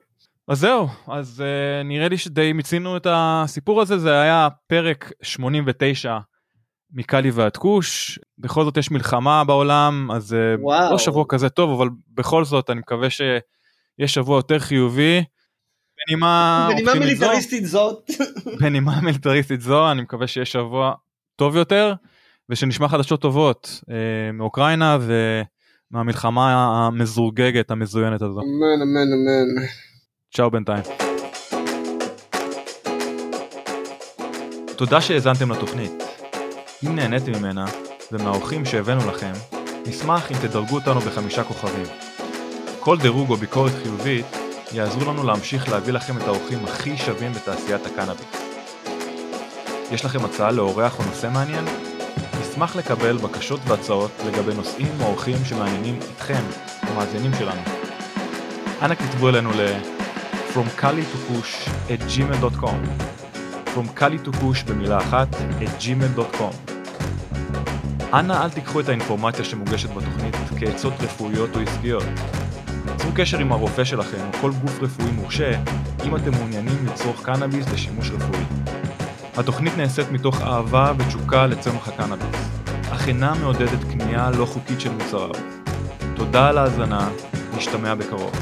אז 0.49 0.61
זהו, 0.61 0.89
אז 1.09 1.45
uh, 1.45 1.87
נראה 1.87 2.09
לי 2.09 2.19
שדי 2.19 2.53
מיצינו 2.53 2.97
את 2.97 3.07
הסיפור 3.11 3.83
הזה, 3.83 3.99
זה 3.99 4.21
היה 4.21 4.49
פרק 4.67 5.13
89 5.23 6.19
מקאלי 6.91 7.31
ועד 7.31 7.57
כוש, 7.57 8.19
בכל 8.39 8.65
זאת 8.65 8.77
יש 8.77 8.91
מלחמה 8.91 9.45
בעולם, 9.45 10.11
אז 10.11 10.33
uh, 10.33 10.91
לא 10.91 10.99
שבוע 10.99 11.25
כזה 11.29 11.49
טוב, 11.49 11.81
אבל 11.81 11.89
בכל 12.15 12.45
זאת 12.45 12.71
אני 12.71 12.81
מקווה 12.81 13.11
שיש 13.11 14.15
שבוע 14.15 14.37
יותר 14.37 14.59
חיובי. 14.59 15.25
בנימה 16.07 16.69
מיליטריסטית 16.99 17.67
זאת. 17.67 18.11
בנימה 18.61 19.01
מיליטריסטית 19.01 19.61
זו 19.61 19.91
אני 19.91 20.03
מקווה 20.03 20.27
שיהיה 20.27 20.45
שבוע 20.45 20.93
טוב 21.37 21.57
יותר 21.57 21.95
ושנשמע 22.49 22.89
חדשות 22.89 23.21
טובות 23.21 23.81
אה, 23.91 24.33
מאוקראינה 24.33 24.99
ומהמלחמה 25.93 26.67
המזורגגת 26.87 27.71
המזוינת 27.71 28.23
הזו. 28.23 28.41
אמן 28.41 28.83
אמן 28.83 29.13
אמן. 29.13 29.67
צ'או 30.35 30.51
בינתיים. 30.51 30.83
תודה 34.77 35.01
שהאזנתם 35.01 35.53
לתוכנית. 35.53 36.03
אם 36.87 36.97
נהניתם 36.97 37.33
ממנה, 37.33 37.65
ומהאורחים 38.13 38.65
שהבאנו 38.65 39.09
לכם, 39.11 39.33
נשמח 39.87 40.33
אם 40.33 40.37
תדרגו 40.37 40.75
אותנו 40.75 41.01
בחמישה 41.01 41.45
כוכבים. 41.45 41.87
כל 42.81 42.99
דירוג 42.99 43.31
או 43.31 43.37
ביקורת 43.37 43.73
חיובית 43.83 44.27
יעזרו 44.73 45.05
לנו 45.13 45.23
להמשיך 45.25 45.69
להביא 45.69 45.93
לכם 45.93 46.17
את 46.17 46.23
האורחים 46.23 46.65
הכי 46.65 46.97
שווים 46.97 47.33
בתעשיית 47.33 47.87
הקנאביס. 47.87 48.27
יש 49.91 50.05
לכם 50.05 50.25
הצעה 50.25 50.51
לאורח 50.51 50.99
או 50.99 51.05
נושא 51.05 51.29
מעניין? 51.33 51.65
נשמח 52.41 52.77
לקבל 52.77 53.17
בקשות 53.17 53.61
והצעות 53.67 54.11
לגבי 54.27 54.55
נושאים 54.55 54.93
או 55.01 55.07
אורחים 55.07 55.37
שמעניינים 55.45 55.99
אתכם, 56.17 56.43
המאזינים 56.83 57.31
שלנו. 57.39 57.61
אנא 58.83 58.95
כתבו 58.95 59.29
אלינו 59.29 59.51
ל- 59.53 59.77
From 60.55 60.81
Kali 60.83 61.05
to 61.13 61.33
Push 61.33 61.69
at 61.89 62.03
gmail.com 62.17 62.81
From 63.75 64.01
Kali 64.01 64.27
to 64.27 64.33
Push 64.33 64.65
במילה 64.69 64.99
אחת 64.99 65.29
at 65.35 65.83
gmail.com 65.83 66.73
אנא 68.15 68.45
אל 68.45 68.51
תיקחו 68.51 68.81
את 68.81 68.89
האינפורמציה 68.89 69.45
שמוגשת 69.45 69.91
בתוכנית 69.91 70.35
כעצות 70.61 70.93
רפואיות 71.01 71.57
או 71.57 71.61
עסקיות. 71.61 72.05
צרו 73.09 73.17
קשר 73.17 73.39
עם 73.39 73.53
הרופא 73.53 73.85
שלכם 73.85 74.19
או 74.27 74.39
כל 74.41 74.51
גוף 74.51 74.83
רפואי 74.83 75.11
מורשה 75.11 75.51
אם 76.05 76.17
אתם 76.17 76.31
מעוניינים 76.31 76.87
לצרוך 76.87 77.25
קנאביס 77.25 77.69
לשימוש 77.69 78.11
רפואי. 78.11 78.41
התוכנית 79.37 79.77
נעשית 79.77 80.11
מתוך 80.11 80.43
אהבה 80.43 80.93
ותשוקה 80.99 81.47
לצמח 81.47 81.89
הקנאביס, 81.89 82.49
אך 82.93 83.09
אינה 83.09 83.35
מעודדת 83.35 83.85
קנייה 83.91 84.31
לא 84.31 84.45
חוקית 84.45 84.81
של 84.81 84.91
מוצריו. 84.93 85.31
תודה 86.17 86.49
על 86.49 86.59
ההאזנה, 86.59 87.09
נשתמע 87.57 87.95
בקרוב. 87.95 88.33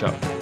צ'או. 0.00 0.33